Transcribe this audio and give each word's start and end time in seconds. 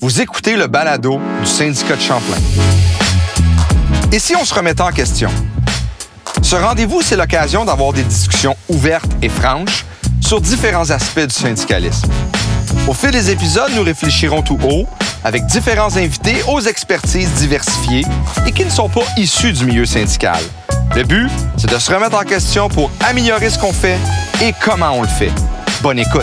Vous 0.00 0.20
écoutez 0.20 0.54
le 0.54 0.68
balado 0.68 1.20
du 1.40 1.46
syndicat 1.46 1.96
de 1.96 2.00
Champlain. 2.00 2.36
Et 4.12 4.20
si 4.20 4.36
on 4.36 4.44
se 4.44 4.54
remettait 4.54 4.82
en 4.82 4.92
question? 4.92 5.28
Ce 6.40 6.54
rendez-vous, 6.54 7.02
c'est 7.02 7.16
l'occasion 7.16 7.64
d'avoir 7.64 7.92
des 7.92 8.04
discussions 8.04 8.56
ouvertes 8.68 9.10
et 9.22 9.28
franches 9.28 9.84
sur 10.20 10.40
différents 10.40 10.88
aspects 10.90 11.26
du 11.26 11.34
syndicalisme. 11.34 12.08
Au 12.86 12.94
fil 12.94 13.10
des 13.10 13.30
épisodes, 13.30 13.72
nous 13.74 13.82
réfléchirons 13.82 14.42
tout 14.42 14.58
haut 14.62 14.86
avec 15.24 15.44
différents 15.46 15.96
invités 15.96 16.36
aux 16.46 16.60
expertises 16.60 17.32
diversifiées 17.32 18.04
et 18.46 18.52
qui 18.52 18.64
ne 18.64 18.70
sont 18.70 18.88
pas 18.88 19.04
issus 19.16 19.52
du 19.52 19.64
milieu 19.64 19.84
syndical. 19.84 20.38
Le 20.94 21.02
but, 21.02 21.28
c'est 21.56 21.68
de 21.68 21.78
se 21.78 21.92
remettre 21.92 22.16
en 22.16 22.24
question 22.24 22.68
pour 22.68 22.92
améliorer 23.04 23.50
ce 23.50 23.58
qu'on 23.58 23.72
fait 23.72 23.98
et 24.40 24.54
comment 24.62 24.92
on 24.92 25.02
le 25.02 25.08
fait. 25.08 25.32
Bonne 25.82 25.98
écoute. 25.98 26.22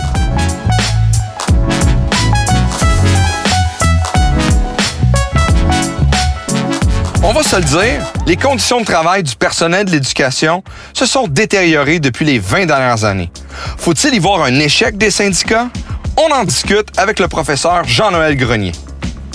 On 7.28 7.32
va 7.32 7.42
se 7.42 7.56
le 7.56 7.62
dire, 7.62 8.12
les 8.28 8.36
conditions 8.36 8.78
de 8.78 8.84
travail 8.84 9.24
du 9.24 9.34
personnel 9.34 9.84
de 9.84 9.90
l'éducation 9.90 10.62
se 10.94 11.06
sont 11.06 11.26
détériorées 11.26 11.98
depuis 11.98 12.24
les 12.24 12.38
20 12.38 12.66
dernières 12.66 13.04
années. 13.04 13.32
Faut-il 13.78 14.14
y 14.14 14.20
voir 14.20 14.44
un 14.44 14.54
échec 14.60 14.96
des 14.96 15.10
syndicats? 15.10 15.68
On 16.16 16.32
en 16.32 16.44
discute 16.44 16.86
avec 16.96 17.18
le 17.18 17.26
professeur 17.26 17.82
Jean-Noël 17.82 18.36
Grenier. 18.36 18.70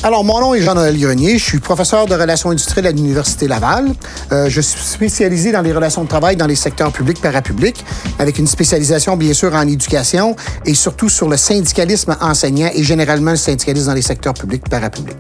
Alors, 0.04 0.24
mon 0.24 0.40
nom 0.40 0.54
est 0.54 0.62
Jean-Noël 0.62 0.98
Grenier. 0.98 1.38
Je 1.38 1.44
suis 1.44 1.60
professeur 1.60 2.06
de 2.06 2.16
relations 2.16 2.52
industrielles 2.52 2.88
à 2.88 2.92
l'Université 2.94 3.50
Laval. 3.50 3.92
Euh, 4.32 4.48
je 4.48 4.62
suis 4.62 4.80
spécialisé 4.80 5.52
dans 5.52 5.62
les 5.62 5.74
relations 5.74 6.06
de 6.06 6.08
travail 6.08 6.38
dans 6.38 6.48
les 6.48 6.56
secteurs 6.56 6.94
publics 6.94 7.20
parapublics, 7.20 7.84
avec 8.20 8.38
une 8.38 8.48
spécialisation, 8.48 9.18
bien 9.18 9.34
sûr, 9.34 9.54
en 9.54 9.68
éducation 9.68 10.38
et 10.66 10.76
surtout 10.76 11.10
sur 11.10 11.28
le 11.28 11.36
syndicalisme 11.36 12.16
enseignant 12.22 12.70
et 12.74 12.84
généralement 12.84 13.32
le 13.32 13.38
syndicalisme 13.38 13.88
dans 13.88 13.96
les 13.96 14.02
secteurs 14.02 14.34
publics 14.34 14.64
parapublics. 14.70 15.18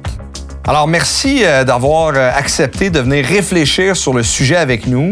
Alors, 0.68 0.88
merci 0.88 1.44
euh, 1.44 1.64
d'avoir 1.64 2.14
euh, 2.16 2.32
accepté 2.36 2.92
de 2.92 3.00
venir 3.00 3.26
réfléchir 3.26 3.98
sur 3.98 4.14
le 4.14 4.22
sujet 4.22 4.56
avec 4.56 4.86
nous. 4.86 5.12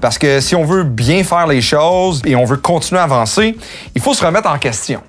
Parce 0.00 0.18
que 0.18 0.40
si 0.40 0.54
on 0.54 0.64
veut 0.64 0.84
bien 0.84 1.24
faire 1.24 1.46
les 1.46 1.62
choses 1.62 2.20
et 2.26 2.36
on 2.36 2.44
veut 2.44 2.58
continuer 2.58 3.00
à 3.00 3.04
avancer, 3.04 3.56
il 3.94 4.02
faut 4.02 4.12
se 4.12 4.24
remettre 4.24 4.50
en 4.50 4.58
question. 4.58 5.02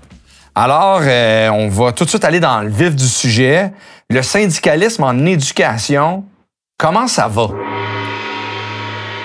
Alors, 0.55 1.01
euh, 1.03 1.49
on 1.49 1.67
va 1.67 1.91
tout 1.91 2.05
de 2.05 2.09
suite 2.09 2.23
aller 2.23 2.39
dans 2.39 2.61
le 2.61 2.69
vif 2.69 2.95
du 2.95 3.07
sujet. 3.07 3.71
Le 4.09 4.21
syndicalisme 4.21 5.03
en 5.03 5.25
éducation, 5.25 6.23
comment 6.77 7.07
ça 7.07 7.27
va? 7.27 7.49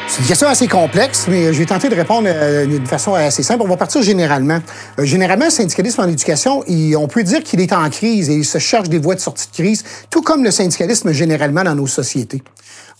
C'est 0.08 0.22
une 0.22 0.28
question 0.28 0.48
assez 0.48 0.68
complexe, 0.68 1.26
mais 1.28 1.52
je 1.52 1.58
vais 1.58 1.66
tenter 1.66 1.88
de 1.88 1.94
répondre 1.94 2.28
euh, 2.30 2.64
d'une 2.64 2.86
façon 2.86 3.14
assez 3.14 3.42
simple. 3.42 3.62
On 3.62 3.68
va 3.68 3.76
partir 3.76 4.02
généralement. 4.02 4.60
Euh, 4.98 5.04
généralement, 5.04 5.46
le 5.46 5.50
syndicalisme 5.50 6.00
en 6.00 6.08
éducation, 6.08 6.62
on 6.96 7.08
peut 7.08 7.24
dire 7.24 7.42
qu'il 7.42 7.60
est 7.60 7.72
en 7.72 7.90
crise 7.90 8.30
et 8.30 8.34
il 8.34 8.44
se 8.44 8.58
cherche 8.58 8.88
des 8.88 8.98
voies 8.98 9.16
de 9.16 9.20
sortie 9.20 9.48
de 9.48 9.52
crise, 9.52 9.84
tout 10.10 10.22
comme 10.22 10.44
le 10.44 10.50
syndicalisme 10.50 11.12
généralement 11.12 11.64
dans 11.64 11.74
nos 11.74 11.86
sociétés. 11.86 12.42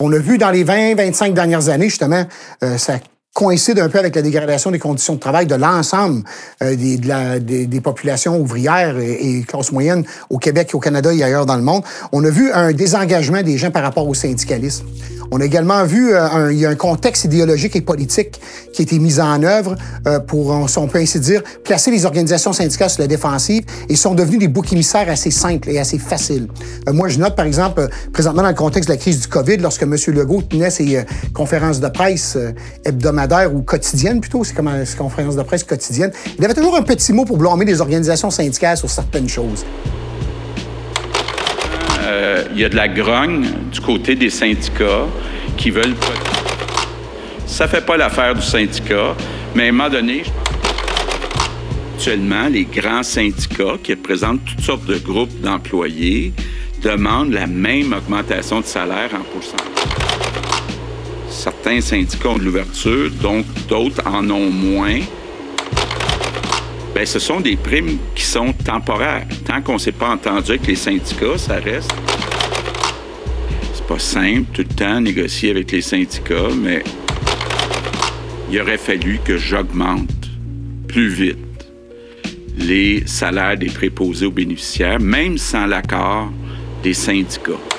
On 0.01 0.13
a 0.13 0.19
vu 0.19 0.37
dans 0.37 0.51
les 0.51 0.65
20-25 0.65 1.33
dernières 1.33 1.69
années, 1.69 1.89
justement, 1.89 2.27
ça 2.77 2.99
coïncide 3.37 3.79
un 3.79 3.91
peu 3.91 3.99
avec 3.99 4.17
la 4.17 4.23
dégradation 4.23 4.71
des 4.71 4.79
conditions 4.79 5.15
de 5.15 5.21
travail 5.21 5.47
de 5.47 5.55
l'ensemble 5.55 6.23
euh, 6.63 6.75
des, 6.75 6.97
de 6.97 7.39
des, 7.67 7.81
populations 7.83 8.41
ouvrières 8.41 8.99
et, 8.99 9.13
et 9.13 9.43
classes 9.43 9.73
moyennes 9.73 10.05
au 10.31 10.39
Québec, 10.39 10.71
au 10.73 10.81
Canada 10.81 11.13
et 11.13 11.23
ailleurs 11.23 11.45
dans 11.45 11.57
le 11.57 11.63
monde. 11.63 11.83
On 12.13 12.25
a 12.25 12.31
vu 12.31 12.51
un 12.51 12.73
désengagement 12.73 13.43
des 13.43 13.59
gens 13.59 13.71
par 13.71 13.83
rapport 13.83 14.09
au 14.09 14.15
syndicalisme. 14.15 14.87
On 15.31 15.41
a 15.41 15.45
également 15.45 15.85
vu 15.85 16.13
euh, 16.13 16.23
un, 16.23 16.51
il 16.51 16.59
y 16.59 16.67
a 16.67 16.71
un 16.71 16.75
contexte 16.75 17.25
idéologique 17.25 17.77
et 17.77 17.81
politique 17.81 18.41
qui 18.73 18.83
a 18.83 18.85
été 18.85 18.99
mis 18.99 19.21
en 19.21 19.43
œuvre 19.43 19.75
euh, 20.07 20.21
pour, 20.21 20.51
on 20.51 20.89
peut 20.89 20.99
ainsi 20.99 21.21
dire, 21.21 21.43
placer 21.65 21.91
les 21.91 22.05
organisations 22.05 22.53
syndicales 22.53 22.91
sur 22.91 23.03
la 23.03 23.09
défensive 23.09 23.65
et 23.89 23.97
sont 23.97 24.15
devenus 24.15 24.39
des 24.39 24.49
boucs 24.49 24.73
émissaires 24.73 25.09
assez 25.09 25.31
simples 25.31 25.71
et 25.71 25.79
assez 25.79 25.99
faciles. 25.99 26.49
moi, 26.93 27.09
je 27.09 27.19
note, 27.19 27.37
par 27.37 27.47
exemple, 27.47 27.89
présentement 28.13 28.43
dans 28.43 28.49
le 28.49 28.55
contexte 28.55 28.89
de 28.89 28.95
la 28.95 28.99
crise 28.99 29.21
du 29.21 29.29
COVID, 29.29 29.59
lorsque 29.59 29.83
M. 29.83 29.97
Legault 30.09 30.43
tenait 30.43 30.71
ses 30.71 31.05
conférences 31.35 31.81
de 31.81 31.89
presse 31.89 32.39
hebdomadaires, 32.85 33.55
ou 33.55 33.63
quotidienne 33.63 34.21
plutôt, 34.21 34.45
c'est 34.45 34.55
comme 34.55 34.69
une 34.69 34.87
conférence 34.97 35.37
de 35.37 35.43
presse 35.43 35.65
quotidienne, 35.65 36.11
il 36.39 36.45
avait 36.45 36.55
toujours 36.55 36.77
un 36.77 36.83
petit 36.83 37.13
mot 37.13 37.25
pour 37.25 37.37
blâmer 37.37 37.65
les 37.65 37.81
organisations 37.81 38.31
syndicales 38.31 38.77
sur 38.77 38.91
certaines 38.91 39.29
choses. 39.29 39.65
Euh, 42.07 42.45
il 42.53 42.61
y 42.61 42.65
a 42.65 42.69
de 42.69 42.77
la 42.77 42.89
grogne 42.89 43.47
du 43.73 43.81
côté 43.81 44.15
des 44.15 44.31
syndicats 44.31 45.07
qui 45.57 45.71
veulent. 45.71 45.95
Ça 47.47 47.67
fait 47.69 47.85
pas 47.85 47.97
l'affaire 47.97 48.35
du 48.35 48.43
syndicat, 48.43 49.17
mais 49.55 49.67
à 49.67 49.69
un 49.69 49.73
moment 49.73 49.91
donné, 49.91 50.23
actuellement, 51.95 52.49
les 52.49 52.65
grands 52.65 53.03
syndicats 53.03 53.77
qui 53.83 53.93
représentent 53.93 54.45
toutes 54.45 54.61
sortes 54.61 54.87
de 54.87 54.99
groupes 54.99 55.41
d'employés 55.41 56.33
demandent 56.83 57.33
la 57.33 57.47
même 57.47 57.93
augmentation 57.93 58.61
de 58.61 58.67
salaire 58.67 59.11
en 59.15 59.25
pourcentage 59.25 59.77
certains 61.47 61.81
syndicats 61.81 62.31
ont 62.31 62.39
de 62.39 62.43
l'ouverture, 62.43 63.09
donc 63.23 63.47
d'autres 63.69 64.03
en 64.05 64.29
ont 64.31 64.51
moins. 64.51 64.99
Bien, 66.97 67.05
ce 67.05 67.19
sont 67.19 67.41
des 67.41 67.57
primes 67.57 67.99
qui 68.15 68.25
sont 68.25 68.55
temporaires. 68.55 69.27
Tant 69.45 69.61
qu'on 69.61 69.75
ne 69.75 69.79
s'est 69.79 69.93
pas 69.93 70.09
entendu 70.09 70.53
avec 70.53 70.67
les 70.67 70.77
syndicats, 70.77 71.37
ça 71.37 71.57
reste. 71.57 71.95
C'est 73.75 73.87
pas 73.87 73.99
simple 73.99 74.47
tout 74.55 74.65
le 74.67 74.75
temps 74.75 74.99
négocier 74.99 75.51
avec 75.51 75.73
les 75.73 75.83
syndicats, 75.83 76.49
mais 76.57 76.83
il 78.51 78.59
aurait 78.63 78.79
fallu 78.79 79.21
que 79.23 79.37
j'augmente 79.37 80.09
plus 80.89 81.09
vite 81.09 81.37
les 82.57 83.07
salaires 83.07 83.59
des 83.59 83.67
préposés 83.67 84.25
aux 84.25 84.31
bénéficiaires, 84.31 84.99
même 84.99 85.37
sans 85.37 85.67
l'accord 85.67 86.31
des 86.83 86.95
syndicats. 86.95 87.76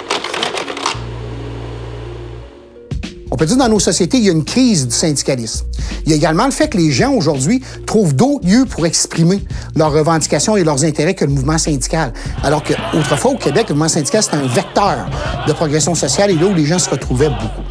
On 3.38 3.42
peut 3.42 3.46
dire 3.46 3.58
dans 3.58 3.70
nos 3.70 3.80
sociétés, 3.80 4.18
il 4.18 4.24
y 4.24 4.30
a 4.30 4.32
une 4.32 4.44
crise 4.44 4.88
du 4.88 4.96
syndicalisme. 4.96 5.68
Il 6.04 6.10
y 6.10 6.14
a 6.14 6.16
également 6.16 6.46
le 6.46 6.52
fait 6.52 6.70
que 6.70 6.78
les 6.78 6.90
gens 6.90 7.14
aujourd'hui 7.14 7.62
trouvent 7.86 8.16
d'autres 8.16 8.48
lieux 8.48 8.66
pour 8.66 8.88
exprimer 8.88 9.44
leurs 9.76 9.92
revendications 9.92 10.58
et 10.58 10.64
leurs 10.64 10.84
intérêts 10.84 11.14
que 11.14 11.24
le 11.24 11.30
mouvement 11.30 11.60
syndical. 11.60 12.14
Alors 12.42 12.64
qu'autrefois, 12.64 13.34
au 13.34 13.38
Québec, 13.38 13.68
le 13.70 13.76
mouvement 13.76 13.90
syndical, 13.90 14.24
c'était 14.24 14.38
un 14.38 14.48
vecteur 14.48 15.08
de 15.46 15.54
progression 15.54 15.94
sociale 15.94 16.32
et 16.32 16.34
là 16.34 16.48
où 16.48 16.56
les 16.56 16.66
gens 16.66 16.80
se 16.80 16.90
retrouvaient 16.90 17.30
beaucoup. 17.30 17.62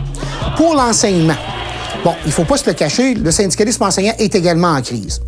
Pour 0.56 0.76
l'enseignement, 0.76 1.34
bon, 2.04 2.14
il 2.24 2.28
ne 2.28 2.32
faut 2.32 2.44
pas 2.44 2.58
se 2.58 2.66
le 2.70 2.74
cacher, 2.74 3.14
le 3.14 3.32
syndicalisme 3.32 3.82
enseignant 3.82 4.14
est 4.20 4.36
également 4.36 4.70
en 4.70 4.82
crise. 4.82 5.20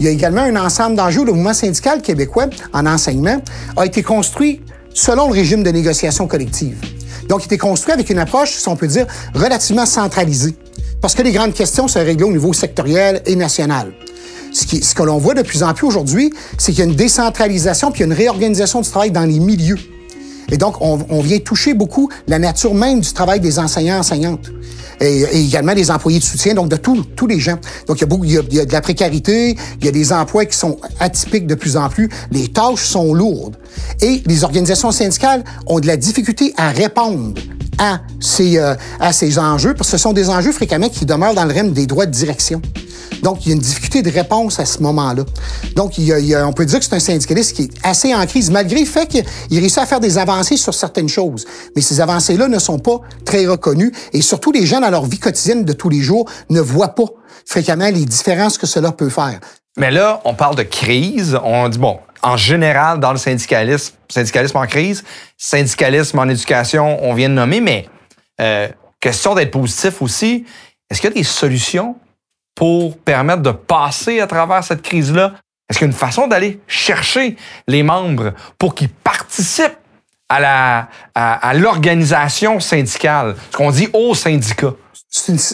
Il 0.00 0.06
y 0.06 0.08
a 0.08 0.10
également 0.10 0.42
un 0.42 0.56
ensemble 0.56 0.96
d'enjeux. 0.96 1.24
Le 1.24 1.32
mouvement 1.32 1.54
syndical 1.54 2.02
québécois 2.02 2.46
en 2.72 2.86
enseignement 2.86 3.40
a 3.76 3.86
été 3.86 4.02
construit 4.02 4.62
selon 4.92 5.28
le 5.28 5.34
régime 5.34 5.62
de 5.62 5.70
négociation 5.70 6.26
collective. 6.26 6.76
Donc, 7.28 7.42
il 7.42 7.46
était 7.46 7.58
construit 7.58 7.92
avec 7.92 8.10
une 8.10 8.18
approche, 8.18 8.52
si 8.52 8.68
on 8.68 8.76
peut 8.76 8.86
dire, 8.86 9.06
relativement 9.34 9.86
centralisée. 9.86 10.54
Parce 11.00 11.14
que 11.14 11.22
les 11.22 11.32
grandes 11.32 11.54
questions 11.54 11.88
se 11.88 11.98
règlent 11.98 12.24
au 12.24 12.32
niveau 12.32 12.52
sectoriel 12.52 13.22
et 13.26 13.36
national. 13.36 13.92
Ce, 14.52 14.94
que 14.94 15.02
l'on 15.02 15.18
voit 15.18 15.34
de 15.34 15.42
plus 15.42 15.62
en 15.62 15.74
plus 15.74 15.86
aujourd'hui, 15.86 16.32
c'est 16.56 16.72
qu'il 16.72 16.78
y 16.78 16.86
a 16.86 16.90
une 16.90 16.96
décentralisation 16.96 17.90
puis 17.90 18.04
une 18.04 18.12
réorganisation 18.12 18.80
du 18.80 18.88
travail 18.88 19.10
dans 19.10 19.24
les 19.24 19.38
milieux. 19.38 19.78
Et 20.50 20.56
donc, 20.56 20.76
on, 20.80 21.20
vient 21.20 21.38
toucher 21.38 21.74
beaucoup 21.74 22.08
la 22.28 22.38
nature 22.38 22.74
même 22.74 23.00
du 23.00 23.12
travail 23.12 23.40
des 23.40 23.58
enseignants-enseignantes 23.58 24.50
et, 25.00 25.24
également 25.46 25.74
des 25.74 25.90
employés 25.90 26.18
de 26.18 26.24
soutien, 26.24 26.54
donc 26.54 26.68
de 26.68 26.76
tous 26.76 27.02
tous 27.16 27.26
les 27.26 27.40
gens. 27.40 27.58
Donc, 27.86 27.98
il 27.98 28.02
y, 28.02 28.04
a 28.04 28.06
beaucoup, 28.06 28.24
il 28.24 28.32
y 28.32 28.60
a 28.60 28.64
de 28.64 28.72
la 28.72 28.80
précarité, 28.80 29.56
il 29.80 29.84
y 29.84 29.88
a 29.88 29.92
des 29.92 30.12
emplois 30.12 30.44
qui 30.44 30.56
sont 30.56 30.78
atypiques 31.00 31.46
de 31.46 31.54
plus 31.54 31.76
en 31.76 31.88
plus, 31.88 32.08
les 32.30 32.48
tâches 32.48 32.84
sont 32.84 33.12
lourdes. 33.12 33.56
Et 34.00 34.22
les 34.26 34.44
organisations 34.44 34.92
syndicales 34.92 35.44
ont 35.66 35.80
de 35.80 35.86
la 35.86 35.96
difficulté 35.96 36.54
à 36.56 36.70
répondre 36.70 37.34
à 37.78 38.00
ces, 38.20 38.58
euh, 38.58 38.74
à 39.00 39.12
ces 39.12 39.38
enjeux, 39.38 39.74
parce 39.74 39.90
que 39.90 39.96
ce 39.98 40.02
sont 40.02 40.12
des 40.12 40.30
enjeux 40.30 40.52
fréquemment 40.52 40.88
qui 40.88 41.04
demeurent 41.04 41.34
dans 41.34 41.44
le 41.44 41.52
règne 41.52 41.72
des 41.72 41.86
droits 41.86 42.06
de 42.06 42.12
direction. 42.12 42.62
Donc, 43.22 43.44
il 43.44 43.48
y 43.48 43.52
a 43.52 43.54
une 43.54 43.62
difficulté 43.62 44.02
de 44.02 44.10
réponse 44.10 44.60
à 44.60 44.64
ce 44.64 44.80
moment-là. 44.82 45.24
Donc, 45.74 45.94
on 45.98 46.52
peut 46.52 46.66
dire 46.66 46.78
que 46.78 46.84
c'est 46.84 46.94
un 46.94 47.00
syndicaliste 47.00 47.56
qui 47.56 47.62
est 47.62 47.70
assez 47.82 48.14
en 48.14 48.24
crise, 48.26 48.50
malgré 48.50 48.80
le 48.80 48.86
fait 48.86 49.06
qu'il 49.06 49.24
réussit 49.58 49.78
à 49.78 49.86
faire 49.86 50.00
des 50.00 50.18
avancées 50.18 50.56
sur 50.56 50.74
certaines 50.74 51.08
choses. 51.08 51.46
Mais 51.74 51.82
ces 51.82 52.00
avancées-là 52.00 52.48
ne 52.48 52.58
sont 52.58 52.78
pas 52.78 53.00
très 53.24 53.46
reconnues 53.46 53.92
et 54.12 54.22
surtout, 54.22 54.52
les 54.52 54.66
gens 54.66 54.80
dans 54.80 54.90
leur 54.90 55.04
vie 55.04 55.18
quotidienne 55.18 55.64
de 55.64 55.72
tous 55.72 55.88
les 55.88 56.00
jours 56.00 56.28
ne 56.50 56.60
voient 56.60 56.94
pas 56.94 57.06
fréquemment 57.44 57.88
les 57.88 58.04
différences 58.04 58.58
que 58.58 58.66
cela 58.66 58.92
peut 58.92 59.08
faire. 59.08 59.40
Mais 59.76 59.90
là, 59.90 60.20
on 60.24 60.34
parle 60.34 60.56
de 60.56 60.62
crise. 60.62 61.38
On 61.42 61.68
dit, 61.68 61.78
bon, 61.78 61.98
en 62.22 62.36
général, 62.36 62.98
dans 62.98 63.12
le 63.12 63.18
syndicalisme, 63.18 63.94
syndicalisme 64.08 64.56
en 64.56 64.66
crise, 64.66 65.04
syndicalisme 65.36 66.18
en 66.18 66.28
éducation, 66.28 66.98
on 67.04 67.14
vient 67.14 67.28
de 67.28 67.34
nommer, 67.34 67.60
mais 67.60 67.88
euh, 68.40 68.68
question 69.00 69.34
d'être 69.34 69.50
positif 69.50 70.02
aussi, 70.02 70.44
est-ce 70.90 71.00
qu'il 71.00 71.10
y 71.10 71.12
a 71.12 71.16
des 71.16 71.24
solutions 71.24 71.96
pour 72.56 72.98
permettre 72.98 73.42
de 73.42 73.52
passer 73.52 74.18
à 74.18 74.26
travers 74.26 74.64
cette 74.64 74.82
crise-là? 74.82 75.34
Est-ce 75.68 75.78
qu'il 75.78 75.86
y 75.86 75.88
a 75.88 75.92
une 75.92 75.98
façon 75.98 76.26
d'aller 76.26 76.58
chercher 76.66 77.36
les 77.68 77.84
membres 77.84 78.32
pour 78.58 78.74
qu'ils 78.74 78.88
participent 78.88 79.78
à 80.28 80.88
l'organisation 81.54 82.58
syndicale, 82.58 83.36
ce 83.52 83.56
qu'on 83.56 83.70
dit 83.70 83.88
au 83.92 84.14
syndicat? 84.14 84.72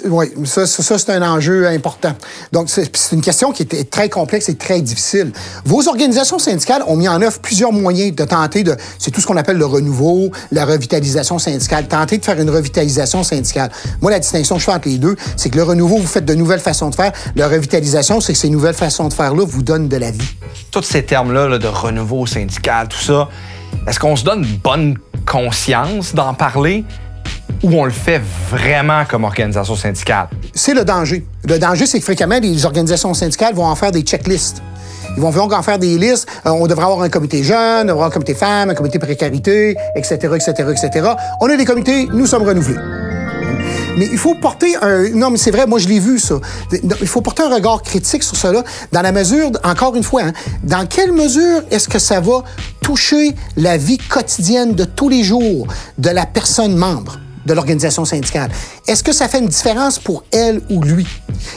Oui, 0.07 0.27
ça, 0.45 0.67
ça, 0.67 0.99
c'est 0.99 1.11
un 1.11 1.23
enjeu 1.23 1.67
important. 1.69 2.13
Donc, 2.53 2.69
c'est 2.69 2.91
une 3.13 3.21
question 3.21 3.53
qui 3.53 3.63
est 3.63 3.91
très 3.91 4.09
complexe 4.09 4.49
et 4.49 4.57
très 4.57 4.81
difficile. 4.81 5.33
Vos 5.65 5.89
organisations 5.89 6.39
syndicales 6.39 6.83
ont 6.87 6.97
mis 6.97 7.09
en 7.09 7.21
œuvre 7.23 7.39
plusieurs 7.39 7.73
moyens 7.73 8.15
de 8.15 8.25
tenter 8.25 8.63
de... 8.65 8.77
C'est 8.99 9.11
tout 9.11 9.21
ce 9.21 9.27
qu'on 9.27 9.37
appelle 9.37 9.59
le 9.59 9.67
renouveau, 9.67 10.31
la 10.51 10.65
revitalisation 10.65 11.39
syndicale, 11.39 11.87
tenter 11.87 12.19
de 12.19 12.25
faire 12.25 12.41
une 12.41 12.51
revitalisation 12.51 13.23
syndicale. 13.23 13.71
Moi, 14.01 14.11
la 14.11 14.19
distinction 14.19 14.57
que 14.57 14.61
je 14.61 14.67
fais 14.67 14.73
entre 14.73 14.89
les 14.89 14.99
deux, 14.99 15.17
c'est 15.37 15.51
que 15.51 15.57
le 15.57 15.63
renouveau, 15.63 15.99
vous 15.99 16.07
faites 16.07 16.25
de 16.25 16.35
nouvelles 16.35 16.61
façons 16.61 16.91
de 16.91 16.95
faire. 16.95 17.13
La 17.37 17.49
revitalisation, 17.49 18.21
c'est 18.21 18.33
que 18.33 18.39
ces 18.39 18.51
nouvelles 18.51 18.75
façons 18.75 19.09
de 19.09 19.15
faire-là 19.15 19.45
vous 19.47 19.63
donnent 19.63 19.89
de 19.89 19.97
la 19.97 20.11
vie. 20.11 20.37
Tous 20.71 20.83
ces 20.83 21.05
termes-là 21.05 21.49
là, 21.49 21.59
de 21.59 21.69
renouveau 21.69 22.27
syndical, 22.27 22.89
tout 22.89 22.99
ça, 22.99 23.29
est-ce 23.87 23.99
qu'on 23.99 24.17
se 24.17 24.25
donne 24.25 24.47
bonne 24.63 24.99
conscience 25.27 26.15
d'en 26.15 26.35
parler? 26.35 26.85
Ou 27.63 27.73
on 27.75 27.85
le 27.85 27.91
fait 27.91 28.21
vraiment 28.51 29.05
comme 29.05 29.25
organisation 29.25 29.77
syndicale? 29.77 30.29
C'est 30.55 30.75
le 30.75 30.85
danger. 30.85 31.25
Le 31.49 31.59
danger, 31.59 31.87
c'est 31.87 31.99
que 31.99 32.05
fréquemment, 32.05 32.39
les 32.41 32.65
organisations 32.65 33.15
syndicales 33.15 33.55
vont 33.55 33.67
en 33.67 33.77
faire 33.77 33.93
des 33.93 34.03
checklists. 34.03 34.63
Ils 35.17 35.23
vont 35.23 35.31
donc 35.31 35.53
en 35.53 35.63
faire 35.63 35.79
des 35.79 35.99
listes. 35.99 36.29
Euh, 36.47 36.51
on 36.51 36.67
devrait 36.67 36.85
avoir 36.85 37.03
un 37.03 37.09
comité 37.09 37.43
jeune, 37.43 37.91
avoir 37.91 38.07
un 38.07 38.11
comité 38.11 38.35
femmes, 38.35 38.71
un 38.71 38.75
comité 38.75 38.99
précarité, 38.99 39.77
etc., 39.95 40.15
etc., 40.35 40.53
etc. 40.71 41.11
On 41.41 41.49
a 41.49 41.57
des 41.57 41.65
comités, 41.65 42.09
nous 42.13 42.27
sommes 42.27 42.45
renouvelés. 42.45 42.79
Mais 43.99 44.09
il 44.11 44.17
faut 44.17 44.35
porter 44.35 44.75
un... 44.81 45.11
Non, 45.11 45.31
mais 45.31 45.37
c'est 45.37 45.51
vrai, 45.51 45.67
moi, 45.67 45.79
je 45.79 45.87
l'ai 45.87 45.99
vu, 45.99 46.19
ça. 46.19 46.37
Il 46.73 47.07
faut 47.07 47.21
porter 47.21 47.43
un 47.43 47.55
regard 47.55 47.83
critique 47.83 48.23
sur 48.23 48.37
cela, 48.37 48.63
dans 48.91 49.03
la 49.03 49.13
mesure, 49.13 49.51
encore 49.65 49.95
une 49.97 50.03
fois, 50.03 50.23
hein, 50.23 50.33
dans 50.63 50.87
quelle 50.87 51.13
mesure 51.13 51.63
est-ce 51.71 51.89
que 51.89 51.99
ça 51.99 52.21
va 52.21 52.43
toucher 52.81 53.35
la 53.57 53.77
vie 53.77 53.99
quotidienne 53.99 54.75
de 54.75 54.85
tous 54.85 55.11
les 55.11 55.23
jours 55.23 55.67
de 55.99 56.09
la 56.09 56.25
personne 56.25 56.75
membre? 56.75 57.19
De 57.47 57.55
l'organisation 57.55 58.05
syndicale. 58.05 58.51
Est-ce 58.87 59.03
que 59.03 59.13
ça 59.13 59.29
fait 59.29 59.39
une 59.39 59.49
différence 59.49 59.99
pour 59.99 60.25
elle 60.33 60.61
ou 60.71 60.83
lui? 60.83 61.07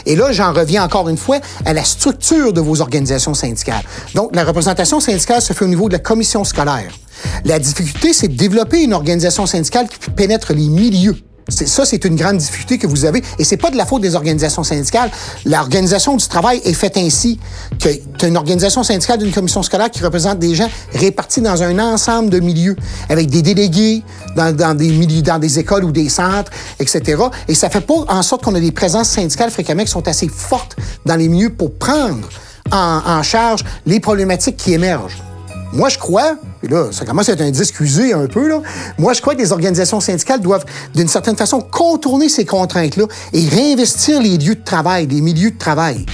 Et 0.05 0.15
là, 0.15 0.31
j'en 0.31 0.53
reviens 0.53 0.83
encore 0.83 1.09
une 1.09 1.17
fois 1.17 1.39
à 1.65 1.73
la 1.73 1.83
structure 1.83 2.53
de 2.53 2.61
vos 2.61 2.81
organisations 2.81 3.33
syndicales. 3.33 3.83
Donc, 4.13 4.35
la 4.35 4.43
représentation 4.43 4.99
syndicale 4.99 5.41
se 5.41 5.53
fait 5.53 5.65
au 5.65 5.67
niveau 5.67 5.87
de 5.87 5.93
la 5.93 5.99
commission 5.99 6.43
scolaire. 6.43 6.91
La 7.43 7.59
difficulté, 7.59 8.13
c'est 8.13 8.27
de 8.27 8.35
développer 8.35 8.83
une 8.83 8.93
organisation 8.93 9.45
syndicale 9.45 9.87
qui 9.87 10.09
pénètre 10.11 10.53
les 10.53 10.67
milieux. 10.67 11.17
Ça, 11.47 11.85
c'est 11.85 12.03
une 12.05 12.15
grande 12.15 12.37
difficulté 12.37 12.79
que 12.79 12.87
vous 12.87 13.05
avez. 13.05 13.23
Et 13.37 13.43
c'est 13.43 13.57
pas 13.57 13.69
de 13.69 13.77
la 13.77 13.85
faute 13.85 14.01
des 14.01 14.15
organisations 14.15 14.63
syndicales. 14.63 15.11
L'organisation 15.45 16.15
du 16.15 16.27
travail 16.27 16.59
est 16.65 16.73
faite 16.73 16.97
ainsi 16.97 17.39
que 17.79 17.89
as 18.23 18.27
une 18.27 18.37
organisation 18.37 18.81
syndicale 18.81 19.19
d'une 19.19 19.31
commission 19.31 19.61
scolaire 19.61 19.91
qui 19.91 20.03
représente 20.03 20.39
des 20.39 20.55
gens 20.55 20.69
répartis 20.93 21.41
dans 21.41 21.61
un 21.61 21.77
ensemble 21.77 22.31
de 22.31 22.39
milieux, 22.39 22.75
avec 23.09 23.29
des 23.29 23.43
délégués 23.43 24.03
dans, 24.35 24.75
des 24.75 24.89
milieux, 24.89 25.21
dans 25.21 25.37
des 25.37 25.59
écoles 25.59 25.83
ou 25.83 25.91
des 25.91 26.09
centres, 26.09 26.51
etc. 26.79 27.21
Et 27.47 27.53
ça 27.53 27.69
fait 27.69 27.81
pas 27.81 28.05
en 28.07 28.23
sorte 28.23 28.43
qu'on 28.43 28.55
a 28.55 28.59
des 28.59 28.71
présences 28.71 29.09
syndicales 29.09 29.51
fréquemment 29.51 29.83
qui 29.83 29.91
sont 29.91 30.07
assez 30.07 30.27
fortes 30.27 30.75
dans 31.05 31.15
les 31.15 31.27
milieux 31.27 31.51
pour 31.51 31.75
prendre 31.75 32.27
en 32.71 33.21
charge 33.21 33.63
les 33.85 33.99
problématiques 33.99 34.57
qui 34.57 34.73
émergent. 34.73 35.24
Moi, 35.75 35.89
je 35.89 35.97
crois, 35.97 36.37
et 36.63 36.69
là, 36.69 36.87
ça 36.91 37.03
commence 37.03 37.27
à 37.27 37.33
être 37.33 37.41
un 37.41 37.51
disque 37.51 37.81
usé 37.81 38.13
un 38.13 38.27
peu, 38.27 38.47
là. 38.47 38.61
Moi, 38.97 39.11
je 39.11 39.19
crois 39.19 39.35
que 39.35 39.39
les 39.39 39.51
organisations 39.51 39.99
syndicales 39.99 40.39
doivent, 40.39 40.63
d'une 40.95 41.09
certaine 41.09 41.35
façon, 41.35 41.59
contourner 41.59 42.29
ces 42.29 42.45
contraintes-là 42.45 43.05
et 43.33 43.49
réinvestir 43.49 44.21
les 44.21 44.37
lieux 44.37 44.55
de 44.55 44.63
travail, 44.63 45.05
les 45.07 45.19
milieux 45.19 45.51
de 45.51 45.57
travail. 45.57 46.05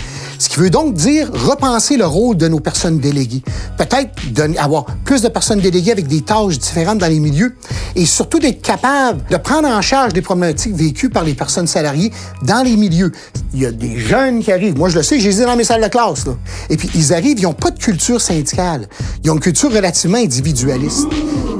Ce 0.42 0.50
qui 0.50 0.60
veut 0.60 0.72
donc 0.72 0.96
dire 0.96 1.30
repenser 1.32 1.98
le 1.98 2.08
rôle 2.08 2.36
de 2.36 2.48
nos 2.48 2.60
personnes 2.60 2.98
déléguées. 2.98 3.44
Peut-être 3.78 4.10
avoir 4.58 4.86
plus 5.06 5.22
de 5.22 5.28
personnes 5.28 5.60
déléguées 5.60 5.92
avec 5.92 6.08
des 6.08 6.22
tâches 6.22 6.58
différentes 6.58 6.98
dans 6.98 7.08
les 7.08 7.20
milieux 7.20 7.56
et 7.96 8.08
surtout 8.08 8.40
d'être 8.40 8.64
capable 8.64 9.22
de 9.30 9.38
prendre 9.38 9.68
en 9.68 9.84
charge 9.84 10.14
des 10.14 10.24
problématiques 10.24 10.74
vécues 10.74 11.12
par 11.12 11.24
les 11.26 11.36
personnes 11.36 11.68
salariées 11.68 12.12
dans 12.42 12.64
les 12.64 12.76
milieux. 12.76 13.12
Il 13.54 13.62
y 13.62 13.68
a 13.68 13.72
des 13.72 14.00
jeunes 14.00 14.42
qui 14.44 14.52
arrivent. 14.52 14.76
Moi, 14.76 14.90
je 14.90 14.98
le 14.98 15.04
sais, 15.04 15.20
je 15.20 15.30
les 15.30 15.46
dans 15.46 15.56
mes 15.56 15.64
salles 15.64 15.84
de 15.84 15.88
classe. 15.90 16.26
Là. 16.26 16.34
Et 16.72 16.78
puis, 16.78 16.90
ils 16.96 17.14
arrivent, 17.14 17.38
ils 17.38 17.44
n'ont 17.44 17.54
pas 17.54 17.70
de 17.70 17.78
culture 17.78 18.20
syndicale. 18.20 18.88
Ils 19.24 19.30
ont 19.30 19.36
une 19.36 19.42
culture 19.42 19.72
relativement 19.72 20.18
individualiste. 20.18 21.06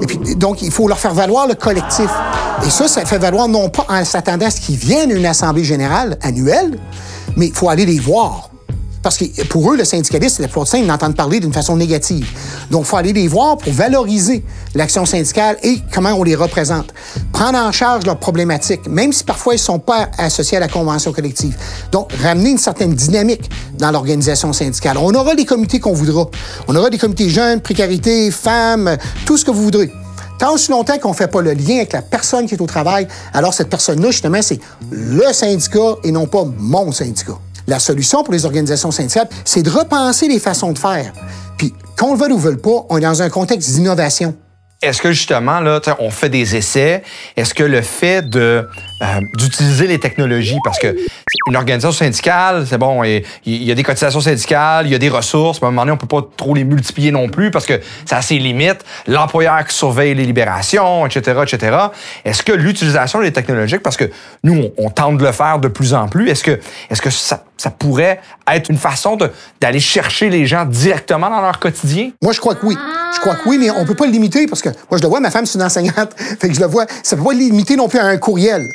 Et 0.02 0.08
puis, 0.08 0.36
donc, 0.38 0.64
il 0.64 0.72
faut 0.72 0.88
leur 0.88 0.98
faire 0.98 1.14
valoir 1.14 1.48
le 1.48 1.54
collectif. 1.54 2.10
Et 2.66 2.70
ça, 2.72 2.88
ça 2.88 3.06
fait 3.06 3.20
valoir 3.20 3.48
non 3.48 3.70
pas 3.70 3.86
en 3.90 4.04
s'attendant 4.04 4.48
à 4.48 4.50
ce 4.50 4.60
qu'ils 4.60 4.78
viennent 4.78 5.12
à 5.12 5.14
une 5.14 5.28
assemblée 5.28 5.64
générale 5.64 6.18
annuelle, 6.24 6.80
mais 7.38 7.46
il 7.50 7.54
faut 7.54 7.70
aller 7.70 7.86
les 7.86 8.00
voir. 8.00 8.51
Parce 9.04 9.18
que 9.18 9.44
pour 9.46 9.72
eux, 9.72 9.78
le 9.78 9.84
syndicaliste 9.84 10.40
la 10.40 10.48
plupart 10.48 10.68
ils 10.76 10.86
n'entendent 10.86 11.16
parler 11.16 11.40
d'une 11.40 11.54
façon 11.54 11.76
négative. 11.76 12.28
Donc, 12.70 12.84
il 12.84 12.88
faut 12.88 12.98
aller 12.98 13.14
les 13.14 13.28
voir 13.28 13.58
pour 13.58 13.74
valoriser 13.74 14.44
l'action 14.76 15.06
syndicale 15.06 15.58
et 15.64 15.80
comment 15.94 16.12
on 16.12 16.24
les 16.24 16.36
représente. 16.36 16.94
Prendre 17.32 17.58
en 17.58 17.72
charge 17.72 18.06
leurs 18.06 18.20
problématiques, 18.20 18.88
même 18.88 19.12
si 19.12 19.24
parfois 19.24 19.54
ils 19.54 19.58
ne 19.58 19.62
sont 19.62 19.80
pas 19.80 20.10
associés 20.18 20.58
à 20.58 20.60
la 20.60 20.68
convention 20.68 21.12
collective. 21.12 21.58
Donc, 21.92 22.12
ramener 22.22 22.52
une 22.52 22.58
certaine 22.58 22.94
dynamique 22.94 23.50
dans 23.78 23.92
l'organisation 23.92 24.54
syndicale. 24.54 24.98
On 24.98 25.14
aura 25.14 25.34
les 25.34 25.46
comités 25.46 25.80
qu'on 25.80 25.94
voudra. 25.94 26.30
On 26.68 26.76
aura 26.76 26.90
des 26.90 26.98
comités 26.98 27.30
jeunes, 27.30 27.60
précarité, 27.60 28.30
femmes, 28.30 28.98
tout 29.26 29.38
ce 29.38 29.46
que 29.46 29.52
vous 29.52 29.64
voudrez. 29.64 29.92
Tant 30.38 30.54
aussi 30.54 30.72
longtemps 30.72 30.98
qu'on 30.98 31.10
ne 31.10 31.16
fait 31.16 31.28
pas 31.28 31.42
le 31.42 31.54
lien 31.54 31.78
avec 31.78 31.94
la 31.94 32.02
personne 32.02 32.48
qui 32.48 32.56
est 32.56 32.62
au 32.62 32.66
travail, 32.66 33.08
alors 33.34 33.54
cette 33.54 33.70
personne-là, 33.70 34.10
justement, 34.10 34.42
c'est 34.42 34.60
le 34.90 35.32
syndicat 35.34 35.98
et 36.04 36.12
non 36.12 36.26
pas 36.26 36.46
mon 36.58 36.92
syndicat. 36.92 37.38
La 37.72 37.80
solution 37.80 38.22
pour 38.22 38.34
les 38.34 38.44
organisations 38.44 38.92
syndicales, 38.92 39.30
c'est 39.46 39.64
de 39.64 39.70
repenser 39.70 40.28
les 40.28 40.40
façons 40.40 40.74
de 40.74 40.78
faire. 40.78 41.14
Puis, 41.58 41.74
qu'on 41.98 42.16
le 42.16 42.20
veuille 42.20 42.34
ou 42.34 42.38
veuille 42.38 42.58
pas, 42.58 42.86
on 42.90 42.98
est 42.98 43.02
dans 43.02 43.22
un 43.22 43.30
contexte 43.30 43.70
d'innovation. 43.70 44.36
Est-ce 44.82 45.02
que 45.02 45.14
justement, 45.14 45.62
là, 45.62 45.80
on 46.00 46.10
fait 46.10 46.28
des 46.28 46.58
essais? 46.58 47.02
Est-ce 47.38 47.54
que 47.54 47.64
le 47.64 47.82
fait 47.82 48.30
de 48.30 48.68
euh, 49.02 49.06
d'utiliser 49.34 49.88
les 49.88 50.00
technologies, 50.00 50.60
parce 50.64 50.78
que 50.78 50.96
une 51.48 51.56
organisation 51.56 51.92
syndicale, 51.92 52.66
c'est 52.68 52.78
bon, 52.78 53.04
il 53.04 53.24
y 53.46 53.72
a 53.72 53.76
des 53.76 53.84
cotisations 53.84 54.22
syndicales, 54.22 54.86
il 54.86 54.92
y 54.92 54.96
a 54.96 55.00
des 55.00 55.10
ressources, 55.10 55.62
mais 55.62 55.66
à 55.66 55.70
un 55.70 55.72
moment 55.72 55.82
donné, 55.82 55.92
on 55.94 55.98
peut 55.98 56.08
pas 56.08 56.28
trop 56.38 56.54
les 56.54 56.64
multiplier 56.64 57.12
non 57.12 57.28
plus 57.28 57.50
parce 57.50 57.66
que 57.66 57.80
ça 58.06 58.18
a 58.18 58.22
ses 58.22 58.38
limites. 58.38 58.86
L'employeur 59.08 59.66
qui 59.66 59.76
surveille 59.76 60.14
les 60.14 60.26
libérations, 60.26 61.06
etc., 61.06 61.42
etc. 61.42 61.78
Est-ce 62.26 62.44
que 62.44 62.52
l'utilisation 62.52 63.22
des 63.22 63.32
technologies, 63.32 63.80
parce 63.80 63.98
que 63.98 64.06
nous, 64.44 64.70
on, 64.78 64.90
tente 64.92 65.18
de 65.18 65.26
le 65.26 65.32
faire 65.32 65.58
de 65.58 65.68
plus 65.68 65.94
en 65.94 66.08
plus, 66.08 66.30
est-ce 66.30 66.44
que, 66.44 66.60
est-ce 66.90 67.02
que 67.02 67.10
ça, 67.10 67.44
ça 67.58 67.72
pourrait 67.72 68.20
être 68.52 68.70
une 68.70 68.78
façon 68.78 69.18
d'aller 69.60 69.80
chercher 69.80 70.30
les 70.30 70.46
gens 70.46 70.66
directement 70.66 71.30
dans 71.30 71.42
leur 71.42 71.60
quotidien? 71.60 72.12
Moi, 72.22 72.34
je 72.34 72.40
crois 72.40 72.56
que 72.56 72.66
oui. 72.66 72.78
Je 73.16 73.20
crois 73.20 73.36
que 73.36 73.50
oui, 73.50 73.58
mais 73.58 73.72
on 73.72 73.86
peut 73.86 73.96
pas 73.96 74.06
le 74.06 74.12
limiter 74.12 74.46
parce 74.48 74.62
que 74.62 74.70
moi, 74.70 74.98
je 74.98 75.02
le 75.02 75.08
vois, 75.08 75.20
ma 75.20 75.32
femme, 75.32 75.46
c'est 75.46 75.58
une 75.58 75.64
enseignante. 75.64 76.14
Fait 76.40 76.50
que 76.50 76.54
je 76.54 76.60
le 76.60 76.68
vois. 76.68 76.86
Ça 77.04 77.16
peut 77.16 77.24
pas 77.24 77.34
le 77.34 77.40
limiter 77.40 77.76
non 77.76 77.88
plus 77.88 78.00
à 78.00 78.06
un 78.06 78.18
courriel. 78.18 78.68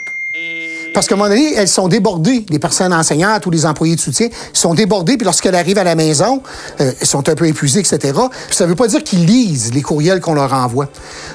Parce 0.96 1.08
qu'à 1.08 1.14
un 1.14 1.18
moment 1.18 1.28
donné, 1.28 1.52
elles 1.54 1.68
sont 1.68 1.88
débordées, 1.88 2.46
les 2.48 2.58
personnes 2.58 2.94
enseignantes 2.94 3.44
ou 3.44 3.50
les 3.50 3.66
employés 3.66 3.96
de 3.96 4.00
soutien 4.00 4.28
sont 4.54 4.72
débordées, 4.72 5.18
puis 5.18 5.26
lorsqu'elles 5.26 5.54
arrivent 5.54 5.76
à 5.76 5.84
la 5.84 5.94
maison, 5.94 6.42
euh, 6.80 6.90
elles 6.98 7.06
sont 7.06 7.28
un 7.28 7.34
peu 7.34 7.46
épuisées, 7.46 7.80
etc. 7.80 7.98
Puis 8.46 8.56
ça 8.56 8.64
ne 8.64 8.70
veut 8.70 8.76
pas 8.76 8.86
dire 8.86 9.04
qu'ils 9.04 9.26
lisent 9.26 9.74
les 9.74 9.82
courriels 9.82 10.22
qu'on 10.22 10.32
leur 10.32 10.54
envoie. 10.54 10.88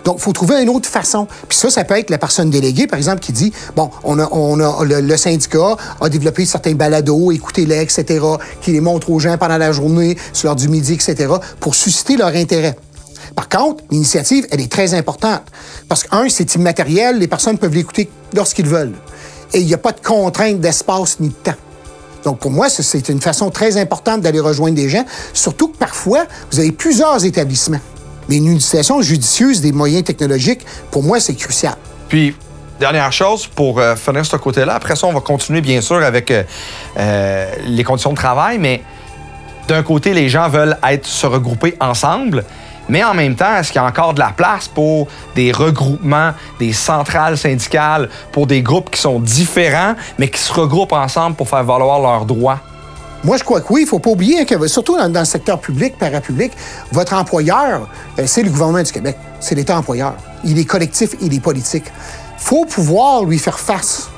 Donc, 0.04 0.16
il 0.18 0.22
faut 0.24 0.34
trouver 0.34 0.64
une 0.64 0.70
autre 0.70 0.90
façon. 0.90 1.28
Puis 1.48 1.60
ça, 1.60 1.70
ça 1.70 1.84
peut 1.84 1.96
être 1.96 2.10
la 2.10 2.18
personne 2.18 2.50
déléguée, 2.50 2.88
par 2.88 2.98
exemple, 2.98 3.20
qui 3.20 3.34
dit, 3.34 3.54
bon, 3.76 3.92
on 4.04 4.18
a, 4.18 4.24
a 4.24 4.84
le, 4.84 5.18
syndicat 5.18 5.78
a 6.02 6.10
développé 6.10 6.48
certains 6.48 6.74
balados, 6.74 7.32
écoutez-les, 7.32 7.84
etc., 7.84 8.20
qui 8.64 8.72
les 8.72 8.82
montrent 8.82 9.12
aux 9.12 9.20
gens 9.20 9.38
pendant 9.38 9.60
la 9.60 9.72
journée, 9.72 10.18
sur 10.34 10.48
l'heure 10.48 10.56
du 10.56 10.70
midi, 10.70 10.94
etc., 10.94 11.36
pour 11.60 11.76
susciter 11.76 12.18
leur 12.18 12.30
intérêt. 12.30 12.76
Par 13.36 13.48
contre, 13.48 13.84
l'initiative, 13.92 14.48
elle 14.50 14.62
est 14.62 14.72
très 14.72 14.96
importante. 14.96 15.44
Parce 15.88 16.02
que, 16.02 16.16
un, 16.16 16.30
c'est 16.30 16.56
immatériel, 16.56 17.20
les 17.20 17.28
personnes 17.28 17.60
peuvent 17.60 17.76
l'écouter 17.76 18.10
lorsqu'ils 18.34 18.66
veulent 18.68 18.96
et 19.54 19.60
il 19.60 19.66
n'y 19.66 19.74
a 19.74 19.78
pas 19.78 19.92
de 19.92 20.02
contrainte 20.02 20.60
d'espace 20.60 21.20
ni 21.20 21.30
de 21.30 21.34
temps. 21.34 21.58
Donc, 22.24 22.40
pour 22.40 22.52
moi, 22.52 22.70
c'est 22.70 23.10
une 23.10 23.22
façon 23.22 23.50
très 23.50 23.78
importante 23.78 24.22
d'aller 24.22 24.40
rejoindre 24.40 24.76
des 24.76 24.90
gens, 24.90 25.06
surtout 25.34 25.70
que 25.70 25.78
parfois, 25.78 26.26
vous 26.52 26.60
avez 26.60 26.72
plusieurs 26.72 27.26
établissements. 27.26 27.80
Mais 28.30 28.38
une 28.38 28.48
utilisation 28.48 29.02
judicieuse 29.02 29.62
des 29.62 29.72
moyens 29.72 30.04
technologiques, 30.04 30.66
pour 30.92 31.04
moi, 31.04 31.20
c'est 31.20 31.34
crucial. 31.34 31.76
Puis, 32.08 32.36
dernière 32.80 33.12
chose 33.12 33.48
pour 33.48 33.80
euh, 33.80 33.96
finir 33.96 34.26
ce 34.26 34.36
côté-là. 34.38 34.76
Après 34.76 34.96
ça, 34.96 35.08
on 35.08 35.14
va 35.14 35.22
continuer, 35.22 35.62
bien 35.62 35.82
sûr, 35.82 35.98
avec 35.98 36.32
euh, 36.32 36.44
euh, 36.98 37.52
les 37.66 37.84
conditions 37.84 38.12
de 38.12 38.18
travail, 38.18 38.58
mais 38.58 38.82
d'un 39.68 39.84
côté, 39.84 40.14
les 40.14 40.30
gens 40.30 40.50
veulent 40.50 40.78
être 40.84 41.06
se 41.06 41.28
regrouper 41.28 41.76
ensemble, 41.80 42.44
mais 42.92 43.06
en 43.06 43.14
même 43.14 43.36
temps, 43.36 43.56
est-ce 43.56 43.72
qu'il 43.72 43.82
y 43.82 43.84
a 43.84 43.88
encore 43.88 44.14
de 44.14 44.20
la 44.20 44.34
place 44.36 44.68
pour 44.68 45.08
des 45.34 45.54
regroupements, 45.54 46.34
des 46.60 46.74
centrales 46.74 47.38
syndicales, 47.38 48.10
pour 48.34 48.48
des 48.48 48.62
groupes 48.62 48.92
qui 48.92 49.00
sont 49.00 49.22
différents, 49.22 49.96
mais 50.20 50.28
qui 50.28 50.42
se 50.42 50.52
regroupent 50.52 50.92
ensemble 50.92 51.38
pour 51.38 51.48
faire 51.48 51.64
valoir 51.64 52.02
leurs 52.02 52.26
droits? 52.26 52.60
Moi, 53.24 53.38
je 53.38 53.46
crois 53.46 53.62
que 53.62 53.72
oui. 53.72 53.82
Il 53.82 53.84
ne 53.86 53.90
faut 53.90 54.00
pas 54.00 54.10
oublier 54.10 54.46
que, 54.46 54.68
surtout 54.68 54.98
dans, 54.98 55.20
le 55.20 55.26
secteur 55.26 55.62
public, 55.62 55.98
parapublic, 55.98 56.52
votre 56.92 57.14
employeur, 57.14 57.88
euh, 58.20 58.24
c'est 58.26 58.44
le 58.44 58.50
gouvernement 58.50 58.84
du 58.84 58.92
Québec. 58.92 59.16
C'est 59.40 59.56
l'État 59.56 59.78
employeur. 59.78 60.16
Il 60.44 60.60
est 60.60 60.66
collectif, 60.66 61.16
il 61.22 61.34
est 61.34 61.40
politique. 61.40 61.86
Il 61.86 62.44
faut 62.44 62.66
pouvoir 62.66 63.24
lui 63.24 63.40
faire 63.40 63.60
face 63.60 64.10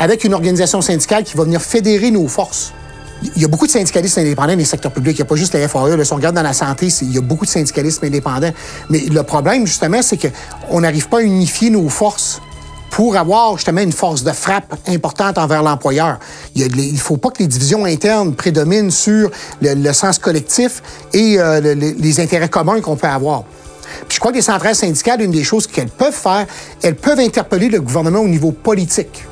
avec 0.00 0.24
une 0.24 0.34
organisation 0.34 0.80
syndicale 0.80 1.22
qui 1.22 1.36
va 1.36 1.44
venir 1.44 1.62
fédérer 1.62 2.10
nos 2.10 2.26
forces 2.26 2.72
il 3.36 3.42
y 3.42 3.44
a 3.44 3.48
beaucoup 3.48 3.66
de 3.66 3.70
syndicalistes 3.70 4.18
indépendants 4.18 4.52
dans 4.52 4.58
les 4.58 4.64
secteurs 4.64 4.92
publics. 4.92 5.16
Il 5.16 5.22
n'y 5.22 5.26
a 5.26 5.28
pas 5.28 5.36
juste 5.36 5.54
la 5.54 5.68
FAE. 5.68 6.04
si 6.04 6.12
on 6.12 6.16
regarde 6.16 6.34
dans 6.34 6.42
la 6.42 6.52
santé, 6.52 6.88
il 7.02 7.14
y 7.14 7.18
a 7.18 7.20
beaucoup 7.20 7.44
de 7.44 7.50
syndicalistes 7.50 8.02
indépendants. 8.02 8.52
Mais 8.90 9.00
le 9.00 9.22
problème, 9.22 9.66
justement, 9.66 10.02
c'est 10.02 10.18
qu'on 10.18 10.80
n'arrive 10.80 11.08
pas 11.08 11.18
à 11.18 11.22
unifier 11.22 11.70
nos 11.70 11.88
forces 11.88 12.40
pour 12.90 13.16
avoir 13.16 13.56
justement 13.56 13.80
une 13.80 13.92
force 13.92 14.22
de 14.22 14.32
frappe 14.32 14.74
importante 14.86 15.38
envers 15.38 15.62
l'employeur. 15.62 16.18
Il 16.54 16.92
ne 16.92 16.98
faut 16.98 17.16
pas 17.16 17.30
que 17.30 17.38
les 17.38 17.46
divisions 17.46 17.86
internes 17.86 18.34
prédominent 18.34 18.90
sur 18.90 19.30
le, 19.62 19.92
sens 19.92 20.18
collectif 20.18 20.82
et 21.14 21.40
euh, 21.40 21.60
les 21.74 22.20
intérêts 22.20 22.50
communs 22.50 22.80
qu'on 22.82 22.96
peut 22.96 23.06
avoir. 23.06 23.44
Puis 24.08 24.16
je 24.16 24.20
crois 24.20 24.30
que 24.30 24.36
les 24.36 24.42
centrales 24.42 24.74
syndicales, 24.74 25.22
une 25.22 25.30
des 25.30 25.44
choses 25.44 25.66
qu'elles 25.66 25.88
peuvent 25.88 26.12
faire, 26.12 26.46
elles 26.82 26.96
peuvent 26.96 27.20
interpeller 27.20 27.68
le 27.68 27.80
gouvernement 27.80 28.20
au 28.20 28.28
niveau 28.28 28.52
politique. 28.52 29.24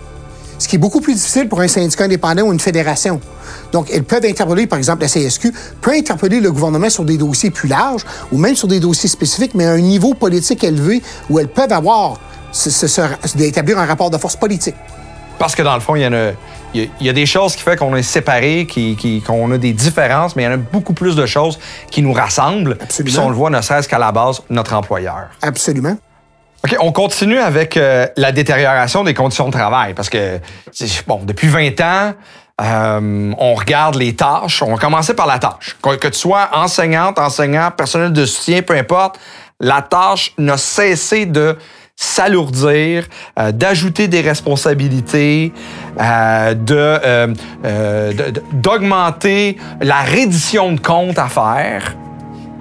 Ce 0.61 0.69
qui 0.69 0.77
est 0.77 0.79
beaucoup 0.79 1.01
plus 1.01 1.15
difficile 1.15 1.49
pour 1.49 1.61
un 1.63 1.69
syndicat 1.69 2.05
indépendant 2.05 2.43
ou 2.43 2.53
une 2.53 2.61
fédération. 2.61 3.19
Donc, 3.73 3.89
elles 3.91 4.05
peuvent 4.05 4.27
interpeller, 4.27 4.67
par 4.67 4.79
exemple, 4.79 5.01
la 5.01 5.09
CSQ 5.09 5.53
peut 5.81 5.93
interpeller 5.93 6.39
le 6.39 6.53
gouvernement 6.53 6.91
sur 6.91 7.05
des 7.05 7.17
dossiers 7.17 7.51
plus 7.51 7.69
larges 7.69 8.05
ou 8.31 8.37
même 8.37 8.55
sur 8.55 8.69
des 8.69 8.79
dossiers 8.79 9.09
spécifiques, 9.09 9.55
mais 9.55 9.65
à 9.65 9.71
un 9.71 9.81
niveau 9.81 10.13
politique 10.13 10.63
élevé 10.63 11.03
où 11.31 11.39
elles 11.39 11.49
peuvent 11.49 11.73
avoir, 11.73 12.21
d'établir 13.37 13.79
un 13.79 13.87
rapport 13.87 14.11
de 14.11 14.19
force 14.19 14.37
politique. 14.37 14.75
Parce 15.39 15.55
que 15.55 15.63
dans 15.63 15.75
le 15.75 15.81
fond, 15.81 15.97
il 15.97 16.03
y 16.03 16.07
en 16.07 16.13
a 16.13 16.33
il 16.75 16.89
y, 17.01 17.09
a 17.09 17.13
des 17.13 17.27
choses 17.27 17.57
qui 17.57 17.63
font 17.63 17.75
qu'on 17.75 17.97
est 17.97 18.03
séparés, 18.03 18.65
qu'on 19.27 19.51
a 19.51 19.59
des 19.59 19.73
différences, 19.73 20.37
mais 20.37 20.45
il 20.45 20.47
y 20.47 20.49
en 20.49 20.53
a 20.53 20.57
beaucoup 20.57 20.93
plus 20.93 21.17
de 21.17 21.27
choses 21.27 21.59
qui 21.91 22.01
nous 22.01 22.13
rassemblent. 22.13 22.77
Absolument. 22.81 23.17
Puis 23.17 23.27
on 23.27 23.29
le 23.29 23.35
voit, 23.35 23.51
ne 23.51 23.61
serait-ce 23.61 23.89
qu'à 23.89 23.99
la 23.99 24.13
base, 24.13 24.41
notre 24.51 24.75
employeur. 24.75 25.31
Absolument. 25.43 25.97
OK, 26.65 26.77
on 26.81 26.93
continue 26.93 27.39
avec 27.39 27.77
euh, 27.77 28.07
la 28.17 28.33
détérioration 28.33 29.03
des 29.03 29.15
conditions 29.15 29.47
de 29.47 29.53
travail 29.53 29.95
parce 29.95 30.11
que, 30.11 30.39
bon, 31.07 31.21
depuis 31.25 31.49
20 31.49 31.81
ans, 31.81 32.15
euh, 32.61 33.33
on 33.39 33.55
regarde 33.55 33.95
les 33.95 34.15
tâches. 34.15 34.63
On 34.63 34.73
va 34.73 34.79
commencer 34.79 35.15
par 35.15 35.27
la 35.27 35.39
tâche. 35.39 35.77
Que, 35.83 36.09
tu 36.09 36.19
sois 36.19 36.51
enseignante, 36.53 37.19
enseignant, 37.19 37.71
personnel 37.71 38.13
de 38.13 38.27
soutien, 38.27 38.61
peu 38.61 38.77
importe, 38.77 39.19
la 39.59 39.81
tâche 39.83 40.33
n'a 40.37 40.59
cessé 40.59 41.27
de 41.27 41.57
s'alourdir, 41.97 43.07
euh, 43.39 43.53
d'ajouter 43.53 44.09
des 44.09 44.23
responsabilités, 44.23 45.53
euh, 46.01 46.55
euh, 46.71 47.27
de, 48.13 48.43
d'augmenter 48.53 49.59
la 49.83 50.01
reddition 50.01 50.73
de 50.73 50.81
comptes 50.81 51.19
à 51.19 51.29
faire. 51.29 51.95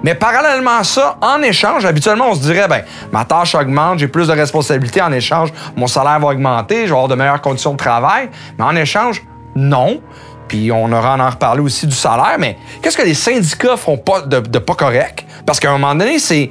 Mais 0.02 0.14
parallèlement 0.14 0.78
à 0.78 0.84
ça, 0.84 1.18
en 1.20 1.42
échange, 1.42 1.84
habituellement, 1.84 2.30
on 2.30 2.34
se 2.34 2.40
dirait, 2.40 2.68
ben, 2.68 2.82
ma 3.12 3.24
tâche 3.24 3.54
augmente, 3.54 3.98
j'ai 3.98 4.08
plus 4.08 4.28
de 4.28 4.32
responsabilités, 4.32 5.02
en 5.02 5.12
échange, 5.12 5.52
mon 5.76 5.86
salaire 5.86 6.18
va 6.20 6.28
augmenter, 6.28 6.82
je 6.82 6.86
vais 6.86 6.92
avoir 6.92 7.08
de 7.08 7.14
meilleures 7.14 7.42
conditions 7.42 7.72
de 7.72 7.78
travail. 7.78 8.30
Mais 8.58 8.64
en 8.64 8.76
échange, 8.76 9.22
non. 9.54 10.00
Puis 10.48 10.72
on 10.72 10.90
aura 10.90 11.16
en 11.16 11.30
reparler 11.30 11.60
aussi 11.60 11.86
du 11.86 11.94
salaire, 11.94 12.36
mais 12.38 12.56
qu'est-ce 12.82 12.96
que 12.96 13.02
les 13.02 13.14
syndicats 13.14 13.76
font 13.76 13.96
pas 13.96 14.22
de, 14.22 14.58
pas 14.58 14.74
correct? 14.74 15.24
Parce 15.46 15.60
qu'à 15.60 15.70
un 15.70 15.78
moment 15.78 15.94
donné, 15.94 16.18
c'est 16.18 16.50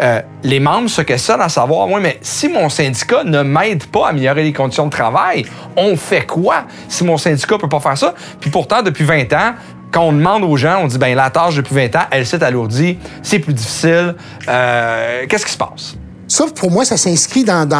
euh, 0.00 0.22
les 0.42 0.58
membres 0.60 0.88
se 0.88 1.02
questionnent 1.02 1.40
à 1.40 1.48
savoir, 1.48 1.88
oui, 1.88 2.00
mais 2.00 2.18
si 2.20 2.48
mon 2.48 2.68
syndicat 2.68 3.22
ne 3.22 3.42
m'aide 3.42 3.84
pas 3.86 4.06
à 4.06 4.08
améliorer 4.10 4.42
les 4.42 4.52
conditions 4.52 4.86
de 4.86 4.90
travail, 4.90 5.44
on 5.76 5.96
fait 5.96 6.26
quoi 6.26 6.64
si 6.88 7.04
mon 7.04 7.16
syndicat 7.16 7.56
ne 7.56 7.60
peut 7.60 7.68
pas 7.68 7.80
faire 7.80 7.98
ça? 7.98 8.14
Puis 8.40 8.50
pourtant, 8.50 8.82
depuis 8.82 9.04
20 9.04 9.32
ans, 9.34 9.52
quand 9.94 10.02
on 10.02 10.12
demande 10.12 10.42
aux 10.42 10.56
gens, 10.56 10.80
on 10.82 10.88
dit, 10.88 10.98
ben 10.98 11.14
la 11.14 11.30
tâche 11.30 11.54
depuis 11.54 11.74
20 11.74 11.94
ans, 11.96 12.06
elle 12.10 12.26
s'est 12.26 12.42
alourdie, 12.42 12.98
c'est 13.22 13.38
plus 13.38 13.54
difficile. 13.54 14.16
Euh, 14.48 15.24
qu'est-ce 15.28 15.46
qui 15.46 15.52
se 15.52 15.56
passe? 15.56 15.94
Ça, 16.26 16.46
pour 16.52 16.72
moi, 16.72 16.84
ça 16.84 16.96
s'inscrit 16.96 17.44
dans, 17.44 17.70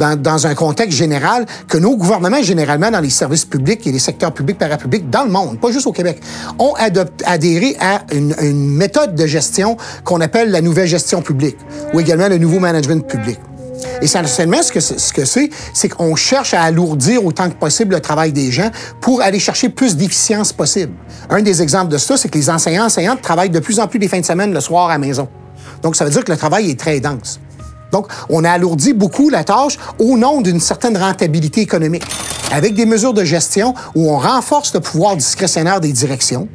un 0.00 0.54
contexte 0.54 0.96
général 0.96 1.44
que 1.68 1.76
nos 1.76 1.96
gouvernements, 1.96 2.42
généralement 2.42 2.90
dans 2.90 3.00
les 3.00 3.10
services 3.10 3.44
publics 3.44 3.86
et 3.86 3.92
les 3.92 3.98
secteurs 3.98 4.32
publics, 4.32 4.56
parapublics, 4.56 5.10
dans 5.10 5.24
le 5.24 5.30
monde, 5.30 5.60
pas 5.60 5.70
juste 5.70 5.86
au 5.86 5.92
Québec, 5.92 6.18
ont 6.58 6.72
adhéré 7.26 7.76
à 7.78 8.02
une 8.12 8.74
méthode 8.74 9.14
de 9.14 9.26
gestion 9.26 9.76
qu'on 10.04 10.22
appelle 10.22 10.50
la 10.50 10.62
nouvelle 10.62 10.86
gestion 10.86 11.20
publique 11.20 11.58
ou 11.92 12.00
également 12.00 12.28
le 12.28 12.38
nouveau 12.38 12.58
management 12.58 13.06
public. 13.06 13.38
Et 14.00 14.04
essentiellement, 14.04 14.62
ce 14.62 14.72
que 14.72 14.80
ce 14.80 15.12
que 15.12 15.24
c'est, 15.24 15.50
c'est 15.72 15.88
qu'on 15.88 16.16
cherche 16.16 16.54
à 16.54 16.62
alourdir 16.62 17.24
autant 17.24 17.48
que 17.48 17.54
possible 17.54 17.94
le 17.94 18.00
travail 18.00 18.32
des 18.32 18.50
gens 18.50 18.70
pour 19.00 19.22
aller 19.22 19.38
chercher 19.38 19.68
plus 19.68 19.96
d'efficience 19.96 20.52
possible. 20.52 20.92
Un 21.28 21.42
des 21.42 21.62
exemples 21.62 21.92
de 21.92 21.98
ça, 21.98 22.16
c'est 22.16 22.28
que 22.28 22.38
les 22.38 22.50
enseignants 22.50 22.86
enseignantes 22.86 23.22
travaillent 23.22 23.50
de 23.50 23.60
plus 23.60 23.80
en 23.80 23.86
plus 23.86 23.98
les 23.98 24.08
fins 24.08 24.20
de 24.20 24.26
semaine 24.26 24.52
le 24.52 24.60
soir 24.60 24.88
à 24.88 24.92
la 24.92 24.98
maison. 24.98 25.28
Donc, 25.82 25.96
ça 25.96 26.04
veut 26.04 26.10
dire 26.10 26.24
que 26.24 26.32
le 26.32 26.38
travail 26.38 26.70
est 26.70 26.78
très 26.78 27.00
dense. 27.00 27.40
Donc, 27.92 28.06
on 28.28 28.44
a 28.44 28.50
alourdi 28.50 28.92
beaucoup 28.92 29.30
la 29.30 29.44
tâche 29.44 29.78
au 29.98 30.16
nom 30.16 30.40
d'une 30.40 30.60
certaine 30.60 30.96
rentabilité 30.96 31.60
économique, 31.60 32.04
avec 32.52 32.74
des 32.74 32.86
mesures 32.86 33.14
de 33.14 33.24
gestion 33.24 33.74
où 33.94 34.10
on 34.10 34.18
renforce 34.18 34.72
le 34.74 34.80
pouvoir 34.80 35.16
discrétionnaire 35.16 35.80
des 35.80 35.92
directions, 35.92 36.48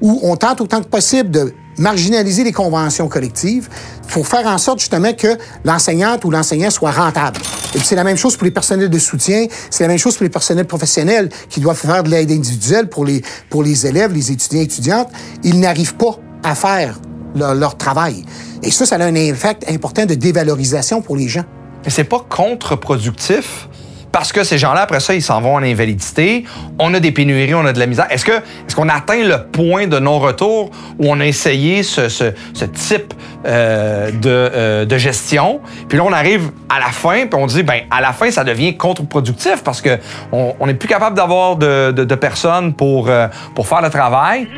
où 0.00 0.20
on 0.22 0.36
tente 0.36 0.60
autant 0.60 0.80
que 0.80 0.88
possible 0.88 1.30
de 1.30 1.52
marginaliser 1.78 2.44
les 2.44 2.52
conventions 2.52 3.08
collectives 3.08 3.68
pour 4.08 4.26
faire 4.26 4.46
en 4.46 4.58
sorte 4.58 4.78
justement 4.78 5.12
que 5.12 5.36
l'enseignante 5.64 6.24
ou 6.24 6.30
l'enseignant 6.30 6.70
soit 6.70 6.90
rentable. 6.90 7.38
Et 7.74 7.78
puis 7.78 7.86
c'est 7.86 7.96
la 7.96 8.04
même 8.04 8.16
chose 8.16 8.36
pour 8.36 8.44
les 8.44 8.50
personnels 8.50 8.90
de 8.90 8.98
soutien, 8.98 9.46
c'est 9.70 9.84
la 9.84 9.88
même 9.88 9.98
chose 9.98 10.16
pour 10.16 10.24
les 10.24 10.30
personnels 10.30 10.66
professionnels 10.66 11.28
qui 11.48 11.60
doivent 11.60 11.76
faire 11.76 12.02
de 12.02 12.10
l'aide 12.10 12.30
individuelle 12.30 12.88
pour 12.88 13.04
les, 13.04 13.22
pour 13.50 13.62
les 13.62 13.86
élèves, 13.86 14.12
les 14.12 14.32
étudiants 14.32 14.60
et 14.60 14.64
étudiantes. 14.64 15.08
Ils 15.44 15.60
n'arrivent 15.60 15.96
pas 15.96 16.18
à 16.42 16.54
faire 16.54 16.98
leur, 17.34 17.54
leur 17.54 17.76
travail. 17.76 18.24
Et 18.62 18.70
ça, 18.70 18.86
ça 18.86 18.96
a 18.96 19.04
un 19.04 19.14
effet 19.14 19.58
important 19.68 20.06
de 20.06 20.14
dévalorisation 20.14 21.02
pour 21.02 21.16
les 21.16 21.28
gens. 21.28 21.44
Mais 21.84 21.90
c'est 21.90 22.04
pas 22.04 22.24
contre-productif 22.28 23.68
parce 24.16 24.32
que 24.32 24.44
ces 24.44 24.56
gens-là, 24.56 24.80
après 24.80 25.00
ça, 25.00 25.12
ils 25.12 25.20
s'en 25.20 25.42
vont 25.42 25.56
en 25.56 25.62
invalidité. 25.62 26.44
On 26.78 26.94
a 26.94 27.00
des 27.00 27.12
pénuries, 27.12 27.54
on 27.54 27.66
a 27.66 27.74
de 27.74 27.78
la 27.78 27.84
misère. 27.84 28.06
Est-ce 28.08 28.24
que 28.24 28.32
est-ce 28.32 28.74
qu'on 28.74 28.88
atteint 28.88 29.22
le 29.22 29.42
point 29.52 29.88
de 29.88 29.98
non-retour 29.98 30.70
où 30.98 31.04
on 31.06 31.20
a 31.20 31.26
essayé 31.26 31.82
ce, 31.82 32.08
ce, 32.08 32.32
ce 32.54 32.64
type 32.64 33.12
euh, 33.44 34.10
de, 34.10 34.30
euh, 34.30 34.84
de, 34.86 34.96
gestion, 34.96 35.60
puis 35.86 35.98
là 35.98 36.04
on 36.04 36.14
arrive 36.14 36.50
à 36.70 36.80
la 36.80 36.86
fin, 36.86 37.26
puis 37.26 37.38
on 37.38 37.44
dit 37.44 37.62
ben 37.62 37.82
à 37.90 38.00
la 38.00 38.14
fin 38.14 38.30
ça 38.30 38.42
devient 38.42 38.78
contre-productif 38.78 39.62
parce 39.62 39.82
que 39.82 39.98
on 40.32 40.66
n'est 40.66 40.72
plus 40.72 40.88
capable 40.88 41.14
d'avoir 41.14 41.56
de, 41.56 41.92
de, 41.92 42.04
de, 42.04 42.14
personnes 42.14 42.72
pour 42.72 43.10
euh, 43.10 43.28
pour 43.54 43.68
faire 43.68 43.82
le 43.82 43.90
travail. 43.90 44.48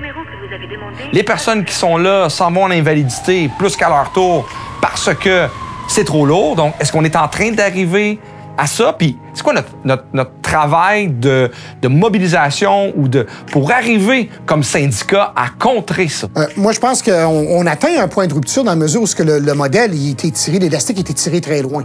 Les 1.12 1.25
personnes 1.25 1.65
qui 1.65 1.75
sont 1.75 1.97
là 1.97 2.29
s'en 2.29 2.53
vont 2.53 2.62
en 2.62 2.71
invalidité 2.71 3.50
plus 3.59 3.75
qu'à 3.75 3.88
leur 3.88 4.12
tour 4.12 4.49
parce 4.81 5.12
que 5.15 5.49
c'est 5.88 6.05
trop 6.05 6.25
lourd. 6.25 6.55
Donc, 6.55 6.75
est-ce 6.79 6.93
qu'on 6.93 7.05
est 7.05 7.17
en 7.17 7.27
train 7.27 7.50
d'arriver 7.50 8.21
à 8.59 8.67
ça? 8.67 8.95
Puis, 8.99 9.17
c'est 9.33 9.43
quoi 9.43 9.55
notre, 9.55 10.05
notre, 10.12 10.33
travail 10.43 11.09
de, 11.09 11.50
de, 11.83 11.88
mobilisation 11.88 12.93
ou 12.97 13.07
de 13.07 13.27
pour 13.53 13.71
arriver 13.71 14.31
comme 14.47 14.62
syndicat 14.62 15.33
à 15.37 15.49
contrer 15.59 16.09
ça? 16.09 16.27
Euh, 16.37 16.47
moi, 16.57 16.73
je 16.73 16.81
pense 16.81 17.03
qu'on 17.03 17.47
on 17.50 17.67
atteint 17.67 18.00
un 18.00 18.09
point 18.09 18.27
de 18.27 18.35
rupture 18.35 18.65
dans 18.65 18.71
la 18.71 18.77
mesure 18.77 19.03
où 19.03 19.07
que 19.07 19.23
le, 19.23 19.38
le 19.38 19.55
modèle, 19.55 19.95
il 19.95 20.11
était 20.11 20.31
tiré, 20.31 20.59
l'élastique 20.59 20.99
était 20.99 21.15
tiré 21.15 21.41
très 21.41 21.62
loin. 21.62 21.85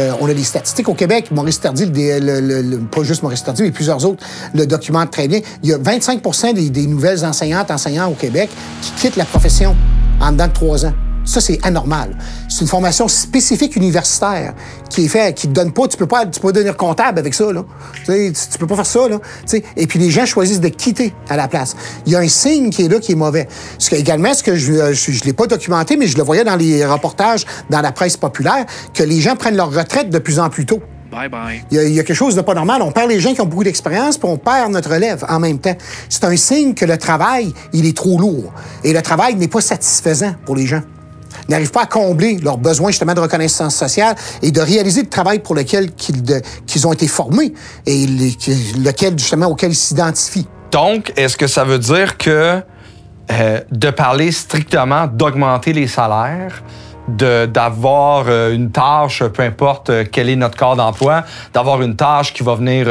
Euh, 0.00 0.12
on 0.20 0.28
a 0.28 0.34
des 0.34 0.42
statistiques 0.42 0.88
au 0.88 0.94
Québec. 0.94 1.30
Maurice 1.30 1.60
Tardy, 1.60 1.86
le, 1.86 2.78
pas 2.78 3.02
juste 3.02 3.22
Maurice 3.22 3.44
Tardy, 3.44 3.62
mais 3.62 3.70
plusieurs 3.70 4.04
autres 4.04 4.24
le 4.54 4.66
documentent 4.66 5.10
très 5.10 5.28
bien. 5.28 5.40
Il 5.62 5.70
y 5.70 5.72
a 5.72 5.78
25 5.78 6.54
des, 6.54 6.70
des 6.70 6.86
nouvelles 6.86 7.24
enseignantes, 7.24 7.70
enseignants 7.70 8.08
au 8.08 8.14
Québec 8.14 8.50
qui 8.82 8.92
quittent 8.92 9.16
la 9.16 9.24
profession 9.24 9.76
en 10.20 10.32
dedans 10.32 10.48
de 10.48 10.52
trois 10.52 10.86
ans. 10.86 10.92
Ça, 11.24 11.40
c'est 11.40 11.58
anormal. 11.62 12.16
C'est 12.48 12.60
une 12.60 12.66
formation 12.66 13.08
spécifique 13.08 13.76
universitaire 13.76 14.54
qui 14.90 15.06
est 15.06 15.08
faite, 15.08 15.36
qui 15.36 15.48
te 15.48 15.52
donne 15.52 15.72
pas, 15.72 15.88
tu 15.88 15.96
peux 15.96 16.06
pas, 16.06 16.26
tu 16.26 16.38
peux 16.38 16.48
pas 16.48 16.52
devenir 16.52 16.76
comptable 16.76 17.18
avec 17.18 17.34
ça, 17.34 17.50
là. 17.52 17.64
Tu, 18.04 18.32
tu 18.32 18.58
peux 18.58 18.66
pas 18.66 18.76
faire 18.76 18.86
ça, 18.86 19.08
là. 19.08 19.18
Et 19.76 19.86
puis 19.86 19.98
les 19.98 20.10
gens 20.10 20.26
choisissent 20.26 20.60
de 20.60 20.68
quitter 20.68 21.14
à 21.28 21.36
la 21.36 21.48
place. 21.48 21.76
Il 22.06 22.12
y 22.12 22.16
a 22.16 22.18
un 22.18 22.28
signe 22.28 22.70
qui 22.70 22.84
est 22.84 22.88
là 22.88 22.98
qui 22.98 23.12
est 23.12 23.16
mauvais. 23.16 23.48
Ce 23.78 23.90
que, 23.90 23.96
également, 23.96 24.34
ce 24.34 24.42
que 24.42 24.54
je, 24.54 24.72
euh, 24.72 24.92
je, 24.92 25.12
je 25.12 25.24
l'ai 25.24 25.32
pas 25.32 25.46
documenté, 25.46 25.96
mais 25.96 26.06
je 26.06 26.16
le 26.16 26.22
voyais 26.22 26.44
dans 26.44 26.56
les 26.56 26.84
reportages, 26.84 27.46
dans 27.70 27.80
la 27.80 27.92
presse 27.92 28.16
populaire, 28.16 28.66
que 28.92 29.02
les 29.02 29.20
gens 29.20 29.36
prennent 29.36 29.56
leur 29.56 29.72
retraite 29.72 30.10
de 30.10 30.18
plus 30.18 30.38
en 30.38 30.50
plus 30.50 30.66
tôt. 30.66 30.80
Bye 31.10 31.28
bye. 31.28 31.64
Il, 31.70 31.76
y 31.76 31.80
a, 31.80 31.84
il 31.84 31.94
y 31.94 32.00
a, 32.00 32.02
quelque 32.02 32.16
chose 32.16 32.34
de 32.34 32.40
pas 32.40 32.54
normal. 32.54 32.82
On 32.82 32.90
perd 32.90 33.08
les 33.08 33.20
gens 33.20 33.32
qui 33.34 33.40
ont 33.40 33.46
beaucoup 33.46 33.64
d'expérience, 33.64 34.18
puis 34.18 34.28
on 34.28 34.36
perd 34.36 34.72
notre 34.72 34.90
relève 34.90 35.24
en 35.28 35.38
même 35.38 35.58
temps. 35.58 35.76
C'est 36.08 36.24
un 36.24 36.36
signe 36.36 36.74
que 36.74 36.84
le 36.84 36.98
travail, 36.98 37.54
il 37.72 37.86
est 37.86 37.96
trop 37.96 38.18
lourd. 38.18 38.52
Et 38.82 38.92
le 38.92 39.00
travail 39.00 39.36
n'est 39.36 39.48
pas 39.48 39.60
satisfaisant 39.60 40.34
pour 40.44 40.56
les 40.56 40.66
gens 40.66 40.82
n'arrivent 41.48 41.70
pas 41.70 41.82
à 41.82 41.86
combler 41.86 42.38
leurs 42.38 42.58
besoins 42.58 42.90
justement 42.90 43.14
de 43.14 43.20
reconnaissance 43.20 43.74
sociale 43.74 44.14
et 44.42 44.50
de 44.50 44.60
réaliser 44.60 45.02
le 45.02 45.08
travail 45.08 45.40
pour 45.40 45.54
lequel 45.54 45.92
qu'ils 45.94 46.86
ont 46.86 46.92
été 46.92 47.08
formés 47.08 47.54
et 47.86 48.06
lequel 48.06 49.18
justement 49.18 49.46
auquel 49.46 49.72
ils 49.72 49.76
s'identifient. 49.76 50.46
Donc, 50.70 51.12
est-ce 51.16 51.36
que 51.36 51.46
ça 51.46 51.64
veut 51.64 51.78
dire 51.78 52.18
que 52.18 52.60
euh, 53.30 53.60
de 53.70 53.90
parler 53.90 54.30
strictement 54.32 55.06
d'augmenter 55.06 55.72
les 55.72 55.86
salaires, 55.86 56.62
d'avoir 57.08 58.26
euh, 58.28 58.52
une 58.52 58.70
tâche, 58.70 59.22
peu 59.22 59.42
importe 59.42 59.88
euh, 59.88 60.04
quel 60.10 60.28
est 60.28 60.36
notre 60.36 60.58
corps 60.58 60.76
d'emploi, 60.76 61.24
d'avoir 61.54 61.80
une 61.80 61.96
tâche 61.96 62.34
qui 62.34 62.42
va 62.42 62.54
venir 62.54 62.86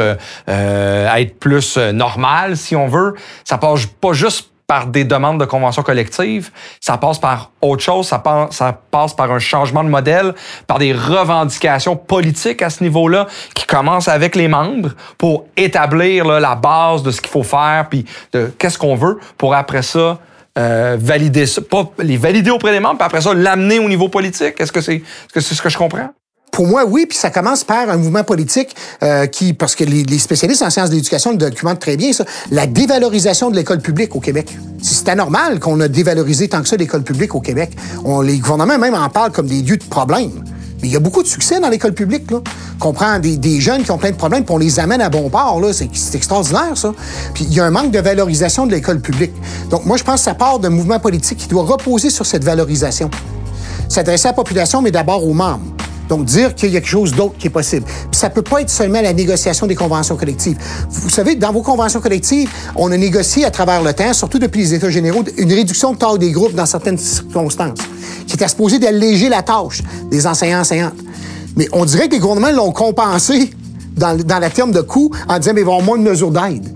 être 0.48 1.38
plus 1.38 1.76
normale, 1.76 2.56
si 2.56 2.74
on 2.74 2.88
veut. 2.88 3.14
Ça 3.44 3.58
passe 3.58 3.86
pas 3.86 4.12
juste 4.12 4.53
par 4.66 4.86
des 4.86 5.04
demandes 5.04 5.38
de 5.38 5.44
convention 5.44 5.82
collective, 5.82 6.50
ça 6.80 6.96
passe 6.96 7.18
par 7.18 7.50
autre 7.60 7.82
chose, 7.82 8.06
ça 8.06 8.18
passe, 8.18 8.56
ça 8.56 8.78
passe 8.90 9.14
par 9.14 9.30
un 9.30 9.38
changement 9.38 9.84
de 9.84 9.88
modèle, 9.88 10.34
par 10.66 10.78
des 10.78 10.92
revendications 10.92 11.96
politiques 11.96 12.62
à 12.62 12.70
ce 12.70 12.82
niveau-là 12.82 13.26
qui 13.54 13.66
commencent 13.66 14.08
avec 14.08 14.36
les 14.36 14.48
membres 14.48 14.90
pour 15.18 15.46
établir 15.56 16.24
la 16.24 16.54
base 16.54 17.02
de 17.02 17.10
ce 17.10 17.20
qu'il 17.20 17.30
faut 17.30 17.42
faire, 17.42 17.86
puis 17.90 18.04
de 18.32 18.52
qu'est-ce 18.58 18.78
qu'on 18.78 18.94
veut 18.94 19.18
pour 19.36 19.54
après 19.54 19.82
ça 19.82 20.18
euh, 20.56 20.96
valider 21.00 21.46
ça, 21.46 21.60
pas 21.62 21.90
les 21.98 22.16
valider 22.16 22.50
auprès 22.50 22.72
des 22.72 22.80
membres, 22.80 22.96
puis 22.96 23.06
après 23.06 23.20
ça 23.20 23.34
l'amener 23.34 23.80
au 23.80 23.88
niveau 23.88 24.08
politique. 24.08 24.54
Est-ce 24.60 24.72
que 24.72 24.80
c'est 24.80 25.02
ce 25.32 25.62
que 25.62 25.68
je 25.68 25.76
comprends? 25.76 26.10
Pour 26.50 26.68
moi, 26.68 26.84
oui, 26.86 27.06
puis 27.06 27.18
ça 27.18 27.30
commence 27.30 27.64
par 27.64 27.90
un 27.90 27.96
mouvement 27.96 28.22
politique 28.22 28.76
euh, 29.02 29.26
qui, 29.26 29.54
parce 29.54 29.74
que 29.74 29.82
les, 29.82 30.04
les, 30.04 30.18
spécialistes 30.18 30.62
en 30.62 30.70
sciences 30.70 30.88
de 30.88 30.94
l'éducation 30.94 31.32
le 31.32 31.36
documentent 31.36 31.80
très 31.80 31.96
bien, 31.96 32.12
ça, 32.12 32.24
la 32.52 32.68
dévalorisation 32.68 33.50
de 33.50 33.56
l'école 33.56 33.80
publique 33.80 34.14
au 34.14 34.20
Québec. 34.20 34.56
C'est 34.80 35.08
anormal 35.08 35.58
qu'on 35.58 35.80
a 35.80 35.88
dévalorisé 35.88 36.46
tant 36.46 36.62
que 36.62 36.68
ça 36.68 36.76
l'école 36.76 37.02
publique 37.02 37.34
au 37.34 37.40
Québec. 37.40 37.70
On, 38.04 38.20
les 38.20 38.38
gouvernements 38.38 38.78
même 38.78 38.94
en 38.94 39.08
parlent 39.08 39.32
comme 39.32 39.48
des 39.48 39.62
lieux 39.62 39.78
de 39.78 39.84
problèmes. 39.84 40.44
Mais 40.80 40.88
il 40.88 40.92
y 40.92 40.96
a 40.96 41.00
beaucoup 41.00 41.22
de 41.22 41.28
succès 41.28 41.58
dans 41.60 41.70
l'école 41.70 41.94
publique. 41.94 42.30
Là. 42.30 42.40
Qu'on 42.78 42.92
prend 42.92 43.18
des, 43.18 43.36
des, 43.36 43.60
jeunes 43.60 43.82
qui 43.82 43.90
ont 43.90 43.98
plein 43.98 44.10
de 44.10 44.16
problèmes, 44.16 44.44
puis 44.44 44.54
on 44.54 44.58
les 44.58 44.78
amène 44.78 45.00
à 45.00 45.08
bon 45.08 45.30
port. 45.30 45.60
C'est, 45.72 45.88
c'est 45.92 46.16
extraordinaire, 46.16 46.76
ça. 46.76 46.92
Puis 47.34 47.46
il 47.48 47.54
y 47.54 47.60
a 47.60 47.64
un 47.64 47.70
manque 47.70 47.90
de 47.90 47.98
valorisation 47.98 48.66
de 48.66 48.72
l'école 48.72 49.00
publique. 49.00 49.32
Donc 49.70 49.86
moi, 49.86 49.96
je 49.96 50.04
pense 50.04 50.16
que 50.16 50.24
ça 50.24 50.34
part 50.34 50.58
d'un 50.58 50.70
mouvement 50.70 51.00
politique 51.00 51.38
qui 51.38 51.48
doit 51.48 51.64
reposer 51.64 52.10
sur 52.10 52.26
cette 52.26 52.44
valorisation. 52.44 53.10
S'adresser 53.88 54.28
à 54.28 54.30
la 54.30 54.34
population, 54.34 54.82
mais 54.82 54.90
d'abord 54.90 55.26
aux 55.26 55.32
membres. 55.32 55.74
Donc, 56.08 56.24
dire 56.24 56.54
qu'il 56.54 56.70
y 56.70 56.76
a 56.76 56.80
quelque 56.80 56.88
chose 56.88 57.12
d'autre 57.12 57.34
qui 57.38 57.46
est 57.46 57.50
possible. 57.50 57.84
Puis 57.84 58.20
ça 58.20 58.30
peut 58.30 58.42
pas 58.42 58.60
être 58.60 58.70
seulement 58.70 59.00
la 59.00 59.12
négociation 59.12 59.66
des 59.66 59.74
conventions 59.74 60.16
collectives. 60.16 60.56
Vous 60.90 61.10
savez, 61.10 61.34
dans 61.34 61.52
vos 61.52 61.62
conventions 61.62 62.00
collectives, 62.00 62.50
on 62.76 62.92
a 62.92 62.96
négocié 62.96 63.44
à 63.44 63.50
travers 63.50 63.82
le 63.82 63.92
temps, 63.94 64.12
surtout 64.12 64.38
depuis 64.38 64.60
les 64.60 64.74
États 64.74 64.90
généraux, 64.90 65.24
une 65.38 65.52
réduction 65.52 65.92
de 65.92 65.98
taille 65.98 66.18
des 66.18 66.30
groupes 66.30 66.54
dans 66.54 66.66
certaines 66.66 66.98
circonstances, 66.98 67.78
qui 68.26 68.34
était 68.34 68.48
supposée 68.48 68.78
d'alléger 68.78 69.28
la 69.28 69.42
tâche 69.42 69.82
des 70.10 70.26
enseignants-enseignantes. 70.26 70.94
Mais 71.56 71.68
on 71.72 71.84
dirait 71.84 72.08
que 72.08 72.14
les 72.14 72.20
gouvernements 72.20 72.52
l'ont 72.52 72.72
compensé 72.72 73.50
dans, 73.96 74.16
dans 74.16 74.38
la 74.38 74.50
terme 74.50 74.72
de 74.72 74.80
coût 74.80 75.10
en 75.28 75.38
disant, 75.38 75.52
mais 75.54 75.60
ils 75.60 75.64
vont 75.64 75.78
avoir 75.78 75.86
moins 75.86 75.98
de 75.98 76.02
mesures 76.02 76.30
d'aide. 76.30 76.68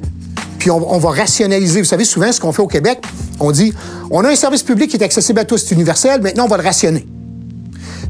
Puis 0.58 0.70
on, 0.70 0.92
on, 0.92 0.98
va 0.98 1.10
rationaliser. 1.10 1.80
Vous 1.80 1.86
savez, 1.86 2.04
souvent, 2.04 2.32
ce 2.32 2.40
qu'on 2.40 2.52
fait 2.52 2.62
au 2.62 2.66
Québec, 2.66 3.00
on 3.40 3.50
dit, 3.50 3.72
on 4.10 4.24
a 4.24 4.30
un 4.30 4.36
service 4.36 4.62
public 4.62 4.90
qui 4.90 4.96
est 4.96 5.04
accessible 5.04 5.38
à 5.38 5.44
tous, 5.44 5.58
c'est 5.58 5.74
universel, 5.74 6.20
maintenant 6.22 6.46
on 6.46 6.48
va 6.48 6.56
le 6.56 6.64
rationner. 6.64 7.06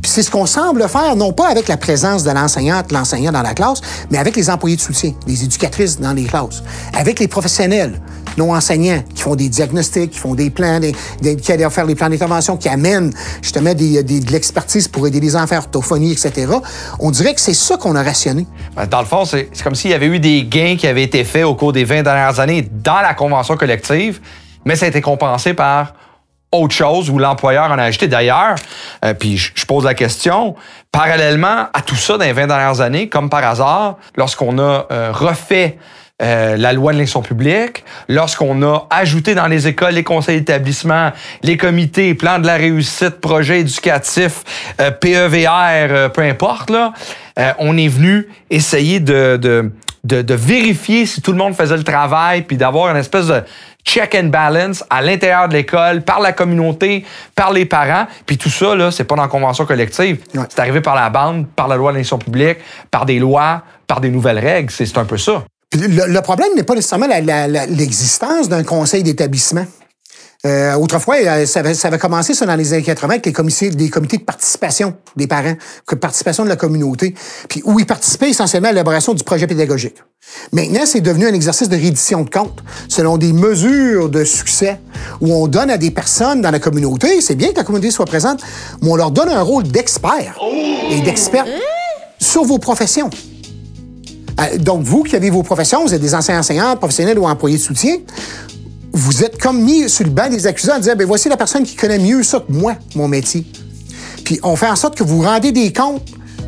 Puis 0.02 0.10
c'est 0.10 0.22
ce 0.22 0.30
qu'on 0.30 0.46
semble 0.46 0.88
faire, 0.88 1.16
non 1.16 1.32
pas 1.32 1.48
avec 1.48 1.68
la 1.68 1.76
présence 1.76 2.24
de 2.24 2.30
l'enseignante, 2.30 2.92
l'enseignant 2.92 3.32
dans 3.32 3.42
la 3.42 3.54
classe, 3.54 3.80
mais 4.10 4.18
avec 4.18 4.36
les 4.36 4.50
employés 4.50 4.76
de 4.76 4.80
soutien, 4.80 5.12
les 5.26 5.44
éducatrices 5.44 6.00
dans 6.00 6.12
les 6.12 6.24
classes, 6.24 6.62
avec 6.94 7.18
les 7.18 7.28
professionnels 7.28 8.00
non 8.38 8.54
enseignants 8.54 9.02
qui 9.14 9.22
font 9.22 9.34
des 9.34 9.48
diagnostics, 9.48 10.12
qui 10.12 10.18
font 10.18 10.34
des 10.34 10.48
plans, 10.48 10.80
qui 11.20 11.52
allaient 11.52 11.68
faire 11.70 11.84
les 11.84 11.94
plans 11.94 12.08
d'intervention, 12.08 12.56
qui 12.56 12.68
amènent 12.68 13.12
justement 13.42 13.74
des, 13.74 14.02
des, 14.02 14.20
de 14.20 14.32
l'expertise 14.32 14.88
pour 14.88 15.06
aider 15.06 15.20
les 15.20 15.36
enfants, 15.36 15.56
orthophonie, 15.56 16.12
etc. 16.12 16.52
On 17.00 17.10
dirait 17.10 17.34
que 17.34 17.40
c'est 17.40 17.54
ça 17.54 17.76
qu'on 17.76 17.96
a 17.96 18.02
rationné. 18.02 18.46
Dans 18.90 19.00
le 19.00 19.06
fond, 19.06 19.24
c'est 19.24 19.50
comme 19.62 19.74
s'il 19.74 19.90
y 19.90 19.94
avait 19.94 20.06
eu 20.06 20.20
des 20.20 20.44
gains 20.44 20.76
qui 20.78 20.86
avaient 20.86 21.02
été 21.02 21.24
faits 21.24 21.44
au 21.44 21.54
cours 21.54 21.72
des 21.72 21.84
20 21.84 22.04
dernières 22.04 22.38
années 22.40 22.68
dans 22.70 23.00
la 23.00 23.14
convention 23.14 23.56
collective, 23.56 24.20
mais 24.64 24.76
ça 24.76 24.86
a 24.86 24.88
été 24.88 25.00
compensé 25.00 25.52
par 25.52 25.94
autre 26.52 26.74
chose 26.74 27.10
où 27.10 27.18
l'employeur 27.18 27.70
en 27.70 27.78
a 27.78 27.84
ajouté. 27.84 28.08
D'ailleurs, 28.08 28.54
euh, 29.04 29.14
puis 29.14 29.36
je 29.36 29.66
pose 29.66 29.84
la 29.84 29.94
question, 29.94 30.54
parallèlement 30.92 31.68
à 31.72 31.82
tout 31.84 31.96
ça 31.96 32.16
dans 32.16 32.24
les 32.24 32.32
20 32.32 32.46
dernières 32.46 32.80
années, 32.80 33.08
comme 33.08 33.28
par 33.30 33.44
hasard, 33.44 33.96
lorsqu'on 34.16 34.58
a 34.58 34.86
euh, 34.90 35.12
refait 35.12 35.78
euh, 36.20 36.56
la 36.56 36.72
loi 36.72 36.90
de 36.90 36.96
l'élection 36.96 37.22
publique, 37.22 37.84
lorsqu'on 38.08 38.60
a 38.64 38.88
ajouté 38.90 39.36
dans 39.36 39.46
les 39.46 39.68
écoles, 39.68 39.92
les 39.92 40.02
conseils 40.02 40.40
d'établissement, 40.40 41.12
les 41.44 41.56
comités, 41.56 42.12
plans 42.14 42.40
de 42.40 42.46
la 42.46 42.56
réussite, 42.56 43.20
projets 43.20 43.60
éducatifs, 43.60 44.42
euh, 44.80 44.90
PEVR, 44.90 45.48
euh, 45.48 46.08
peu 46.08 46.22
importe, 46.22 46.70
là, 46.70 46.92
on 47.60 47.76
est 47.76 47.86
venu 47.86 48.26
essayer 48.50 48.98
de, 48.98 49.36
de, 49.40 49.70
de, 50.04 50.22
de, 50.22 50.34
vérifier 50.34 51.06
si 51.06 51.20
tout 51.20 51.32
le 51.32 51.38
monde 51.38 51.54
faisait 51.54 51.76
le 51.76 51.84
travail, 51.84 52.42
puis 52.42 52.56
d'avoir 52.56 52.90
une 52.90 52.96
espèce 52.96 53.26
de 53.26 53.42
check 53.84 54.14
and 54.14 54.28
balance 54.28 54.84
à 54.90 55.02
l'intérieur 55.02 55.48
de 55.48 55.54
l'école, 55.54 56.02
par 56.02 56.20
la 56.20 56.32
communauté, 56.32 57.04
par 57.34 57.52
les 57.52 57.64
parents. 57.64 58.06
Puis 58.26 58.36
tout 58.36 58.50
ça, 58.50 58.74
là, 58.74 58.90
c'est 58.90 59.04
pas 59.04 59.16
dans 59.16 59.22
la 59.22 59.28
convention 59.28 59.64
collective. 59.66 60.18
Ouais. 60.34 60.44
C'est 60.48 60.60
arrivé 60.60 60.80
par 60.80 60.94
la 60.94 61.10
bande, 61.10 61.46
par 61.48 61.68
la 61.68 61.76
loi 61.76 61.92
de 61.92 61.96
l'élection 61.96 62.18
publique, 62.18 62.58
par 62.90 63.06
des 63.06 63.18
lois, 63.18 63.62
par 63.86 64.00
des 64.00 64.10
nouvelles 64.10 64.38
règles. 64.38 64.70
C'est 64.70 64.98
un 64.98 65.04
peu 65.04 65.16
ça. 65.16 65.44
Le, 65.74 66.12
le, 66.12 66.20
problème 66.22 66.48
n'est 66.56 66.62
pas 66.62 66.74
nécessairement 66.74 67.08
l'existence 67.68 68.48
d'un 68.48 68.64
conseil 68.64 69.02
d'établissement. 69.02 69.66
Euh, 70.48 70.74
autrefois, 70.76 71.16
ça 71.46 71.60
avait, 71.60 71.74
ça 71.74 71.96
commencé 71.98 72.32
ça 72.32 72.46
dans 72.46 72.56
les 72.56 72.72
années 72.72 72.82
80 72.82 73.14
avec 73.14 73.26
les 73.26 73.32
comités, 73.32 73.70
de 73.70 74.24
participation 74.24 74.94
des 75.16 75.26
parents, 75.26 75.54
de 75.90 75.96
participation 75.96 76.44
de 76.44 76.48
la 76.48 76.56
communauté, 76.56 77.14
puis 77.48 77.62
où 77.64 77.78
ils 77.78 77.86
participaient 77.86 78.30
essentiellement 78.30 78.68
à 78.68 78.72
l'élaboration 78.72 79.14
du 79.14 79.24
projet 79.24 79.46
pédagogique. 79.46 79.96
Maintenant, 80.52 80.86
c'est 80.86 81.00
devenu 81.00 81.26
un 81.26 81.34
exercice 81.34 81.68
de 81.68 81.76
reddition 81.76 82.22
de 82.22 82.30
comptes 82.30 82.62
selon 82.88 83.18
des 83.18 83.32
mesures 83.32 84.08
de 84.08 84.24
succès 84.24 84.80
où 85.20 85.32
on 85.32 85.48
donne 85.48 85.70
à 85.70 85.78
des 85.78 85.90
personnes 85.90 86.40
dans 86.40 86.50
la 86.50 86.58
communauté, 86.58 87.20
c'est 87.20 87.34
bien 87.34 87.50
que 87.50 87.56
la 87.56 87.64
communauté 87.64 87.90
soit 87.90 88.06
présente, 88.06 88.40
mais 88.80 88.90
on 88.90 88.96
leur 88.96 89.10
donne 89.10 89.28
un 89.28 89.42
rôle 89.42 89.64
d'expert 89.64 90.38
et 90.90 91.00
d'expert 91.00 91.44
sur 92.18 92.44
vos 92.44 92.58
professions. 92.58 93.10
Donc, 94.58 94.82
vous 94.82 95.02
qui 95.02 95.16
avez 95.16 95.30
vos 95.30 95.42
professions, 95.42 95.84
vous 95.84 95.92
êtes 95.92 96.00
des 96.00 96.14
enseignants 96.14 96.40
enseignants, 96.40 96.76
professionnels 96.76 97.18
ou 97.18 97.26
employés 97.26 97.56
de 97.56 97.62
soutien, 97.62 97.96
vous 98.98 99.24
êtes 99.24 99.40
comme 99.40 99.62
mis 99.62 99.88
sur 99.88 100.04
le 100.04 100.10
banc 100.10 100.28
des 100.28 100.46
accusés 100.46 100.72
en 100.72 100.78
disant, 100.78 100.96
ben 100.96 101.06
voici 101.06 101.28
la 101.28 101.36
personne 101.36 101.62
qui 101.62 101.76
connaît 101.76 101.98
mieux 101.98 102.22
ça 102.22 102.40
que 102.40 102.52
moi, 102.52 102.74
mon 102.94 103.08
métier. 103.08 103.44
Puis 104.24 104.40
on 104.42 104.56
fait 104.56 104.68
en 104.68 104.76
sorte 104.76 104.96
que 104.96 105.04
vous 105.04 105.22
rendez 105.22 105.52
des 105.52 105.72
comptes 105.72 106.02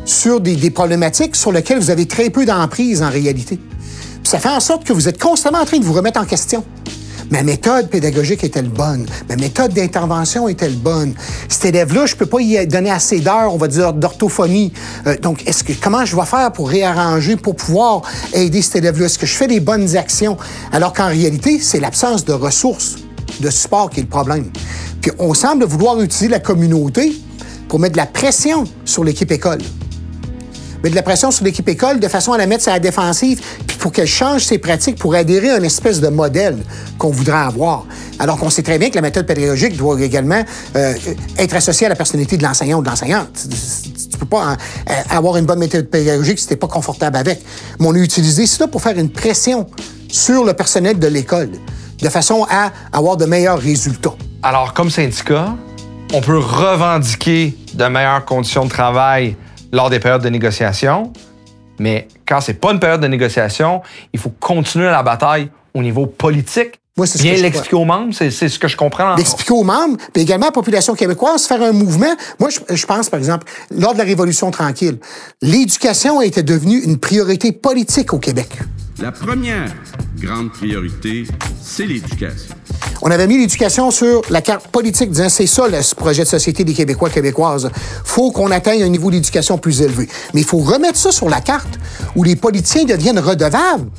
sur 0.05 0.41
des, 0.41 0.55
des 0.55 0.69
problématiques 0.69 1.35
sur 1.35 1.51
lesquelles 1.51 1.79
vous 1.79 1.89
avez 1.89 2.05
très 2.05 2.29
peu 2.29 2.45
d'emprise 2.45 3.01
en 3.01 3.09
réalité. 3.09 3.57
Puis 3.57 4.29
ça 4.29 4.39
fait 4.39 4.49
en 4.49 4.59
sorte 4.59 4.83
que 4.83 4.93
vous 4.93 5.07
êtes 5.07 5.19
constamment 5.19 5.59
en 5.59 5.65
train 5.65 5.79
de 5.79 5.85
vous 5.85 5.93
remettre 5.93 6.19
en 6.19 6.25
question. 6.25 6.63
Ma 7.31 7.43
méthode 7.43 7.89
pédagogique 7.89 8.43
est-elle 8.43 8.67
bonne? 8.67 9.05
Ma 9.29 9.37
méthode 9.37 9.73
d'intervention 9.73 10.49
est-elle 10.49 10.75
bonne? 10.75 11.13
Cet 11.47 11.63
élève-là, 11.63 12.05
je 12.05 12.17
peux 12.17 12.25
pas 12.25 12.41
y 12.41 12.67
donner 12.67 12.91
assez 12.91 13.21
d'heures, 13.21 13.53
on 13.53 13.57
va 13.57 13.69
dire, 13.69 13.93
d'orthophonie. 13.93 14.73
Euh, 15.07 15.15
donc, 15.17 15.47
est-ce 15.47 15.63
que 15.63 15.71
comment 15.71 16.03
je 16.03 16.13
vais 16.17 16.25
faire 16.25 16.51
pour 16.51 16.69
réarranger, 16.69 17.37
pour 17.37 17.55
pouvoir 17.55 18.01
aider 18.33 18.61
cet 18.61 18.75
élève-là? 18.75 19.05
Est-ce 19.05 19.17
que 19.17 19.25
je 19.25 19.35
fais 19.35 19.47
des 19.47 19.61
bonnes 19.61 19.95
actions? 19.95 20.35
Alors 20.73 20.91
qu'en 20.91 21.07
réalité, 21.07 21.59
c'est 21.61 21.79
l'absence 21.79 22.25
de 22.25 22.33
ressources, 22.33 22.97
de 23.39 23.49
support 23.49 23.89
qui 23.89 24.01
est 24.01 24.03
le 24.03 24.09
problème. 24.09 24.51
Puis 25.01 25.11
on 25.17 25.33
semble 25.33 25.63
vouloir 25.63 26.01
utiliser 26.01 26.27
la 26.27 26.39
communauté 26.39 27.13
pour 27.69 27.79
mettre 27.79 27.93
de 27.93 27.97
la 27.97 28.07
pression 28.07 28.65
sur 28.83 29.05
l'équipe 29.05 29.31
école 29.31 29.59
mais 30.83 30.89
de 30.89 30.95
la 30.95 31.03
pression 31.03 31.31
sur 31.31 31.43
l'équipe 31.45 31.67
école 31.67 31.99
de 31.99 32.07
façon 32.07 32.33
à 32.33 32.37
la 32.37 32.47
mettre 32.47 32.63
sur 32.63 32.71
la 32.71 32.79
défensive, 32.79 33.41
puis 33.67 33.77
pour 33.77 33.91
qu'elle 33.91 34.07
change 34.07 34.45
ses 34.45 34.57
pratiques 34.57 34.97
pour 34.97 35.15
adhérer 35.15 35.51
à 35.51 35.57
une 35.57 35.65
espèce 35.65 36.01
de 36.01 36.07
modèle 36.07 36.57
qu'on 36.97 37.11
voudrait 37.11 37.37
avoir. 37.37 37.85
Alors 38.19 38.37
qu'on 38.37 38.49
sait 38.49 38.63
très 38.63 38.77
bien 38.77 38.89
que 38.89 38.95
la 38.95 39.01
méthode 39.01 39.25
pédagogique 39.25 39.77
doit 39.77 39.99
également 40.01 40.43
euh, 40.75 40.93
être 41.37 41.55
associée 41.55 41.87
à 41.87 41.89
la 41.89 41.95
personnalité 41.95 42.37
de 42.37 42.43
l'enseignant 42.43 42.79
ou 42.79 42.83
de 42.83 42.89
l'enseignante. 42.89 43.29
Tu 44.11 44.17
peux 44.17 44.25
pas 44.25 44.51
euh, 44.89 44.93
avoir 45.09 45.37
une 45.37 45.45
bonne 45.45 45.59
méthode 45.59 45.87
pédagogique 45.87 46.39
si 46.39 46.47
tu 46.47 46.53
n'es 46.53 46.57
pas 46.57 46.67
confortable 46.67 47.17
avec. 47.17 47.41
Mais 47.79 47.87
on 47.87 47.93
a 47.93 47.97
utilisé 47.99 48.45
cela 48.45 48.67
pour 48.67 48.81
faire 48.81 48.97
une 48.97 49.09
pression 49.09 49.67
sur 50.09 50.43
le 50.43 50.53
personnel 50.53 50.99
de 50.99 51.07
l'école, 51.07 51.49
de 51.99 52.09
façon 52.09 52.45
à 52.49 52.71
avoir 52.91 53.17
de 53.17 53.25
meilleurs 53.25 53.59
résultats. 53.59 54.15
Alors, 54.43 54.73
comme 54.73 54.89
syndicat, 54.89 55.55
on 56.13 56.21
peut 56.21 56.39
revendiquer 56.39 57.55
de 57.73 57.85
meilleures 57.85 58.25
conditions 58.25 58.65
de 58.65 58.69
travail 58.69 59.35
lors 59.71 59.89
des 59.89 59.99
périodes 59.99 60.23
de 60.23 60.29
négociation. 60.29 61.11
Mais 61.79 62.07
quand 62.27 62.41
c'est 62.41 62.53
pas 62.53 62.71
une 62.71 62.79
période 62.79 63.01
de 63.01 63.07
négociation, 63.07 63.81
il 64.13 64.19
faut 64.19 64.31
continuer 64.39 64.85
la 64.85 65.03
bataille 65.03 65.49
au 65.73 65.81
niveau 65.81 66.05
politique. 66.05 66.79
Moi, 66.97 67.07
Bien 67.19 67.35
l'expliquer 67.35 67.77
aux 67.77 67.85
membres, 67.85 68.13
c'est 68.13 68.29
ce 68.29 68.59
que 68.59 68.67
je 68.67 68.75
comprends. 68.75 69.15
L'expliquer 69.15 69.53
aux 69.53 69.63
membres, 69.63 69.97
puis 70.13 70.23
également 70.23 70.47
à 70.47 70.49
la 70.49 70.53
population 70.53 70.93
québécoise, 70.93 71.45
faire 71.47 71.61
un 71.61 71.71
mouvement. 71.71 72.13
Moi, 72.37 72.49
je, 72.49 72.75
je 72.75 72.85
pense, 72.85 73.09
par 73.09 73.17
exemple, 73.17 73.47
lors 73.71 73.93
de 73.93 73.97
la 73.97 74.03
Révolution 74.03 74.51
tranquille, 74.51 74.97
l'éducation 75.41 76.21
était 76.21 76.43
devenue 76.43 76.79
une 76.79 76.99
priorité 76.99 77.53
politique 77.53 78.13
au 78.13 78.19
Québec. 78.19 78.49
La 79.01 79.11
première 79.11 79.65
grande 80.19 80.51
priorité, 80.51 81.23
c'est 81.59 81.87
l'éducation. 81.87 82.53
On 83.01 83.09
avait 83.09 83.25
mis 83.25 83.39
l'éducation 83.39 83.89
sur 83.89 84.21
la 84.29 84.43
carte 84.43 84.67
politique, 84.67 85.09
disant 85.09 85.27
c'est 85.27 85.47
ça 85.47 85.67
le 85.67 85.79
projet 85.95 86.21
de 86.21 86.27
société 86.27 86.63
des 86.63 86.75
Québécois 86.75 87.09
québécoises. 87.09 87.71
faut 88.05 88.31
qu'on 88.31 88.51
atteigne 88.51 88.83
un 88.83 88.89
niveau 88.89 89.09
d'éducation 89.09 89.57
plus 89.57 89.81
élevé. 89.81 90.07
Mais 90.35 90.41
il 90.41 90.45
faut 90.45 90.59
remettre 90.59 90.97
ça 90.97 91.11
sur 91.11 91.29
la 91.29 91.41
carte 91.41 91.79
où 92.15 92.23
les 92.23 92.35
politiciens 92.35 92.85
deviennent 92.85 93.17
redevables 93.17 93.89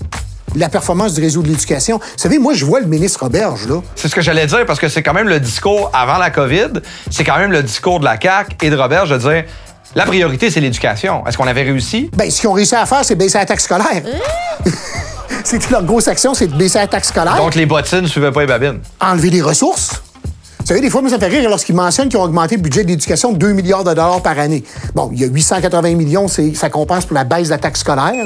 la 0.55 0.69
performance 0.69 1.15
du 1.15 1.21
réseau 1.21 1.43
de 1.43 1.49
l'éducation. 1.49 1.99
Vous 1.99 2.05
savez, 2.19 2.39
moi, 2.39 2.55
je 2.55 2.65
vois 2.65 2.79
le 2.79 2.87
ministre 2.87 3.25
Roberge, 3.25 3.67
là. 3.67 3.81
C'est 3.97 4.07
ce 4.07 4.15
que 4.15 4.21
j'allais 4.21 4.47
dire, 4.47 4.67
parce 4.67 4.79
que 4.79 4.89
c'est 4.89 5.03
quand 5.03 5.15
même 5.15 5.29
le 5.29 5.41
discours 5.41 5.91
avant 5.95 6.19
la 6.19 6.31
COVID, 6.31 6.81
c'est 7.11 7.25
quand 7.25 7.39
même 7.39 7.51
le 7.51 7.63
discours 7.63 7.99
de 7.99 8.05
la 8.05 8.21
CAQ 8.21 8.57
et 8.63 8.71
de 8.71 8.77
Roberge 8.77 9.11
de 9.11 9.17
dire 9.17 9.45
la 9.95 10.05
priorité, 10.05 10.51
c'est 10.51 10.61
l'éducation. 10.61 11.27
Est-ce 11.27 11.37
qu'on 11.37 11.47
avait 11.47 11.63
réussi? 11.63 12.11
Bien, 12.17 12.31
ce 12.31 12.41
qu'ils 12.41 12.49
ont 12.49 12.55
réussi 12.55 12.75
à 12.75 12.87
faire, 12.87 13.05
c'est 13.05 13.15
baisser 13.15 13.39
la 13.39 13.47
taxe 13.47 13.65
scolaire. 13.65 14.03
C'était 15.45 15.71
leur 15.71 15.85
grosse 15.85 16.09
action, 16.09 16.35
c'est 16.35 16.47
de 16.47 16.57
baisser 16.57 16.79
la 16.79 16.87
taxe 16.87 17.09
scolaire. 17.09 17.37
Donc, 17.37 17.55
les 17.55 17.67
bottines 17.67 18.03
ne 18.03 18.07
suivaient 18.07 18.31
pas 18.31 18.41
les 18.41 18.47
babines. 18.47 18.81
Enlever 19.01 19.31
des 19.31 19.43
ressources. 19.43 20.03
Vous 20.61 20.67
savez, 20.67 20.81
des 20.81 20.91
fois, 20.91 21.03
ça 21.09 21.17
me 21.17 21.21
fait 21.21 21.27
rire 21.27 21.51
lorsqu'ils 21.51 21.75
mentionnent 21.75 22.09
qu'ils 22.09 22.21
ont 22.21 22.23
augmenté 22.23 22.55
le 22.55 22.63
budget 22.63 22.85
de 22.85 22.89
l'éducation 22.89 23.33
de 23.33 23.39
2 23.39 23.53
milliards 23.53 23.83
de 23.83 23.91
dollars 23.91 24.23
par 24.23 24.39
année. 24.39 24.63
Bon, 24.95 25.11
il 25.13 25.21
y 25.21 25.25
a 25.25 25.27
880 25.27 25.97
millions, 25.97 26.29
ça 26.29 26.71
compense 26.71 27.05
pour 27.05 27.15
la 27.15 27.25
baisse 27.25 27.49
de 27.49 27.51
la 27.51 27.59
taxe 27.59 27.81
scolaire. 27.81 28.25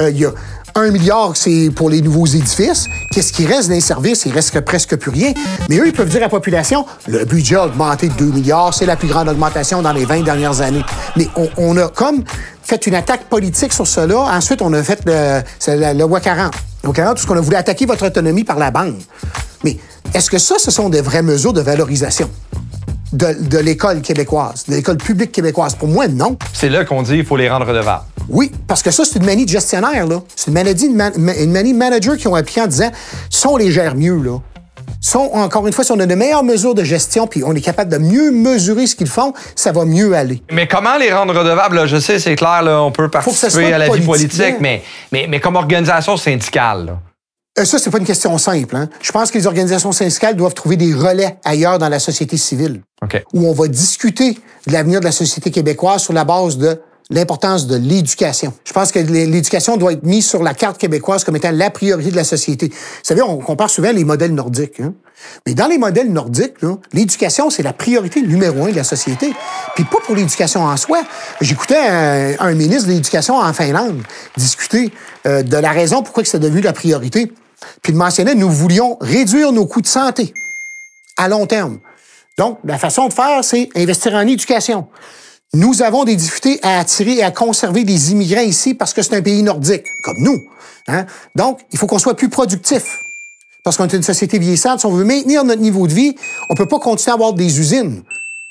Euh, 0.00 0.08
il 0.08 0.18
y 0.18 0.24
a 0.24 0.30
Un 0.76 0.90
milliard, 0.90 1.36
c'est 1.36 1.70
pour 1.70 1.88
les 1.88 2.02
nouveaux 2.02 2.26
édifices. 2.26 2.88
Qu'est-ce 3.12 3.32
qui 3.32 3.46
reste 3.46 3.68
dans 3.68 3.74
les 3.74 3.80
services? 3.80 4.24
Il 4.26 4.32
reste 4.32 4.58
presque 4.62 4.96
plus 4.96 5.12
rien. 5.12 5.32
Mais 5.68 5.78
eux, 5.78 5.86
ils 5.86 5.92
peuvent 5.92 6.08
dire 6.08 6.18
à 6.18 6.24
la 6.24 6.28
population, 6.28 6.84
le 7.06 7.24
budget 7.24 7.54
a 7.54 7.66
augmenté 7.66 8.08
de 8.08 8.14
2 8.14 8.24
milliards, 8.24 8.74
c'est 8.74 8.84
la 8.84 8.96
plus 8.96 9.06
grande 9.06 9.28
augmentation 9.28 9.82
dans 9.82 9.92
les 9.92 10.04
20 10.04 10.24
dernières 10.24 10.60
années. 10.62 10.84
Mais 11.16 11.28
on, 11.56 11.76
a 11.76 11.86
comme 11.86 12.24
fait 12.64 12.88
une 12.88 12.96
attaque 12.96 13.26
politique 13.26 13.72
sur 13.72 13.86
cela. 13.86 14.18
Ensuite, 14.36 14.62
on 14.62 14.72
a 14.72 14.82
fait 14.82 14.98
le, 15.06 15.42
le, 15.68 15.96
le 15.96 16.04
WA 16.04 16.18
40. 16.18 16.52
Le 16.82 16.88
WA 16.88 16.94
40, 16.94 17.16
tout 17.16 17.22
ce 17.22 17.26
qu'on 17.28 17.36
a 17.36 17.40
voulu 17.40 17.56
attaquer 17.56 17.86
votre 17.86 18.06
autonomie 18.06 18.42
par 18.42 18.58
la 18.58 18.72
banque. 18.72 18.96
Mais 19.62 19.78
est-ce 20.12 20.28
que 20.28 20.38
ça, 20.38 20.56
ce 20.58 20.72
sont 20.72 20.88
des 20.88 21.02
vraies 21.02 21.22
mesures 21.22 21.52
de 21.52 21.60
valorisation? 21.60 22.28
De, 23.12 23.32
de 23.48 23.58
l'école 23.58 24.02
québécoise, 24.02 24.64
de 24.66 24.74
l'école 24.74 24.96
publique 24.96 25.30
québécoise? 25.30 25.76
Pour 25.76 25.86
moi, 25.86 26.08
non. 26.08 26.36
C'est 26.52 26.68
là 26.68 26.84
qu'on 26.84 27.02
dit 27.02 27.12
qu'il 27.12 27.24
faut 27.24 27.36
les 27.36 27.48
rendre 27.48 27.66
redevables. 27.66 28.02
Oui, 28.28 28.50
parce 28.66 28.82
que 28.82 28.90
ça, 28.90 29.04
c'est 29.04 29.18
une 29.18 29.26
manie 29.26 29.44
de 29.44 29.50
gestionnaire, 29.50 30.06
là. 30.06 30.22
C'est 30.34 30.48
une, 30.48 30.54
maladie, 30.54 30.86
une, 30.86 30.96
man- 30.96 31.12
une 31.16 31.52
manie 31.52 31.72
de 31.72 31.78
manager 31.78 32.16
qui 32.16 32.26
ont 32.28 32.34
appliqué 32.34 32.62
en 32.62 32.66
disant 32.66 32.90
si 33.30 33.46
on 33.46 33.56
les 33.56 33.70
gère 33.70 33.94
mieux, 33.94 34.16
là. 34.22 34.38
Sont, 35.00 35.30
encore 35.34 35.66
une 35.66 35.72
fois, 35.74 35.84
si 35.84 35.92
on 35.92 35.98
a 36.00 36.06
de 36.06 36.14
meilleures 36.14 36.44
mesures 36.44 36.74
de 36.74 36.82
gestion, 36.82 37.26
puis 37.26 37.42
on 37.44 37.54
est 37.54 37.60
capable 37.60 37.90
de 37.92 37.98
mieux 37.98 38.30
mesurer 38.30 38.86
ce 38.86 38.96
qu'ils 38.96 39.08
font, 39.08 39.34
ça 39.54 39.70
va 39.70 39.84
mieux 39.84 40.14
aller. 40.14 40.42
Mais 40.50 40.66
comment 40.66 40.96
les 40.96 41.12
rendre 41.12 41.38
redevables? 41.38 41.76
là? 41.76 41.86
Je 41.86 41.98
sais, 41.98 42.18
c'est 42.18 42.36
clair, 42.36 42.62
là, 42.62 42.82
on 42.82 42.90
peut 42.90 43.10
participer 43.10 43.72
à 43.72 43.78
la 43.78 43.88
vie 43.90 44.00
politique, 44.04 44.56
mais, 44.60 44.82
mais, 45.12 45.26
mais 45.28 45.40
comme 45.40 45.56
organisation 45.56 46.16
syndicale. 46.16 46.86
là. 46.86 46.98
Euh, 47.58 47.64
ça, 47.66 47.78
c'est 47.78 47.90
pas 47.90 47.98
une 47.98 48.06
question 48.06 48.36
simple. 48.38 48.74
Hein? 48.74 48.88
Je 49.02 49.12
pense 49.12 49.30
que 49.30 49.36
les 49.38 49.46
organisations 49.46 49.92
syndicales 49.92 50.36
doivent 50.36 50.54
trouver 50.54 50.76
des 50.76 50.92
relais 50.94 51.36
ailleurs 51.44 51.78
dans 51.78 51.88
la 51.90 51.98
société 51.98 52.36
civile, 52.38 52.80
où 53.34 53.46
on 53.46 53.52
va 53.52 53.68
discuter 53.68 54.38
de 54.66 54.72
l'avenir 54.72 55.00
de 55.00 55.04
la 55.04 55.12
société 55.12 55.50
québécoise 55.50 56.02
sur 56.02 56.14
la 56.14 56.24
base 56.24 56.56
de 56.56 56.80
l'importance 57.14 57.66
de 57.66 57.76
l'éducation. 57.76 58.52
Je 58.64 58.72
pense 58.72 58.92
que 58.92 58.98
l'é- 58.98 59.26
l'éducation 59.26 59.76
doit 59.76 59.92
être 59.92 60.02
mise 60.02 60.26
sur 60.28 60.42
la 60.42 60.52
carte 60.52 60.78
québécoise 60.78 61.24
comme 61.24 61.36
étant 61.36 61.52
la 61.52 61.70
priorité 61.70 62.10
de 62.10 62.16
la 62.16 62.24
société. 62.24 62.68
Vous 62.68 62.74
savez, 63.02 63.22
on 63.22 63.38
compare 63.38 63.70
souvent 63.70 63.92
les 63.92 64.04
modèles 64.04 64.34
nordiques. 64.34 64.80
Hein? 64.80 64.94
Mais 65.46 65.54
dans 65.54 65.66
les 65.66 65.78
modèles 65.78 66.12
nordiques, 66.12 66.54
l'éducation, 66.92 67.48
c'est 67.50 67.62
la 67.62 67.72
priorité 67.72 68.20
numéro 68.20 68.64
un 68.64 68.70
de 68.70 68.76
la 68.76 68.84
société. 68.84 69.32
Puis 69.74 69.84
pas 69.84 69.98
pour 70.04 70.14
l'éducation 70.16 70.62
en 70.62 70.76
soi. 70.76 71.02
J'écoutais 71.40 71.78
un, 71.78 72.52
ministre 72.52 72.88
de 72.88 72.92
l'Éducation 72.92 73.38
en 73.38 73.52
Finlande 73.52 74.02
discuter 74.36 74.92
euh, 75.26 75.42
de 75.42 75.56
la 75.56 75.70
raison 75.70 76.02
pourquoi 76.02 76.24
c'est 76.24 76.38
devenu 76.38 76.60
la 76.60 76.72
priorité. 76.72 77.32
Puis 77.82 77.92
il 77.92 77.96
mentionnait, 77.96 78.34
nous 78.34 78.50
voulions 78.50 78.98
réduire 79.00 79.52
nos 79.52 79.66
coûts 79.66 79.80
de 79.80 79.86
santé 79.86 80.34
à 81.16 81.28
long 81.28 81.46
terme. 81.46 81.78
Donc, 82.36 82.58
la 82.64 82.78
façon 82.78 83.06
de 83.08 83.12
faire, 83.12 83.44
c'est 83.44 83.68
investir 83.76 84.12
en 84.14 84.26
éducation. 84.26 84.88
Nous 85.54 85.82
avons 85.82 86.04
des 86.04 86.16
difficultés 86.16 86.58
à 86.62 86.80
attirer 86.80 87.18
et 87.18 87.22
à 87.22 87.30
conserver 87.30 87.84
des 87.84 88.10
immigrants 88.10 88.42
ici 88.42 88.74
parce 88.74 88.92
que 88.92 89.02
c'est 89.02 89.14
un 89.14 89.22
pays 89.22 89.42
nordique, 89.42 89.86
comme 90.02 90.18
nous. 90.18 90.42
Hein? 90.88 91.06
Donc, 91.36 91.60
il 91.72 91.78
faut 91.78 91.86
qu'on 91.86 92.00
soit 92.00 92.16
plus 92.16 92.28
productif. 92.28 92.98
Parce 93.62 93.76
qu'on 93.76 93.84
est 93.84 93.92
une 93.92 94.02
société 94.02 94.38
vieillissante. 94.38 94.80
Si 94.80 94.86
on 94.86 94.90
veut 94.90 95.04
maintenir 95.04 95.44
notre 95.44 95.62
niveau 95.62 95.86
de 95.86 95.94
vie, 95.94 96.16
on 96.50 96.54
peut 96.54 96.66
pas 96.66 96.80
continuer 96.80 97.12
à 97.12 97.14
avoir 97.14 97.32
des 97.32 97.60
usines 97.60 98.02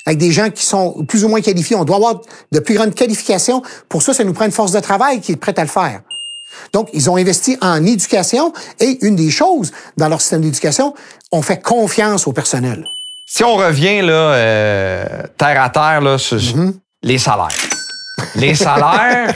avec 0.06 0.18
des 0.18 0.32
gens 0.32 0.50
qui 0.50 0.64
sont 0.64 1.04
plus 1.06 1.24
ou 1.24 1.28
moins 1.28 1.40
qualifiés. 1.40 1.76
On 1.76 1.84
doit 1.84 1.96
avoir 1.96 2.20
de 2.52 2.58
plus 2.58 2.74
grandes 2.74 2.94
qualifications. 2.94 3.62
Pour 3.88 4.02
ça, 4.02 4.14
ça 4.14 4.24
nous 4.24 4.32
prend 4.32 4.46
une 4.46 4.52
force 4.52 4.72
de 4.72 4.80
travail 4.80 5.20
qui 5.20 5.32
est 5.32 5.36
prête 5.36 5.58
à 5.58 5.62
le 5.62 5.68
faire. 5.68 6.00
Donc, 6.72 6.88
ils 6.92 7.10
ont 7.10 7.16
investi 7.16 7.58
en 7.60 7.84
éducation 7.84 8.52
et 8.80 8.98
une 9.04 9.16
des 9.16 9.30
choses 9.30 9.72
dans 9.96 10.08
leur 10.08 10.20
système 10.20 10.40
d'éducation, 10.40 10.94
on 11.32 11.42
fait 11.42 11.60
confiance 11.60 12.26
au 12.26 12.32
personnel. 12.32 12.88
Si 13.26 13.42
on 13.42 13.56
revient 13.56 14.02
là, 14.02 14.12
euh, 14.12 15.22
terre 15.36 15.62
à 15.62 15.70
terre 15.70 16.00
là, 16.00 16.18
sur 16.18 16.38
les 17.04 17.18
salaires. 17.18 17.48
Les 18.34 18.54
salaires, 18.54 19.34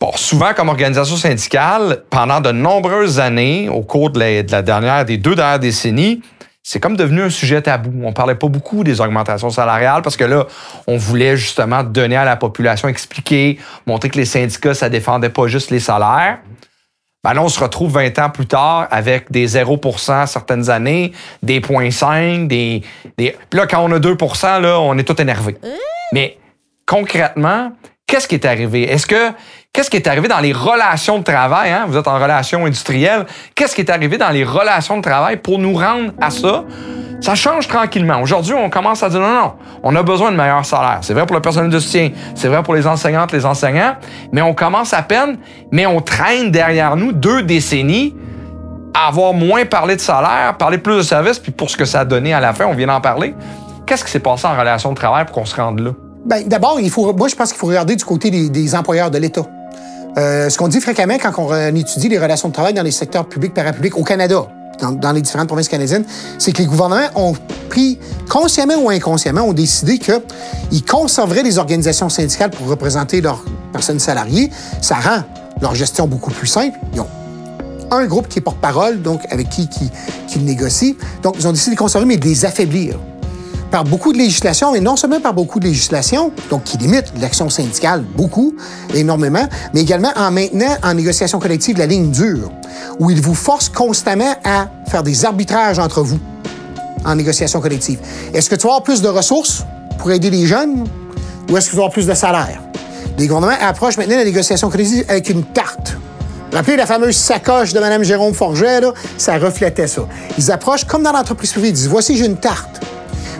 bon, 0.00 0.10
souvent 0.14 0.54
comme 0.54 0.70
organisation 0.70 1.16
syndicale, 1.16 2.02
pendant 2.10 2.40
de 2.40 2.50
nombreuses 2.50 3.20
années, 3.20 3.68
au 3.68 3.82
cours 3.82 4.10
de 4.10 4.18
la, 4.18 4.42
de 4.42 4.50
la 4.50 4.62
dernière, 4.62 5.04
des 5.04 5.18
deux 5.18 5.34
dernières 5.34 5.58
décennies, 5.58 6.22
c'est 6.62 6.80
comme 6.80 6.96
devenu 6.96 7.22
un 7.22 7.30
sujet 7.30 7.60
tabou. 7.60 7.92
On 8.04 8.12
parlait 8.12 8.36
pas 8.36 8.48
beaucoup 8.48 8.84
des 8.84 9.00
augmentations 9.00 9.50
salariales 9.50 10.00
parce 10.00 10.16
que 10.16 10.24
là, 10.24 10.46
on 10.86 10.96
voulait 10.96 11.36
justement 11.36 11.82
donner 11.82 12.16
à 12.16 12.24
la 12.24 12.36
population, 12.36 12.88
expliquer, 12.88 13.58
montrer 13.86 14.08
que 14.08 14.16
les 14.16 14.24
syndicats, 14.24 14.74
ça 14.74 14.88
défendait 14.88 15.28
pas 15.28 15.48
juste 15.48 15.70
les 15.70 15.80
salaires. 15.80 16.38
Ben 17.24 17.34
là, 17.34 17.42
on 17.42 17.48
se 17.48 17.60
retrouve 17.60 17.92
20 17.92 18.18
ans 18.20 18.30
plus 18.30 18.46
tard 18.46 18.88
avec 18.90 19.30
des 19.30 19.46
0% 19.48 20.26
certaines 20.26 20.70
années, 20.70 21.12
des 21.42 21.60
0,5, 21.60 22.46
des, 22.46 22.82
des... 23.18 23.36
Puis 23.50 23.60
là, 23.60 23.66
quand 23.66 23.84
on 23.84 23.92
a 23.92 23.98
2% 23.98 24.60
là, 24.60 24.80
on 24.80 24.96
est 24.98 25.04
tout 25.04 25.20
énervé. 25.20 25.56
Mais 26.12 26.38
concrètement, 26.92 27.72
qu'est-ce 28.06 28.28
qui 28.28 28.34
est 28.34 28.44
arrivé? 28.44 28.82
Est-ce 28.82 29.06
que 29.06 29.30
qu'est-ce 29.72 29.88
qui 29.88 29.96
est 29.96 30.06
arrivé 30.06 30.28
dans 30.28 30.40
les 30.40 30.52
relations 30.52 31.18
de 31.18 31.24
travail? 31.24 31.70
Hein? 31.70 31.86
Vous 31.88 31.96
êtes 31.96 32.06
en 32.06 32.18
relation 32.18 32.66
industrielle. 32.66 33.24
Qu'est-ce 33.54 33.74
qui 33.74 33.80
est 33.80 33.90
arrivé 33.90 34.18
dans 34.18 34.28
les 34.28 34.44
relations 34.44 34.98
de 34.98 35.02
travail 35.02 35.38
pour 35.38 35.58
nous 35.58 35.72
rendre 35.72 36.12
à 36.20 36.28
ça? 36.28 36.64
Ça 37.22 37.34
change 37.34 37.66
tranquillement. 37.66 38.20
Aujourd'hui, 38.20 38.52
on 38.52 38.68
commence 38.68 39.02
à 39.02 39.08
dire 39.08 39.20
non, 39.20 39.32
non, 39.32 39.54
on 39.82 39.96
a 39.96 40.02
besoin 40.02 40.32
de 40.32 40.36
meilleurs 40.36 40.66
salaires. 40.66 40.98
C'est 41.00 41.14
vrai 41.14 41.24
pour 41.24 41.34
le 41.34 41.40
personnel 41.40 41.70
de 41.70 41.78
soutien, 41.78 42.10
c'est 42.34 42.48
vrai 42.48 42.62
pour 42.62 42.74
les 42.74 42.86
enseignantes, 42.86 43.32
les 43.32 43.46
enseignants, 43.46 43.96
mais 44.30 44.42
on 44.42 44.52
commence 44.52 44.92
à 44.92 45.00
peine, 45.00 45.38
mais 45.70 45.86
on 45.86 46.02
traîne 46.02 46.50
derrière 46.50 46.96
nous 46.96 47.12
deux 47.12 47.42
décennies 47.42 48.14
à 48.92 49.08
avoir 49.08 49.32
moins 49.32 49.64
parlé 49.64 49.96
de 49.96 50.00
salaire, 50.02 50.58
parler 50.58 50.76
plus 50.76 50.96
de 50.98 51.02
services, 51.02 51.38
puis 51.38 51.52
pour 51.52 51.70
ce 51.70 51.76
que 51.78 51.86
ça 51.86 52.00
a 52.00 52.04
donné 52.04 52.34
à 52.34 52.40
la 52.40 52.52
fin, 52.52 52.66
on 52.66 52.74
vient 52.74 52.88
d'en 52.88 53.00
parler. 53.00 53.34
Qu'est-ce 53.86 54.04
qui 54.04 54.10
s'est 54.10 54.20
passé 54.20 54.46
en 54.46 54.58
relation 54.58 54.90
de 54.90 54.96
travail 54.96 55.24
pour 55.24 55.36
qu'on 55.36 55.46
se 55.46 55.56
rende 55.56 55.80
là? 55.80 55.92
Ben, 56.24 56.46
d'abord, 56.46 56.78
il 56.80 56.90
faut, 56.90 57.12
moi, 57.12 57.28
je 57.28 57.34
pense 57.34 57.50
qu'il 57.50 57.58
faut 57.58 57.66
regarder 57.66 57.96
du 57.96 58.04
côté 58.04 58.30
des, 58.30 58.74
employeurs 58.74 59.10
de 59.10 59.18
l'État. 59.18 59.44
Euh, 60.18 60.48
ce 60.48 60.58
qu'on 60.58 60.68
dit 60.68 60.80
fréquemment 60.80 61.16
quand 61.20 61.32
on 61.38 61.52
euh, 61.52 61.72
étudie 61.74 62.08
les 62.08 62.18
relations 62.18 62.48
de 62.48 62.52
travail 62.52 62.74
dans 62.74 62.82
les 62.82 62.90
secteurs 62.90 63.26
publics, 63.26 63.54
parapublics 63.54 63.96
au 63.96 64.04
Canada, 64.04 64.46
dans, 64.80 65.12
les 65.12 65.22
différentes 65.22 65.48
provinces 65.48 65.68
canadiennes, 65.68 66.04
c'est 66.38 66.52
que 66.52 66.58
les 66.58 66.66
gouvernements 66.66 67.08
ont 67.14 67.34
pris, 67.68 67.98
consciemment 68.28 68.74
ou 68.76 68.90
inconsciemment, 68.90 69.42
ont 69.42 69.52
décidé 69.52 69.98
qu'ils 69.98 70.84
conserveraient 70.84 71.42
les 71.42 71.58
organisations 71.58 72.08
syndicales 72.08 72.50
pour 72.50 72.66
représenter 72.66 73.20
leurs 73.20 73.44
personnes 73.72 74.00
salariées. 74.00 74.50
Ça 74.80 74.96
rend 74.96 75.22
leur 75.60 75.74
gestion 75.74 76.06
beaucoup 76.06 76.30
plus 76.30 76.48
simple. 76.48 76.78
Ils 76.94 77.00
ont 77.00 77.08
un 77.90 78.06
groupe 78.06 78.28
qui 78.28 78.38
est 78.38 78.42
porte-parole, 78.42 79.02
donc 79.02 79.20
avec 79.30 79.48
qui, 79.50 79.68
qui, 79.68 79.90
qui 80.26 80.40
négocient. 80.40 80.94
Donc, 81.22 81.36
ils 81.38 81.46
ont 81.46 81.52
décidé 81.52 81.70
de 81.70 81.72
les 81.72 81.78
conserver, 81.78 82.06
mais 82.06 82.16
de 82.16 82.24
les 82.24 82.44
affaiblir 82.44 82.98
par 83.72 83.84
beaucoup 83.84 84.12
de 84.12 84.18
législation, 84.18 84.74
et 84.74 84.80
non 84.80 84.96
seulement 84.96 85.18
par 85.18 85.32
beaucoup 85.32 85.58
de 85.58 85.64
législation, 85.64 86.30
donc 86.50 86.64
qui 86.64 86.76
limite 86.76 87.06
l'action 87.20 87.48
syndicale 87.48 88.04
beaucoup, 88.16 88.54
énormément, 88.94 89.48
mais 89.72 89.80
également 89.80 90.10
en 90.14 90.30
maintenant 90.30 90.76
en 90.84 90.92
négociation 90.92 91.40
collective 91.40 91.78
la 91.78 91.86
ligne 91.86 92.10
dure, 92.10 92.52
où 93.00 93.10
ils 93.10 93.20
vous 93.20 93.34
forcent 93.34 93.70
constamment 93.70 94.36
à 94.44 94.68
faire 94.88 95.02
des 95.02 95.24
arbitrages 95.24 95.78
entre 95.78 96.02
vous 96.02 96.20
en 97.06 97.14
négociation 97.14 97.62
collective. 97.62 97.98
Est-ce 98.34 98.50
que 98.50 98.56
tu 98.56 98.64
vas 98.64 98.74
avoir 98.74 98.82
plus 98.82 99.00
de 99.00 99.08
ressources 99.08 99.64
pour 99.98 100.12
aider 100.12 100.28
les 100.28 100.46
jeunes 100.46 100.84
ou 101.50 101.56
est-ce 101.56 101.66
que 101.66 101.70
tu 101.70 101.76
vas 101.76 101.84
avoir 101.84 101.92
plus 101.92 102.06
de 102.06 102.14
salaire? 102.14 102.60
Les 103.18 103.26
gouvernements 103.26 103.56
approchent 103.60 103.96
maintenant 103.96 104.16
la 104.16 104.24
négociation 104.24 104.68
collective 104.68 105.04
avec 105.08 105.30
une 105.30 105.44
tarte. 105.44 105.96
Rappelez 106.52 106.76
la 106.76 106.84
fameuse 106.84 107.16
sacoche 107.16 107.72
de 107.72 107.80
Mme 107.80 108.02
Jérôme 108.02 108.34
Forget, 108.34 108.82
ça 109.16 109.38
reflétait 109.38 109.86
ça. 109.86 110.02
Ils 110.36 110.52
approchent 110.52 110.84
comme 110.84 111.02
dans 111.02 111.12
l'entreprise 111.12 111.52
privée, 111.52 111.68
ils 111.68 111.74
disent 111.74 111.88
Voici, 111.88 112.18
j'ai 112.18 112.26
une 112.26 112.36
tarte. 112.36 112.82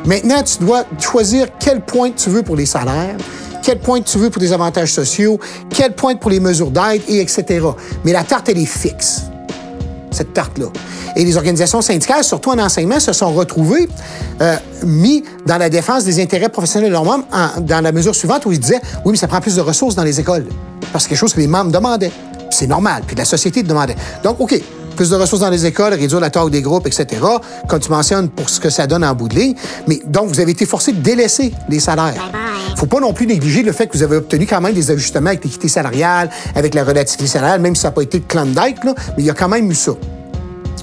Maintenant, 0.04 0.42
tu 0.42 0.58
dois 0.58 0.84
choisir 0.98 1.46
quel 1.60 1.80
point 1.80 2.10
tu 2.10 2.28
veux 2.28 2.42
pour 2.42 2.56
les 2.56 2.66
salaires, 2.66 3.16
quel 3.62 3.78
point 3.78 4.00
tu 4.00 4.18
veux 4.18 4.30
pour 4.30 4.40
des 4.40 4.52
avantages 4.52 4.92
sociaux, 4.92 5.38
quel 5.70 5.94
point 5.94 6.16
pour 6.16 6.30
les 6.30 6.40
mesures 6.40 6.70
d'aide, 6.70 7.02
et 7.08 7.20
etc. 7.20 7.64
Mais 8.04 8.12
la 8.12 8.24
tarte, 8.24 8.48
elle 8.48 8.58
est 8.58 8.66
fixe, 8.66 9.22
cette 10.10 10.32
tarte-là. 10.32 10.66
Et 11.14 11.24
les 11.24 11.36
organisations 11.36 11.82
syndicales, 11.82 12.24
surtout 12.24 12.50
en 12.50 12.58
enseignement, 12.58 12.98
se 12.98 13.12
sont 13.12 13.32
retrouvées 13.32 13.88
euh, 14.40 14.56
mis 14.84 15.22
dans 15.46 15.58
la 15.58 15.68
défense 15.68 16.04
des 16.04 16.20
intérêts 16.20 16.48
professionnels 16.48 16.88
de 16.88 16.94
leurs 16.94 17.04
membres 17.04 17.26
dans 17.60 17.80
la 17.80 17.92
mesure 17.92 18.14
suivante 18.14 18.44
où 18.46 18.52
ils 18.52 18.58
disaient 18.58 18.80
Oui, 19.04 19.12
mais 19.12 19.18
ça 19.18 19.28
prend 19.28 19.40
plus 19.40 19.56
de 19.56 19.60
ressources 19.60 19.94
dans 19.94 20.04
les 20.04 20.18
écoles. 20.18 20.46
Parce 20.92 20.92
que 20.92 21.00
c'est 21.02 21.08
quelque 21.10 21.18
chose 21.18 21.34
que 21.34 21.40
les 21.40 21.46
membres 21.46 21.70
demandaient. 21.70 22.12
C'est 22.50 22.66
normal. 22.66 23.02
Puis 23.06 23.14
la 23.14 23.24
société 23.24 23.62
demandait. 23.62 23.96
Donc, 24.24 24.40
OK, 24.40 24.60
plus 24.94 25.10
de 25.10 25.16
ressources 25.16 25.42
dans 25.42 25.50
les 25.50 25.66
écoles, 25.66 25.94
réduire 25.94 26.20
la 26.20 26.30
taille 26.30 26.50
des 26.50 26.62
groupes, 26.62 26.86
etc., 26.86 27.06
comme 27.68 27.80
tu 27.80 27.90
mentionnes, 27.90 28.28
pour 28.28 28.48
ce 28.48 28.60
que 28.60 28.70
ça 28.70 28.86
donne 28.86 29.04
en 29.04 29.14
bout 29.14 29.28
de 29.28 29.34
ligne. 29.34 29.54
Mais 29.88 30.00
donc, 30.06 30.28
vous 30.28 30.40
avez 30.40 30.52
été 30.52 30.66
forcé 30.66 30.92
de 30.92 31.00
délaisser 31.00 31.52
les 31.68 31.80
salaires. 31.80 32.14
Il 32.68 32.72
ne 32.72 32.76
faut 32.76 32.86
pas 32.86 33.00
non 33.00 33.12
plus 33.12 33.26
négliger 33.26 33.62
le 33.62 33.72
fait 33.72 33.86
que 33.86 33.96
vous 33.96 34.02
avez 34.02 34.16
obtenu 34.16 34.46
quand 34.46 34.60
même 34.60 34.74
des 34.74 34.90
ajustements 34.90 35.28
avec 35.28 35.44
l'équité 35.44 35.68
salariale, 35.68 36.30
avec 36.54 36.74
la 36.74 36.84
relativité 36.84 37.26
salariale, 37.26 37.60
même 37.60 37.74
si 37.74 37.82
ça 37.82 37.88
n'a 37.88 37.92
pas 37.92 38.02
été 38.02 38.18
de 38.18 38.24
Klondike, 38.24 38.84
là, 38.84 38.94
mais 39.16 39.22
il 39.22 39.26
y 39.26 39.30
a 39.30 39.34
quand 39.34 39.48
même 39.48 39.70
eu 39.70 39.74
ça. 39.74 39.92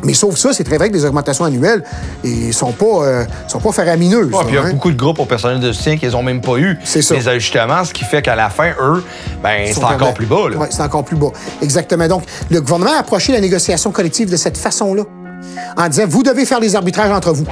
Mais 0.04 0.14
sauf 0.14 0.36
ça, 0.38 0.54
c'est 0.54 0.64
très 0.64 0.78
vrai 0.78 0.90
que 0.90 0.94
les 0.94 1.06
augmentations 1.06 1.46
annuelles 1.46 1.84
ne 2.24 2.52
sont 2.52 2.72
pas, 2.72 3.04
euh, 3.04 3.26
sont 3.48 3.60
pas 3.60 3.72
faramineuses. 3.72 4.32
Ouais, 4.32 4.44
puis 4.46 4.54
il 4.54 4.56
y 4.56 4.58
a 4.58 4.64
hein. 4.64 4.72
beaucoup 4.72 4.92
de 4.92 4.98
groupes 4.98 5.20
au 5.20 5.26
personnel 5.26 5.60
de 5.60 5.72
soutien 5.72 5.98
qui 5.98 6.08
n'ont 6.08 6.24
même 6.24 6.42
pas 6.42 6.58
eu 6.58 6.78
C'est 6.84 7.02
ça. 7.02 7.16
les 7.16 7.28
ajustements, 7.28 7.84
ce 7.84 7.94
qui 7.94 8.04
fait 8.04 8.22
qu'à 8.22 8.36
la 8.36 8.50
fin, 8.50 8.72
eux, 8.82 9.04
ben, 9.44 9.72
c'est 9.74 9.84
encore 9.84 10.14
plus 10.14 10.26
bas. 10.26 10.46
Ouais, 10.46 10.68
c'est 10.70 10.82
encore 10.82 11.04
plus 11.04 11.18
bas. 11.18 11.32
Exactement. 11.62 12.08
Donc, 12.08 12.24
le 12.50 12.62
gouvernement 12.62 12.94
a 12.94 13.00
approché 13.00 13.32
la 13.32 13.42
négociation 13.42 13.92
collective 13.92 14.30
de 14.30 14.38
cette 14.38 14.58
façon-là, 14.58 15.04
en 15.78 15.88
disant, 15.88 16.04
vous 16.08 16.24
devez 16.24 16.46
faire 16.46 16.60
des 16.60 16.76
arbitrages 16.76 17.12
entre 17.12 17.34
vous. 17.34 17.46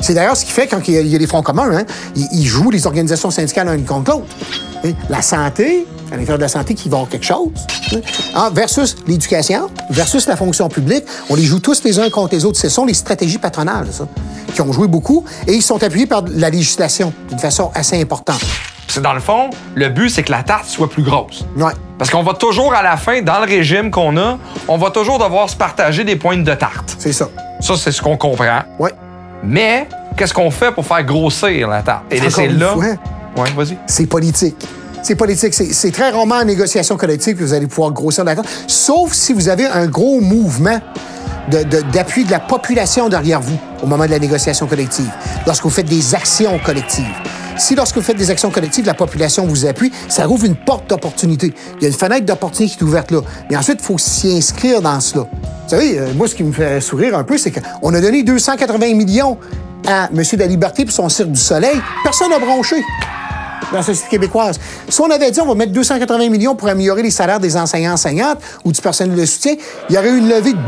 C'est 0.00 0.14
d'ailleurs 0.14 0.36
ce 0.36 0.44
qui 0.44 0.52
fait, 0.52 0.66
quand 0.66 0.86
il 0.88 0.94
y 0.94 0.98
a, 0.98 1.00
il 1.00 1.08
y 1.08 1.14
a 1.14 1.18
des 1.18 1.26
fronts 1.26 1.42
communs, 1.42 1.70
hein, 1.72 1.84
ils, 2.16 2.26
ils 2.32 2.46
jouent 2.46 2.70
les 2.70 2.86
organisations 2.86 3.30
syndicales 3.30 3.68
l'une 3.74 3.84
contre 3.84 4.12
l'autre. 4.12 4.26
Hein, 4.84 4.92
La 5.08 5.22
santé, 5.22 5.86
à 6.10 6.16
l'intérieur 6.16 6.38
de 6.38 6.42
la 6.42 6.48
santé 6.48 6.74
qui 6.74 6.88
va 6.88 6.96
avoir 6.96 7.10
quelque 7.10 7.26
chose, 7.26 7.48
hein, 8.34 8.50
versus 8.52 8.96
l'éducation, 9.06 9.70
versus 9.90 10.26
la 10.26 10.36
fonction 10.36 10.68
publique. 10.68 11.04
On 11.28 11.34
les 11.34 11.44
joue 11.44 11.60
tous 11.60 11.84
les 11.84 11.98
uns 11.98 12.08
contre 12.10 12.34
les 12.34 12.44
autres. 12.44 12.58
Ce 12.58 12.68
sont 12.68 12.84
les 12.86 12.94
stratégies 12.94 13.38
patronales, 13.38 13.88
ça, 13.92 14.06
qui 14.54 14.60
ont 14.62 14.72
joué 14.72 14.88
beaucoup 14.88 15.24
et 15.46 15.52
ils 15.54 15.62
sont 15.62 15.82
appuyés 15.82 16.06
par 16.06 16.24
la 16.26 16.50
législation 16.50 17.12
d'une 17.28 17.38
façon 17.38 17.70
assez 17.74 18.00
importante. 18.00 18.40
C'est 18.88 19.02
dans 19.02 19.12
le 19.14 19.20
fond, 19.20 19.50
le 19.76 19.88
but, 19.88 20.10
c'est 20.10 20.24
que 20.24 20.32
la 20.32 20.42
tarte 20.42 20.66
soit 20.66 20.90
plus 20.90 21.04
grosse. 21.04 21.44
Ouais. 21.56 21.70
Parce 21.96 22.10
qu'on 22.10 22.24
va 22.24 22.34
toujours, 22.34 22.74
à 22.74 22.82
la 22.82 22.96
fin, 22.96 23.22
dans 23.22 23.38
le 23.38 23.46
régime 23.46 23.92
qu'on 23.92 24.16
a, 24.16 24.36
on 24.66 24.78
va 24.78 24.90
toujours 24.90 25.18
devoir 25.18 25.48
se 25.48 25.54
partager 25.54 26.02
des 26.02 26.16
pointes 26.16 26.42
de 26.42 26.54
tarte. 26.54 26.96
C'est 26.98 27.12
ça. 27.12 27.28
Ça, 27.60 27.76
c'est 27.76 27.92
ce 27.92 28.02
qu'on 28.02 28.16
comprend. 28.16 28.62
Ouais. 28.80 28.92
Mais, 29.42 29.88
qu'est-ce 30.16 30.34
qu'on 30.34 30.50
fait 30.50 30.72
pour 30.72 30.86
faire 30.86 31.02
grossir 31.04 31.68
la 31.68 31.82
tarte? 31.82 32.04
Et 32.10 32.18
c'est 32.30 32.48
là. 32.48 32.68
fois, 32.74 32.84
Ouais, 33.36 33.50
vas-y. 33.56 33.78
c'est 33.86 34.06
politique. 34.06 34.56
C'est 35.02 35.14
politique. 35.14 35.54
C'est 35.54 35.90
très 35.92 36.10
rarement 36.10 36.36
en 36.36 36.44
négociation 36.44 36.96
collective 36.96 37.36
que 37.36 37.42
vous 37.44 37.54
allez 37.54 37.66
pouvoir 37.66 37.90
grossir 37.92 38.22
la 38.24 38.34
sauf 38.66 39.12
si 39.12 39.32
vous 39.32 39.48
avez 39.48 39.66
un 39.66 39.86
gros 39.86 40.20
mouvement 40.20 40.78
de- 41.50 41.62
de- 41.62 41.80
d'appui 41.92 42.24
de, 42.24 42.30
la 42.30 42.40
population 42.40 43.08
derrière 43.08 43.40
vous 43.40 43.58
au 43.82 43.86
moment 43.86 44.04
de 44.04 44.10
la 44.10 44.18
négociation 44.18 44.66
collective, 44.66 45.10
lorsque 45.46 45.64
vous 45.64 45.70
faites 45.70 45.86
des 45.88 46.14
actions 46.14 46.58
collectives. 46.58 47.06
Si 47.60 47.74
lorsque 47.74 47.96
vous 47.96 48.02
faites 48.02 48.16
des 48.16 48.30
actions 48.30 48.50
collectives, 48.50 48.86
la 48.86 48.94
population 48.94 49.44
vous 49.44 49.66
appuie, 49.66 49.92
ça 50.08 50.24
rouvre 50.24 50.46
une 50.46 50.56
porte 50.56 50.88
d'opportunité. 50.88 51.52
Il 51.76 51.82
y 51.82 51.84
a 51.84 51.88
une 51.88 51.94
fenêtre 51.94 52.24
d'opportunité 52.24 52.74
qui 52.74 52.82
est 52.82 52.86
ouverte 52.86 53.10
là. 53.10 53.20
Mais 53.50 53.56
ensuite, 53.56 53.80
il 53.82 53.84
faut 53.84 53.98
s'y 53.98 54.34
inscrire 54.34 54.80
dans 54.80 54.98
cela. 54.98 55.24
Vous 55.24 55.68
savez, 55.68 55.98
euh, 55.98 56.14
moi, 56.14 56.26
ce 56.26 56.34
qui 56.34 56.42
me 56.42 56.52
fait 56.52 56.80
sourire 56.80 57.18
un 57.18 57.22
peu, 57.22 57.36
c'est 57.36 57.50
qu'on 57.52 57.92
a 57.92 58.00
donné 58.00 58.22
280 58.22 58.94
millions 58.94 59.36
à 59.86 60.08
M. 60.10 60.22
de 60.32 60.38
la 60.38 60.46
Liberté 60.46 60.86
pour 60.86 60.94
son 60.94 61.10
Cirque 61.10 61.32
du 61.32 61.40
Soleil. 61.40 61.78
Personne 62.02 62.30
n'a 62.30 62.38
bronché 62.38 62.76
dans 63.70 63.76
la 63.76 63.82
société 63.82 64.08
québécoise. 64.08 64.58
Si 64.88 64.98
on 65.02 65.10
avait 65.10 65.30
dit 65.30 65.40
on 65.42 65.46
va 65.46 65.54
mettre 65.54 65.72
280 65.72 66.30
millions 66.30 66.56
pour 66.56 66.68
améliorer 66.68 67.02
les 67.02 67.10
salaires 67.10 67.40
des 67.40 67.58
enseignants 67.58 67.92
enseignantes 67.92 68.38
ou 68.64 68.72
du 68.72 68.80
personnel 68.80 69.16
de 69.16 69.24
soutien, 69.26 69.56
il 69.90 69.94
y 69.94 69.98
aurait 69.98 70.10
eu 70.10 70.16
une 70.16 70.30
levée 70.30 70.54
de 70.54 70.58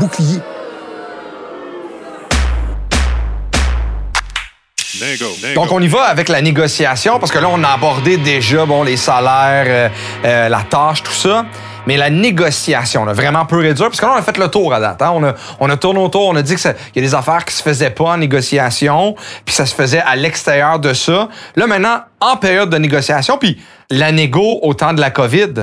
Donc, 5.55 5.71
on 5.71 5.81
y 5.81 5.87
va 5.87 6.03
avec 6.03 6.29
la 6.29 6.41
négociation, 6.41 7.19
parce 7.19 7.31
que 7.31 7.39
là, 7.39 7.47
on 7.51 7.63
a 7.63 7.69
abordé 7.69 8.17
déjà 8.17 8.65
bon, 8.65 8.83
les 8.83 8.97
salaires, 8.97 9.65
euh, 9.67 9.89
euh, 10.25 10.49
la 10.49 10.61
tâche, 10.61 11.03
tout 11.03 11.11
ça. 11.11 11.45
Mais 11.85 11.97
la 11.97 12.09
négociation, 12.09 13.03
là, 13.03 13.11
vraiment 13.11 13.45
peu 13.45 13.57
réduire, 13.57 13.89
parce 13.89 13.99
que 13.99 14.05
là, 14.05 14.13
on 14.15 14.17
a 14.17 14.21
fait 14.21 14.37
le 14.37 14.47
tour 14.47 14.73
à 14.73 14.79
date. 14.79 15.01
hein. 15.01 15.11
On, 15.13 15.23
a, 15.25 15.33
on 15.59 15.69
a 15.69 15.75
tourné 15.75 15.99
autour, 15.99 16.27
on 16.27 16.35
a 16.37 16.41
dit 16.41 16.55
qu'il 16.55 16.73
y 16.95 16.99
a 16.99 17.01
des 17.01 17.13
affaires 17.13 17.43
qui 17.43 17.53
se 17.53 17.61
faisaient 17.61 17.89
pas 17.89 18.05
en 18.05 18.17
négociation, 18.17 19.15
puis 19.43 19.53
ça 19.53 19.65
se 19.65 19.75
faisait 19.75 19.99
à 20.01 20.15
l'extérieur 20.15 20.79
de 20.79 20.93
ça. 20.93 21.27
Là, 21.57 21.67
maintenant, 21.67 21.97
en 22.21 22.37
période 22.37 22.69
de 22.69 22.77
négociation, 22.77 23.37
puis 23.37 23.61
la 23.89 24.13
négo 24.13 24.59
au 24.61 24.73
temps 24.73 24.93
de 24.93 25.01
la 25.01 25.11
COVID. 25.11 25.53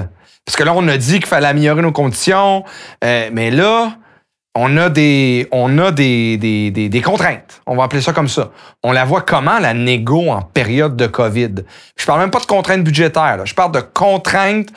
Parce 0.45 0.57
que 0.57 0.63
là, 0.65 0.73
on 0.75 0.87
a 0.89 0.97
dit 0.97 1.21
qu'il 1.21 1.27
fallait 1.27 1.47
améliorer 1.47 1.81
nos 1.81 1.93
conditions, 1.93 2.65
euh, 3.05 3.31
mais 3.33 3.51
là, 3.51 3.93
on 4.55 4.77
a 4.77 4.89
des, 4.89 5.49
on 5.53 5.79
a 5.79 5.93
des, 5.93 6.37
des, 6.37 6.71
des, 6.71 7.01
contraintes. 7.03 7.63
On 7.67 7.77
va 7.77 7.85
appeler 7.85 8.03
ça 8.03 8.13
comme 8.13 8.29
ça. 8.29 8.51
On 8.83 8.93
la 8.93 9.05
voit 9.05 9.23
comment, 9.23 9.59
la 9.59 9.75
négo 9.75 10.29
en 10.29 10.43
période 10.43 10.97
de 10.97 11.07
COVID? 11.07 11.55
Je 11.97 12.07
parle 12.07 12.21
même 12.21 12.31
pas 12.31 12.41
de 12.41 12.47
contraintes 12.47 12.83
budgétaires. 12.83 13.45
Je 13.45 13.55
parle 13.55 13.73
de 13.73 13.81
contraintes 13.81 14.69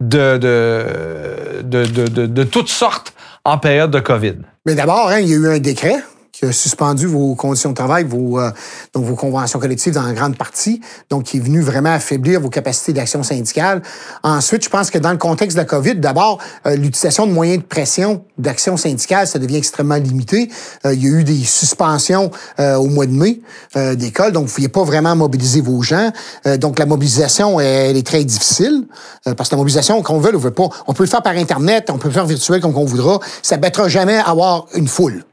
de, 0.00 0.36
de, 0.36 1.62
de, 1.62 1.84
de, 1.86 2.06
de, 2.06 2.26
de 2.26 2.44
toutes 2.44 2.68
sortes 2.68 3.14
en 3.44 3.58
période 3.58 3.90
de 3.90 4.00
COVID. 4.00 4.36
Mais 4.64 4.74
d'abord, 4.74 5.08
hein, 5.08 5.18
il 5.20 5.28
y 5.28 5.32
a 5.32 5.36
eu 5.36 5.48
un 5.48 5.58
décret 5.58 5.96
qui 6.36 6.44
a 6.44 6.52
suspendu 6.52 7.06
vos 7.06 7.34
conditions 7.34 7.70
de 7.70 7.74
travail, 7.74 8.04
vos, 8.04 8.38
euh, 8.38 8.50
donc 8.92 9.06
vos 9.06 9.14
conventions 9.14 9.58
collectives 9.58 9.94
dans 9.94 10.12
grande 10.12 10.36
partie, 10.36 10.82
donc 11.08 11.24
qui 11.24 11.38
est 11.38 11.40
venu 11.40 11.62
vraiment 11.62 11.92
affaiblir 11.92 12.40
vos 12.40 12.50
capacités 12.50 12.92
d'action 12.92 13.22
syndicale. 13.22 13.80
Ensuite, 14.22 14.62
je 14.62 14.68
pense 14.68 14.90
que 14.90 14.98
dans 14.98 15.12
le 15.12 15.16
contexte 15.16 15.56
de 15.56 15.62
la 15.62 15.64
COVID, 15.64 15.94
d'abord, 15.94 16.38
euh, 16.66 16.76
l'utilisation 16.76 17.26
de 17.26 17.32
moyens 17.32 17.62
de 17.62 17.66
pression 17.66 18.22
d'action 18.36 18.76
syndicale, 18.76 19.26
ça 19.26 19.38
devient 19.38 19.56
extrêmement 19.56 19.96
limité. 19.96 20.50
Euh, 20.84 20.92
il 20.92 21.02
y 21.02 21.06
a 21.06 21.20
eu 21.20 21.24
des 21.24 21.42
suspensions 21.42 22.30
euh, 22.60 22.76
au 22.76 22.86
mois 22.86 23.06
de 23.06 23.12
mai 23.12 23.40
euh, 23.76 23.94
d'école, 23.94 24.32
donc 24.32 24.44
vous 24.44 24.50
ne 24.50 24.54
pouviez 24.54 24.68
pas 24.68 24.84
vraiment 24.84 25.16
mobiliser 25.16 25.62
vos 25.62 25.80
gens. 25.80 26.10
Euh, 26.46 26.58
donc 26.58 26.78
la 26.78 26.84
mobilisation, 26.84 27.60
elle, 27.60 27.96
est 27.96 28.06
très 28.06 28.24
difficile, 28.24 28.86
euh, 29.26 29.34
parce 29.34 29.48
que 29.48 29.54
la 29.54 29.58
mobilisation, 29.58 30.02
qu'on 30.02 30.18
veut 30.18 30.34
ou 30.36 30.38
veut 30.38 30.50
pas, 30.50 30.68
on 30.86 30.92
peut 30.92 31.04
le 31.04 31.08
faire 31.08 31.22
par 31.22 31.34
Internet, 31.34 31.88
on 31.88 31.96
peut 31.96 32.08
le 32.08 32.14
faire 32.14 32.26
virtuel 32.26 32.60
comme 32.60 32.76
on 32.76 32.84
voudra, 32.84 33.20
ça 33.42 33.56
ne 33.56 33.62
battra 33.62 33.88
jamais 33.88 34.18
avoir 34.18 34.66
une 34.74 34.86
foule. 34.88 35.24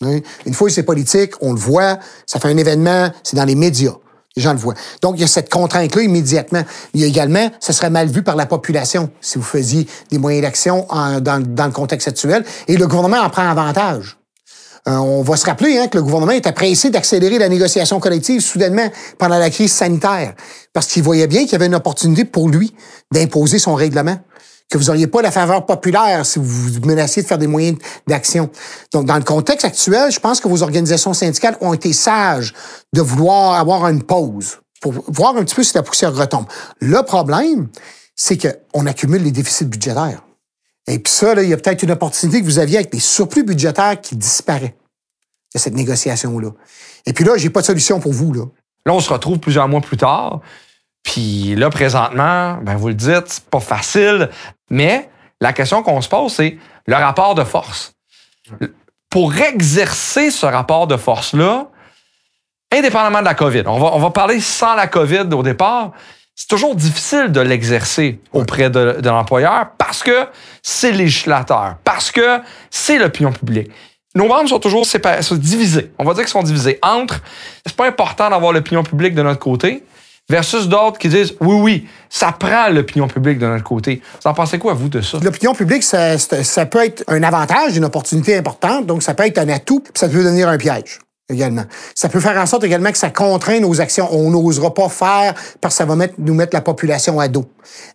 Une 0.00 0.54
fois, 0.54 0.70
c'est 0.70 0.84
politique, 0.84 1.32
on 1.40 1.52
le 1.52 1.58
voit, 1.58 1.98
ça 2.26 2.38
fait 2.38 2.48
un 2.48 2.56
événement, 2.56 3.10
c'est 3.24 3.36
dans 3.36 3.44
les 3.44 3.56
médias. 3.56 3.94
Les 4.36 4.42
gens 4.42 4.52
le 4.52 4.58
voient. 4.58 4.74
Donc, 5.02 5.16
il 5.16 5.22
y 5.22 5.24
a 5.24 5.26
cette 5.26 5.50
contrainte-là 5.50 6.02
immédiatement. 6.02 6.62
Il 6.94 7.00
y 7.00 7.04
a 7.04 7.06
également, 7.08 7.50
ça 7.58 7.72
serait 7.72 7.90
mal 7.90 8.08
vu 8.08 8.22
par 8.22 8.36
la 8.36 8.46
population 8.46 9.10
si 9.20 9.38
vous 9.38 9.44
faisiez 9.44 9.88
des 10.12 10.18
moyens 10.18 10.42
d'action 10.42 10.86
dans 11.20 11.66
le 11.66 11.72
contexte 11.72 12.06
actuel. 12.06 12.44
Et 12.68 12.76
le 12.76 12.86
gouvernement 12.86 13.18
en 13.18 13.30
prend 13.30 13.48
avantage. 13.48 14.18
Euh, 14.88 14.96
on 14.96 15.22
va 15.22 15.36
se 15.36 15.44
rappeler 15.44 15.76
hein, 15.78 15.88
que 15.88 15.98
le 15.98 16.02
gouvernement 16.02 16.32
était 16.32 16.52
pressé 16.52 16.88
d'accélérer 16.90 17.38
la 17.38 17.48
négociation 17.48 18.00
collective 18.00 18.40
soudainement 18.40 18.88
pendant 19.18 19.38
la 19.38 19.50
crise 19.50 19.72
sanitaire, 19.72 20.34
parce 20.72 20.86
qu'il 20.86 21.02
voyait 21.02 21.26
bien 21.26 21.42
qu'il 21.42 21.52
y 21.52 21.54
avait 21.56 21.66
une 21.66 21.74
opportunité 21.74 22.24
pour 22.24 22.48
lui 22.48 22.74
d'imposer 23.12 23.58
son 23.58 23.74
règlement 23.74 24.16
que 24.70 24.76
vous 24.76 24.84
n'auriez 24.84 25.06
pas 25.06 25.22
la 25.22 25.30
faveur 25.30 25.64
populaire 25.64 26.26
si 26.26 26.38
vous 26.38 26.80
menaciez 26.84 27.22
de 27.22 27.26
faire 27.26 27.38
des 27.38 27.46
moyens 27.46 27.78
d'action. 28.06 28.50
Donc, 28.92 29.06
dans 29.06 29.16
le 29.16 29.22
contexte 29.22 29.64
actuel, 29.64 30.10
je 30.12 30.20
pense 30.20 30.40
que 30.40 30.48
vos 30.48 30.62
organisations 30.62 31.14
syndicales 31.14 31.56
ont 31.60 31.72
été 31.72 31.92
sages 31.92 32.52
de 32.92 33.00
vouloir 33.00 33.54
avoir 33.54 33.88
une 33.88 34.02
pause 34.02 34.58
pour 34.80 34.92
voir 35.08 35.36
un 35.36 35.44
petit 35.44 35.54
peu 35.54 35.62
si 35.62 35.74
la 35.74 35.82
poussière 35.82 36.14
retombe. 36.14 36.46
Le 36.80 37.02
problème, 37.02 37.68
c'est 38.14 38.36
qu'on 38.36 38.86
accumule 38.86 39.22
les 39.22 39.32
déficits 39.32 39.64
budgétaires. 39.64 40.22
Et 40.86 40.98
puis 40.98 41.12
ça, 41.12 41.34
là, 41.34 41.42
il 41.42 41.48
y 41.48 41.52
a 41.52 41.56
peut-être 41.56 41.82
une 41.82 41.90
opportunité 41.90 42.40
que 42.40 42.46
vous 42.46 42.58
aviez 42.58 42.78
avec 42.78 42.92
des 42.92 43.00
surplus 43.00 43.44
budgétaires 43.44 44.00
qui 44.00 44.16
disparaissent 44.16 44.72
de 45.54 45.58
cette 45.58 45.74
négociation-là. 45.74 46.50
Et 47.06 47.12
puis 47.12 47.24
là, 47.24 47.36
j'ai 47.36 47.50
pas 47.50 47.60
de 47.60 47.66
solution 47.66 48.00
pour 48.00 48.12
vous, 48.12 48.32
là. 48.32 48.44
Là, 48.86 48.94
on 48.94 49.00
se 49.00 49.12
retrouve 49.12 49.38
plusieurs 49.38 49.68
mois 49.68 49.80
plus 49.80 49.96
tard. 49.96 50.40
Puis 51.08 51.54
là, 51.54 51.70
présentement, 51.70 52.58
ben 52.60 52.76
vous 52.76 52.88
le 52.88 52.94
dites, 52.94 53.28
c'est 53.28 53.44
pas 53.46 53.60
facile. 53.60 54.28
Mais 54.68 55.08
la 55.40 55.54
question 55.54 55.82
qu'on 55.82 56.02
se 56.02 56.08
pose, 56.08 56.34
c'est 56.34 56.58
le 56.86 56.94
rapport 56.96 57.34
de 57.34 57.44
force. 57.44 57.94
Pour 59.08 59.34
exercer 59.34 60.30
ce 60.30 60.44
rapport 60.44 60.86
de 60.86 60.98
force-là, 60.98 61.68
indépendamment 62.70 63.20
de 63.20 63.24
la 63.24 63.32
COVID, 63.32 63.62
on 63.68 63.78
va, 63.78 63.86
on 63.94 63.98
va 63.98 64.10
parler 64.10 64.38
sans 64.38 64.74
la 64.74 64.86
COVID 64.86 65.28
au 65.32 65.42
départ, 65.42 65.92
c'est 66.34 66.48
toujours 66.48 66.76
difficile 66.76 67.32
de 67.32 67.40
l'exercer 67.40 68.20
auprès 68.34 68.68
de, 68.68 69.00
l'employeur 69.02 69.70
parce 69.78 70.02
que 70.02 70.28
c'est 70.62 70.92
législateur, 70.92 71.76
parce 71.84 72.10
que 72.10 72.40
c'est 72.68 72.98
l'opinion 72.98 73.32
publique. 73.32 73.70
Nos 74.14 74.28
membres 74.28 74.50
sont 74.50 74.60
toujours 74.60 74.84
séparés, 74.84 75.22
divisés. 75.32 75.90
On 75.98 76.04
va 76.04 76.12
dire 76.12 76.24
qu'ils 76.24 76.32
sont 76.32 76.42
divisés 76.42 76.78
entre 76.82 77.22
c'est 77.64 77.74
pas 77.74 77.86
important 77.86 78.28
d'avoir 78.28 78.52
l'opinion 78.52 78.82
publique 78.82 79.14
de 79.14 79.22
notre 79.22 79.40
côté 79.40 79.82
versus 80.28 80.68
d'autres 80.68 80.98
qui 80.98 81.08
disent 81.08 81.34
oui, 81.40 81.56
oui, 81.60 81.88
ça 82.08 82.32
prend 82.32 82.68
l'opinion 82.68 83.08
publique 83.08 83.38
de 83.38 83.46
notre 83.46 83.64
côté. 83.64 84.02
Vous 84.22 84.30
en 84.30 84.34
pensez 84.34 84.58
quoi, 84.58 84.74
vous, 84.74 84.88
de 84.88 85.00
ça? 85.00 85.18
L'opinion 85.22 85.54
publique, 85.54 85.82
ça, 85.82 86.16
peut 86.66 86.84
être 86.84 87.04
un 87.08 87.22
avantage, 87.22 87.76
une 87.76 87.84
opportunité 87.84 88.36
importante, 88.36 88.86
donc 88.86 89.02
ça 89.02 89.14
peut 89.14 89.26
être 89.26 89.38
un 89.38 89.48
atout, 89.48 89.80
puis 89.80 89.92
ça 89.94 90.08
peut 90.08 90.22
devenir 90.22 90.48
un 90.48 90.58
piège 90.58 90.98
également. 91.30 91.64
Ça 91.94 92.08
peut 92.08 92.20
faire 92.20 92.38
en 92.38 92.46
sorte 92.46 92.64
également 92.64 92.90
que 92.90 92.96
ça 92.96 93.10
contraint 93.10 93.60
nos 93.60 93.80
actions. 93.82 94.08
On 94.12 94.30
n'osera 94.30 94.72
pas 94.72 94.88
faire 94.88 95.34
parce 95.60 95.74
que 95.74 95.78
ça 95.78 95.84
va 95.84 95.94
nous 96.18 96.34
mettre 96.34 96.54
la 96.54 96.62
population 96.62 97.20
à 97.20 97.28
dos. 97.28 97.44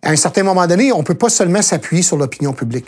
À 0.02 0.10
un 0.10 0.16
certain 0.16 0.44
moment 0.44 0.66
donné, 0.68 0.92
on 0.92 1.02
peut 1.02 1.16
pas 1.16 1.28
seulement 1.28 1.62
s'appuyer 1.62 2.02
sur 2.02 2.16
l'opinion 2.16 2.52
publique. 2.52 2.86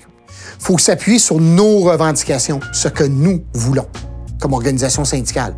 Il 0.61 0.65
faut 0.65 0.79
s'appuyer 0.79 1.19
sur 1.19 1.41
nos 1.41 1.81
revendications, 1.81 2.61
ce 2.73 2.87
que 2.89 3.05
nous 3.05 3.45
voulons 3.55 3.89
comme 4.41 4.53
organisation 4.53 5.05
syndicale. 5.05 5.55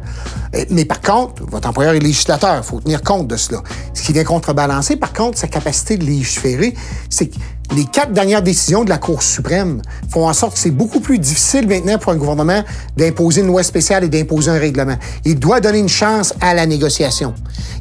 Euh, 0.54 0.64
Mais 0.70 0.84
par 0.84 1.00
contre, 1.00 1.44
votre 1.46 1.68
employeur 1.68 1.94
est 1.94 2.00
législateur, 2.00 2.56
il 2.56 2.62
faut 2.62 2.80
tenir 2.80 3.02
compte 3.02 3.28
de 3.28 3.36
cela. 3.36 3.62
Ce 3.94 4.02
qui 4.02 4.12
vient 4.12 4.24
contrebalancer, 4.24 4.96
par 4.96 5.12
contre, 5.12 5.38
sa 5.38 5.48
capacité 5.48 5.96
de 5.96 6.04
légiférer, 6.04 6.74
c'est 7.10 7.28
que 7.28 7.36
les 7.76 7.84
quatre 7.84 8.12
dernières 8.12 8.42
décisions 8.42 8.82
de 8.82 8.88
la 8.88 8.96
Cour 8.96 9.22
suprême 9.22 9.82
font 10.10 10.26
en 10.26 10.32
sorte 10.32 10.54
que 10.54 10.58
c'est 10.58 10.70
beaucoup 10.70 11.00
plus 11.00 11.18
difficile 11.18 11.68
maintenant 11.68 11.98
pour 11.98 12.12
un 12.12 12.16
gouvernement 12.16 12.62
d'imposer 12.96 13.42
une 13.42 13.48
loi 13.48 13.62
spéciale 13.62 14.04
et 14.04 14.08
d'imposer 14.08 14.50
un 14.50 14.58
règlement. 14.58 14.96
Il 15.26 15.38
doit 15.38 15.60
donner 15.60 15.78
une 15.78 15.88
chance 15.88 16.32
à 16.40 16.54
la 16.54 16.64
négociation. 16.64 17.34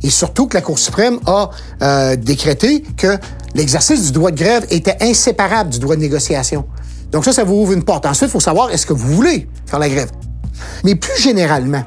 Et 0.03 0.09
surtout 0.09 0.47
que 0.47 0.55
la 0.55 0.61
Cour 0.61 0.77
suprême 0.77 1.19
a 1.25 1.51
euh, 1.81 2.15
décrété 2.17 2.83
que 2.97 3.17
l'exercice 3.55 4.07
du 4.07 4.11
droit 4.11 4.31
de 4.31 4.37
grève 4.37 4.65
était 4.69 4.97
inséparable 5.01 5.69
du 5.69 5.79
droit 5.79 5.95
de 5.95 6.01
négociation. 6.01 6.65
Donc 7.11 7.23
ça, 7.23 7.31
ça 7.31 7.45
vous 7.45 7.55
ouvre 7.55 7.71
une 7.71 7.83
porte. 7.83 8.05
Ensuite, 8.05 8.29
il 8.29 8.33
faut 8.33 8.41
savoir, 8.41 8.71
est-ce 8.71 8.85
que 8.85 8.93
vous 8.93 9.15
voulez 9.15 9.47
faire 9.65 9.79
la 9.79 9.87
grève? 9.87 10.11
Mais 10.83 10.95
plus 10.95 11.21
généralement, 11.21 11.83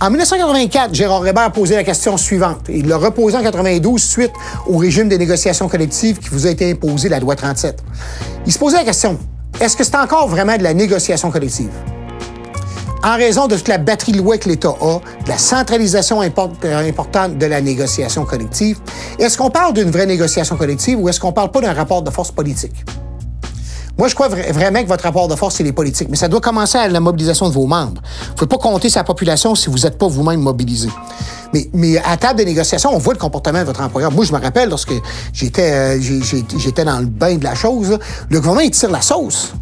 en 0.00 0.10
1984, 0.10 0.94
Gérard 0.94 1.26
Hébert 1.26 1.44
a 1.44 1.50
posé 1.50 1.76
la 1.76 1.84
question 1.84 2.16
suivante. 2.16 2.66
Il 2.68 2.88
l'a 2.88 2.96
reposé 2.96 3.36
en 3.36 3.42
92 3.42 4.02
suite 4.02 4.32
au 4.66 4.76
régime 4.76 5.08
des 5.08 5.18
négociations 5.18 5.68
collectives 5.68 6.18
qui 6.18 6.28
vous 6.30 6.46
a 6.46 6.50
été 6.50 6.70
imposé, 6.70 7.08
la 7.08 7.20
loi 7.20 7.36
37. 7.36 7.82
Il 8.46 8.52
se 8.52 8.58
posait 8.58 8.78
la 8.78 8.84
question, 8.84 9.18
est-ce 9.60 9.76
que 9.76 9.84
c'est 9.84 9.96
encore 9.96 10.28
vraiment 10.28 10.56
de 10.56 10.62
la 10.62 10.74
négociation 10.74 11.30
collective? 11.30 11.70
en 13.04 13.16
raison 13.16 13.48
de 13.48 13.56
toute 13.56 13.68
la 13.68 13.78
batterie 13.78 14.12
de 14.12 14.18
lois 14.18 14.38
que 14.38 14.48
l'État 14.48 14.74
a, 14.80 15.00
de 15.24 15.28
la 15.28 15.38
centralisation 15.38 16.22
euh, 16.22 16.88
importante 16.88 17.36
de 17.36 17.46
la 17.46 17.60
négociation 17.60 18.24
collective, 18.24 18.78
est-ce 19.18 19.36
qu'on 19.36 19.50
parle 19.50 19.74
d'une 19.74 19.90
vraie 19.90 20.06
négociation 20.06 20.56
collective 20.56 20.98
ou 21.00 21.08
est-ce 21.08 21.18
qu'on 21.18 21.32
parle 21.32 21.50
pas 21.50 21.60
d'un 21.60 21.72
rapport 21.72 22.02
de 22.02 22.10
force 22.10 22.30
politique? 22.30 22.84
Moi, 24.02 24.08
je 24.08 24.16
crois 24.16 24.26
vra- 24.28 24.50
vraiment 24.50 24.82
que 24.82 24.88
votre 24.88 25.04
rapport 25.04 25.28
de 25.28 25.36
force, 25.36 25.54
c'est 25.54 25.62
les 25.62 25.72
politiques, 25.72 26.08
mais 26.10 26.16
ça 26.16 26.26
doit 26.26 26.40
commencer 26.40 26.76
à 26.76 26.88
la 26.88 26.98
mobilisation 26.98 27.48
de 27.48 27.54
vos 27.54 27.68
membres. 27.68 28.02
Vous 28.02 28.30
ne 28.32 28.34
pouvez 28.34 28.48
pas 28.48 28.58
compter 28.58 28.90
sa 28.90 29.04
population 29.04 29.54
si 29.54 29.70
vous 29.70 29.78
n'êtes 29.78 29.96
pas 29.96 30.08
vous-même 30.08 30.40
mobilisé. 30.40 30.88
Mais, 31.72 31.98
à 31.98 32.16
table 32.16 32.40
de 32.40 32.44
négociation, 32.44 32.90
on 32.92 32.98
voit 32.98 33.12
le 33.14 33.20
comportement 33.20 33.60
de 33.60 33.64
votre 33.64 33.80
employeur. 33.80 34.10
Moi, 34.10 34.24
je 34.24 34.32
me 34.32 34.40
rappelle, 34.40 34.70
lorsque 34.70 34.90
j'étais 35.32 35.70
euh, 35.72 36.84
dans 36.84 36.98
le 36.98 37.06
bain 37.06 37.36
de 37.36 37.44
la 37.44 37.54
chose, 37.54 37.96
le 38.28 38.38
gouvernement, 38.40 38.62
il 38.64 38.72
tire 38.72 38.90
la 38.90 39.02
sauce 39.02 39.52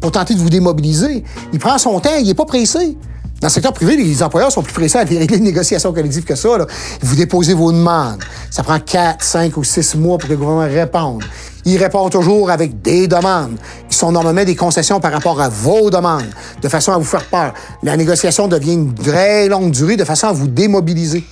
pour 0.00 0.12
tenter 0.12 0.32
de 0.32 0.38
vous 0.38 0.48
démobiliser. 0.48 1.22
Il 1.52 1.58
prend 1.58 1.76
son 1.76 2.00
temps, 2.00 2.16
il 2.18 2.26
n'est 2.26 2.32
pas 2.32 2.46
pressé. 2.46 2.96
Dans 3.44 3.48
le 3.48 3.52
secteur 3.52 3.74
privé, 3.74 3.94
les 3.94 4.22
employeurs 4.22 4.50
sont 4.50 4.62
plus 4.62 4.72
pressés 4.72 4.96
à 4.96 5.04
régler 5.04 5.36
une 5.36 5.44
négociation 5.44 5.92
collective 5.92 6.24
que 6.24 6.34
ça. 6.34 6.56
là. 6.56 6.66
Vous 7.02 7.14
déposez 7.14 7.52
vos 7.52 7.72
demandes. 7.72 8.24
Ça 8.50 8.62
prend 8.62 8.80
4, 8.80 9.22
5 9.22 9.58
ou 9.58 9.62
6 9.62 9.96
mois 9.96 10.16
pour 10.16 10.28
que 10.28 10.32
le 10.32 10.38
gouvernement 10.38 10.74
réponde. 10.74 11.22
Il 11.66 11.76
répond 11.76 12.08
toujours 12.08 12.50
avec 12.50 12.80
des 12.80 13.06
demandes, 13.06 13.58
qui 13.90 13.98
sont 13.98 14.12
normalement 14.12 14.44
des 14.44 14.56
concessions 14.56 14.98
par 14.98 15.12
rapport 15.12 15.42
à 15.42 15.50
vos 15.50 15.90
demandes, 15.90 16.30
de 16.62 16.68
façon 16.70 16.92
à 16.92 16.96
vous 16.96 17.04
faire 17.04 17.26
peur. 17.26 17.52
La 17.82 17.98
négociation 17.98 18.48
devient 18.48 18.72
une 18.72 18.94
très 18.94 19.46
longue 19.46 19.72
durée, 19.72 19.98
de 19.98 20.04
façon 20.04 20.28
à 20.28 20.32
vous 20.32 20.48
démobiliser. 20.48 21.22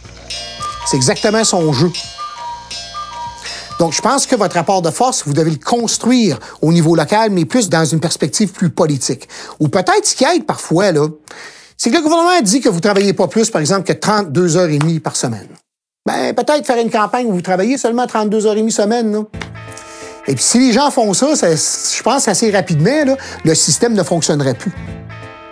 C'est 0.85 0.99
exactement 0.99 1.45
son 1.45 1.73
jeu. 1.73 1.91
Donc, 3.79 3.95
je 3.95 4.03
pense 4.03 4.27
que 4.27 4.37
votre 4.37 4.57
rapport 4.57 4.83
de 4.83 4.91
force, 4.91 5.23
vous 5.25 5.33
devez 5.33 5.53
le 5.53 5.57
construire 5.57 6.39
au 6.61 6.75
niveau 6.75 6.95
local, 6.95 7.31
mais 7.31 7.47
plus 7.47 7.71
dans 7.71 7.87
une 7.87 8.01
perspective 8.01 8.53
plus 8.53 8.69
politique. 8.69 9.31
Ou 9.61 9.69
peut-être 9.69 10.05
ce 10.05 10.15
qui 10.15 10.25
aide 10.25 10.45
parfois, 10.45 10.93
là, 10.93 11.07
c'est 11.85 11.91
que 11.91 11.97
le 11.97 12.03
gouvernement 12.05 12.41
dit 12.43 12.61
que 12.61 12.69
vous 12.69 12.79
travaillez 12.79 13.13
pas 13.13 13.27
plus, 13.27 13.51
par 13.51 13.61
exemple, 13.61 13.83
que 13.83 13.93
32 13.93 14.57
heures 14.57 14.69
et 14.69 14.79
demie 14.79 15.01
par 15.01 15.17
semaine. 15.17 15.49
Ben, 16.07 16.33
peut-être 16.33 16.65
faire 16.65 16.79
une 16.79 16.93
campagne 16.93 17.27
où 17.27 17.33
vous 17.33 17.41
travaillez 17.43 17.77
seulement 17.77 18.07
32 18.07 18.47
heures 18.47 18.53
et 18.53 18.61
demie 18.61 18.71
semaine, 18.71 19.11
là. 19.13 19.23
Et 20.29 20.37
puis, 20.37 20.45
si 20.45 20.61
les 20.61 20.73
gens 20.73 20.93
font 20.93 21.13
ça, 21.13 21.35
ça- 21.35 21.51
je 21.51 22.01
pense 22.05 22.29
assez 22.29 22.53
rapidement, 22.53 23.05
là, 23.05 23.17
le 23.45 23.55
système 23.57 23.95
ne 23.95 24.05
fonctionnerait 24.05 24.55
plus. 24.55 24.71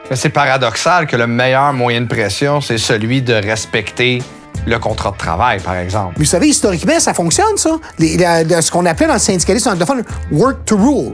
Mais 0.09 0.15
c'est 0.15 0.29
paradoxal 0.29 1.09
que 1.09 1.17
le 1.17 1.27
meilleur 1.27 1.73
moyen 1.73 2.03
de 2.03 2.07
pression, 2.07 2.61
c'est 2.61 2.79
celui 2.79 3.23
de 3.23 3.35
respecter 3.35 4.23
le 4.69 4.79
contrat 4.79 5.11
de 5.11 5.17
travail, 5.17 5.59
par 5.59 5.75
exemple. 5.75 6.15
Mais 6.17 6.25
vous 6.25 6.31
savez, 6.31 6.47
historiquement, 6.47 7.01
ça 7.01 7.13
fonctionne, 7.13 7.57
ça. 7.57 7.77
Les- 7.99 8.17
la- 8.17 8.45
la- 8.45 8.63
ce 8.63 8.71
qu'on 8.71 8.87
appelait 8.87 9.09
dans 9.09 9.15
le 9.15 9.19
syndicalisme 9.19 9.71
anglophone 9.71 10.05
work 10.31 10.65
to 10.65 10.77
rule. 10.77 11.11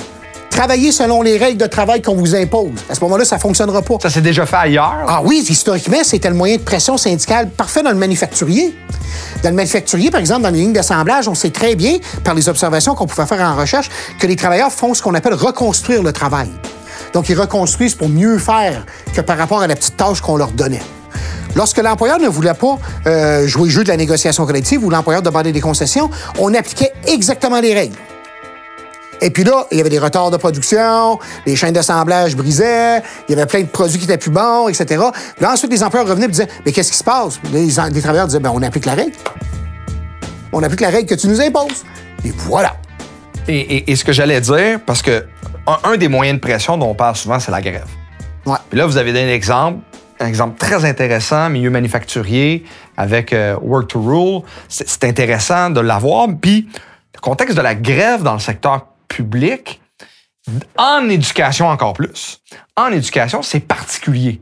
Travailler 0.51 0.91
selon 0.91 1.23
les 1.23 1.37
règles 1.37 1.59
de 1.59 1.67
travail 1.67 2.01
qu'on 2.01 2.15
vous 2.15 2.35
impose. 2.35 2.73
À 2.89 2.95
ce 2.95 3.01
moment-là, 3.01 3.25
ça 3.25 3.39
fonctionnera 3.39 3.83
pas. 3.83 3.97
Ça 4.01 4.11
s'est 4.11 4.21
déjà 4.23 4.47
fait 4.47 4.57
ailleurs. 4.57 5.05
Ah 5.07 5.21
oui, 5.23 5.45
historiquement, 5.49 6.03
c'était 6.03 6.31
le 6.31 6.35
moyen 6.35 6.57
de 6.57 6.63
pression 6.63 6.97
syndicale 6.97 7.51
parfait 7.51 7.83
dans 7.83 7.91
le 7.91 7.97
manufacturier. 7.97 8.75
Dans 9.43 9.51
le 9.51 9.57
manufacturier, 9.57 10.11
par 10.11 10.21
exemple, 10.21 10.43
dans 10.43 10.51
les 10.51 10.61
lignes 10.61 10.73
d'assemblage, 10.73 11.29
on 11.29 11.35
sait 11.35 11.51
très 11.51 11.75
bien, 11.75 11.99
par 12.25 12.35
les 12.35 12.49
observations 12.49 12.95
qu'on 12.95 13.07
pouvait 13.07 13.27
faire 13.27 13.41
en 13.41 13.57
recherche, 13.57 13.91
que 14.19 14.27
les 14.27 14.37
travailleurs 14.37 14.73
font 14.73 14.95
ce 14.95 15.03
qu'on 15.03 15.15
appelle 15.15 15.35
reconstruire 15.35 16.03
le 16.03 16.13
travail. 16.13 16.49
Donc, 17.13 17.29
ils 17.29 17.39
reconstruisent 17.39 17.95
pour 17.95 18.09
mieux 18.09 18.39
faire 18.39 18.85
que 19.15 19.21
par 19.21 19.39
rapport 19.39 19.61
à 19.61 19.67
la 19.67 19.77
petite 19.77 19.97
tâche 19.97 20.21
qu'on 20.21 20.37
leur 20.37 20.53
donnait. 20.53 20.83
Lorsque 21.55 21.79
l'employeur 21.79 22.19
ne 22.19 22.29
voulait 22.29 22.53
pas 22.53 22.79
euh, 23.07 23.47
jouer 23.47 23.65
le 23.65 23.71
jeu 23.71 23.83
de 23.83 23.89
la 23.89 23.97
négociation 23.97 24.45
collective 24.45 24.85
ou 24.85 24.91
l'employeur 24.91 25.23
demandait 25.23 25.53
des 25.53 25.61
concessions, 25.61 26.11
on 26.39 26.53
appliquait 26.53 26.93
exactement 27.07 27.61
les 27.61 27.73
règles. 27.73 27.97
Et 29.21 29.31
puis 29.31 29.45
là, 29.45 29.67
il 29.71 29.79
y 29.79 29.81
avait 29.81 29.91
des 29.91 29.99
retards 29.99 30.31
de 30.31 30.37
production, 30.37 31.19
les 31.47 31.57
chaînes 31.57 31.73
d'assemblage 31.73 32.37
brisaient, 32.37 33.03
il 33.29 33.35
y 33.35 33.39
avait 33.39 33.47
plein 33.47 33.61
de 33.63 33.67
produits 33.67 33.99
qui 33.99 34.05
étaient 34.05 34.19
plus 34.19 34.31
bons, 34.31 34.69
etc. 34.69 34.85
Puis 35.35 35.45
là, 35.45 35.53
ensuite, 35.53 35.71
les 35.73 35.83
employeurs 35.83 36.09
revenaient 36.09 36.27
et 36.27 36.31
disaient 36.31 36.49
Mais 36.65 36.73
qu'est-ce 36.73 36.91
qui 36.93 36.99
se 36.99 37.05
passe 37.05 37.39
Puis 37.39 37.53
les, 37.53 38.01
travailleurs 38.03 38.27
disaient 38.27 38.41
Ben, 38.41 38.53
on 38.55 38.63
applique 38.63 38.85
la 38.87 38.95
règle. 38.95 39.13
On 40.53 40.63
applique 40.63 40.81
la 40.81 40.91
règle 40.91 41.09
que 41.09 41.15
tu 41.15 41.29
nous 41.29 41.41
imposes. 41.41 41.85
Et 42.25 42.33
voilà. 42.37 42.77
Et, 43.49 43.59
et- 43.59 43.91
et 43.93 43.97
ce 43.97 44.05
que 44.05 44.13
j'allais 44.13 44.41
dire, 44.41 44.81
parce 44.85 45.03
que 45.03 45.27
un, 45.67 45.79
un 45.93 45.97
des 45.97 46.09
moyens 46.09 46.37
de 46.39 46.41
pression 46.41 46.77
dont 46.79 46.91
on 46.91 46.95
parle 46.95 47.17
souvent, 47.17 47.39
c'est 47.41 47.51
la 47.51 47.61
grève. 47.61 47.87
Ouais. 48.45 48.57
Puis 48.71 48.79
là, 48.79 48.87
vous 48.87 48.97
avez 48.97 49.13
donné 49.13 49.31
un 49.31 49.35
exemple, 49.35 49.79
un 50.21 50.27
exemple 50.27 50.57
très 50.59 50.85
intéressant, 50.85 51.49
milieu 51.51 51.71
manufacturier, 51.71 52.65
avec 52.97 53.33
euh, 53.33 53.57
Work 53.61 53.89
to 53.89 54.01
Rule. 54.01 54.43
C'est 54.69 55.05
intéressant 55.05 55.71
de 55.71 55.81
l'avoir. 55.81 56.29
Puis, 56.41 56.69
le 57.15 57.21
contexte 57.21 57.57
de 57.57 57.63
la 57.63 57.75
grève 57.75 58.23
dans 58.23 58.35
le 58.35 58.39
secteur 58.39 58.87
public, 59.09 59.81
en 60.77 61.09
éducation 61.09 61.69
encore 61.69 61.95
plus. 61.95 62.41
En 62.77 62.93
éducation, 62.93 63.43
c'est 63.43 63.61
particulier. 63.61 64.41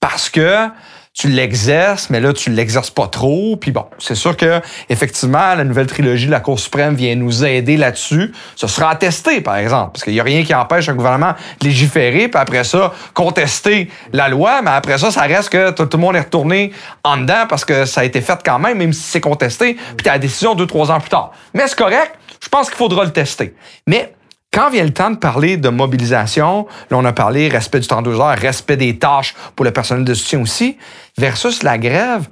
Parce 0.00 0.28
que 0.28 0.68
tu 1.16 1.28
l'exerces, 1.28 2.10
mais 2.10 2.20
là, 2.20 2.34
tu 2.34 2.50
l'exerces 2.50 2.90
pas 2.90 3.06
trop. 3.06 3.56
Puis 3.56 3.72
bon, 3.72 3.86
c'est 3.98 4.14
sûr 4.14 4.36
que 4.36 4.60
effectivement, 4.90 5.54
la 5.54 5.64
nouvelle 5.64 5.86
trilogie 5.86 6.26
de 6.26 6.30
la 6.30 6.40
Cour 6.40 6.60
suprême 6.60 6.94
vient 6.94 7.14
nous 7.16 7.42
aider 7.42 7.78
là-dessus. 7.78 8.32
Ce 8.54 8.66
sera 8.66 8.90
attesté, 8.90 9.40
par 9.40 9.56
exemple, 9.56 9.92
parce 9.92 10.04
qu'il 10.04 10.12
n'y 10.12 10.20
a 10.20 10.24
rien 10.24 10.44
qui 10.44 10.54
empêche 10.54 10.90
un 10.90 10.94
gouvernement 10.94 11.32
de 11.60 11.66
légiférer, 11.66 12.28
puis 12.28 12.38
après 12.38 12.64
ça, 12.64 12.92
contester 13.14 13.90
la 14.12 14.28
loi, 14.28 14.60
mais 14.62 14.72
après 14.72 14.98
ça, 14.98 15.10
ça 15.10 15.22
reste 15.22 15.48
que 15.48 15.70
tout 15.70 15.86
tout 15.86 15.96
le 15.96 16.02
monde 16.02 16.16
est 16.16 16.20
retourné 16.20 16.72
en 17.02 17.16
dedans 17.16 17.46
parce 17.48 17.64
que 17.64 17.86
ça 17.86 18.02
a 18.02 18.04
été 18.04 18.20
fait 18.20 18.38
quand 18.44 18.58
même, 18.58 18.76
même 18.76 18.92
si 18.92 19.02
c'est 19.02 19.20
contesté, 19.20 19.74
puis 19.74 20.04
tu 20.04 20.08
as 20.10 20.12
la 20.12 20.18
décision 20.18 20.54
deux, 20.54 20.66
trois 20.66 20.90
ans 20.90 21.00
plus 21.00 21.08
tard. 21.08 21.32
Mais 21.54 21.66
c'est 21.66 21.78
correct, 21.78 22.12
je 22.46 22.48
pense 22.48 22.68
qu'il 22.68 22.76
faudra 22.76 23.04
le 23.04 23.10
tester. 23.10 23.56
Mais 23.88 24.14
quand 24.52 24.70
vient 24.70 24.84
le 24.84 24.92
temps 24.92 25.10
de 25.10 25.16
parler 25.16 25.56
de 25.56 25.68
mobilisation, 25.68 26.68
là, 26.92 26.96
on 26.96 27.04
a 27.04 27.12
parlé 27.12 27.48
respect 27.48 27.80
du 27.80 27.88
32 27.88 28.20
heures, 28.20 28.38
respect 28.38 28.76
des 28.76 28.96
tâches 29.00 29.34
pour 29.56 29.64
le 29.64 29.72
personnel 29.72 30.04
de 30.04 30.14
soutien 30.14 30.40
aussi, 30.40 30.78
versus 31.18 31.64
la 31.64 31.76
grève, 31.76 32.28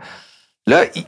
là, 0.69 0.85
il 0.95 1.05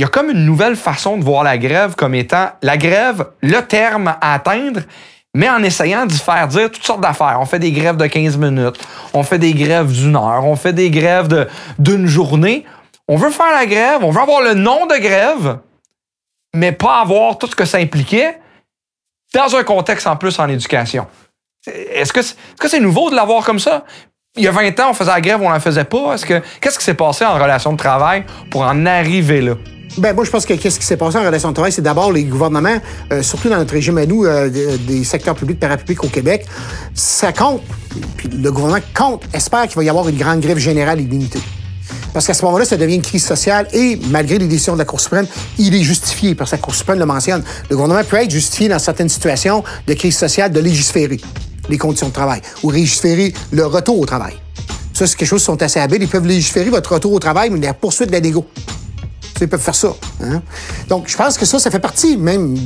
y 0.00 0.04
a 0.04 0.08
comme 0.08 0.30
une 0.30 0.46
nouvelle 0.46 0.76
façon 0.76 1.18
de 1.18 1.22
voir 1.22 1.44
la 1.44 1.58
grève 1.58 1.96
comme 1.96 2.14
étant 2.14 2.48
la 2.62 2.78
grève, 2.78 3.26
le 3.42 3.60
terme 3.60 4.08
à 4.08 4.32
atteindre, 4.32 4.80
mais 5.34 5.50
en 5.50 5.62
essayant 5.62 6.06
d'y 6.06 6.18
faire 6.18 6.48
dire 6.48 6.70
toutes 6.70 6.86
sortes 6.86 7.02
d'affaires. 7.02 7.36
On 7.42 7.44
fait 7.44 7.58
des 7.58 7.72
grèves 7.72 7.98
de 7.98 8.06
15 8.06 8.38
minutes, 8.38 8.80
on 9.12 9.22
fait 9.22 9.38
des 9.38 9.52
grèves 9.52 9.92
d'une 9.92 10.16
heure, 10.16 10.46
on 10.46 10.56
fait 10.56 10.72
des 10.72 10.88
grèves 10.88 11.46
d'une 11.78 12.06
journée. 12.06 12.64
On 13.06 13.16
veut 13.16 13.30
faire 13.30 13.52
la 13.52 13.66
grève, 13.66 14.02
on 14.02 14.12
veut 14.12 14.22
avoir 14.22 14.40
le 14.40 14.54
nom 14.54 14.86
de 14.86 14.96
grève, 14.96 15.58
mais 16.54 16.72
pas 16.72 17.00
avoir 17.00 17.38
tout 17.38 17.46
ce 17.46 17.56
que 17.56 17.64
ça 17.64 17.78
impliquait 17.78 18.38
dans 19.34 19.54
un 19.54 19.62
contexte 19.62 20.06
en 20.06 20.16
plus 20.16 20.38
en 20.38 20.48
éducation. 20.48 21.06
Est-ce 21.66 22.12
que 22.12 22.22
c'est 22.22 22.36
c'est 22.66 22.80
nouveau 22.80 23.10
de 23.10 23.16
l'avoir 23.16 23.44
comme 23.44 23.58
ça? 23.58 23.84
Il 24.36 24.44
y 24.44 24.48
a 24.48 24.52
20 24.52 24.78
ans, 24.80 24.90
on 24.90 24.94
faisait 24.94 25.10
la 25.10 25.20
grève, 25.20 25.42
on 25.42 25.50
n'en 25.50 25.60
faisait 25.60 25.84
pas. 25.84 26.14
Est-ce 26.14 26.24
que 26.24 26.40
Qu'est-ce 26.60 26.78
qui 26.78 26.84
s'est 26.84 26.94
passé 26.94 27.24
en 27.24 27.34
relation 27.34 27.72
de 27.72 27.76
travail 27.76 28.24
pour 28.50 28.62
en 28.62 28.86
arriver 28.86 29.40
là? 29.40 29.54
Ben, 29.98 30.14
moi, 30.14 30.24
je 30.24 30.30
pense 30.30 30.46
que 30.46 30.54
qu'est-ce 30.54 30.78
qui 30.78 30.86
s'est 30.86 30.96
passé 30.96 31.18
en 31.18 31.24
relation 31.24 31.48
de 31.48 31.54
travail, 31.54 31.72
c'est 31.72 31.82
d'abord 31.82 32.12
les 32.12 32.22
gouvernements, 32.22 32.78
euh, 33.12 33.22
surtout 33.22 33.48
dans 33.48 33.56
notre 33.56 33.72
régime 33.72 33.98
à 33.98 34.06
nous, 34.06 34.24
euh, 34.24 34.48
des, 34.48 34.78
des 34.78 35.02
secteurs 35.02 35.34
publics, 35.34 35.58
parapublics 35.58 36.04
au 36.04 36.08
Québec, 36.08 36.46
ça 36.94 37.32
compte. 37.32 37.62
Puis 38.16 38.28
le 38.28 38.52
gouvernement 38.52 38.84
compte, 38.94 39.24
espère 39.34 39.66
qu'il 39.66 39.76
va 39.76 39.82
y 39.82 39.88
avoir 39.88 40.08
une 40.08 40.16
grande 40.16 40.40
grève 40.40 40.58
générale 40.58 41.00
illimitée. 41.00 41.40
Parce 42.12 42.26
qu'à 42.26 42.34
ce 42.34 42.44
moment-là, 42.44 42.64
ça 42.64 42.76
devient 42.76 42.96
une 42.96 43.02
crise 43.02 43.24
sociale 43.24 43.68
et, 43.72 43.98
malgré 44.10 44.38
les 44.38 44.48
décisions 44.48 44.74
de 44.74 44.78
la 44.78 44.84
Cour 44.84 45.00
suprême, 45.00 45.26
il 45.58 45.74
est 45.74 45.82
justifié, 45.82 46.34
parce 46.34 46.50
que 46.50 46.56
la 46.56 46.62
Cour 46.62 46.74
suprême 46.74 46.98
le 46.98 47.06
mentionne. 47.06 47.42
Le 47.68 47.76
gouvernement 47.76 48.04
peut 48.04 48.16
être 48.16 48.30
justifié 48.30 48.68
dans 48.68 48.78
certaines 48.78 49.08
situations 49.08 49.62
de 49.86 49.94
crise 49.94 50.16
sociale 50.16 50.52
de 50.52 50.60
légiférer 50.60 51.20
les 51.68 51.78
conditions 51.78 52.08
de 52.08 52.12
travail 52.12 52.40
ou 52.62 52.70
légiférer 52.70 53.32
le 53.52 53.66
retour 53.66 53.98
au 54.00 54.06
travail. 54.06 54.34
Ça, 54.92 55.06
c'est 55.06 55.16
quelque 55.16 55.28
chose 55.28 55.40
qui 55.40 55.46
sont 55.46 55.62
assez 55.62 55.80
habiles. 55.80 56.02
Ils 56.02 56.08
peuvent 56.08 56.26
légiférer 56.26 56.68
votre 56.68 56.92
retour 56.92 57.12
au 57.12 57.18
travail, 57.18 57.50
mais 57.50 57.60
la 57.60 57.74
poursuite 57.74 58.10
de 58.10 58.12
la. 58.12 58.44
Ils 59.40 59.48
peuvent 59.48 59.60
faire 59.60 59.74
ça. 59.74 59.94
hein. 60.22 60.42
Donc, 60.88 61.08
je 61.08 61.16
pense 61.16 61.38
que 61.38 61.46
ça, 61.46 61.58
ça 61.58 61.70
fait 61.70 61.78
partie 61.78 62.16
même 62.16 62.56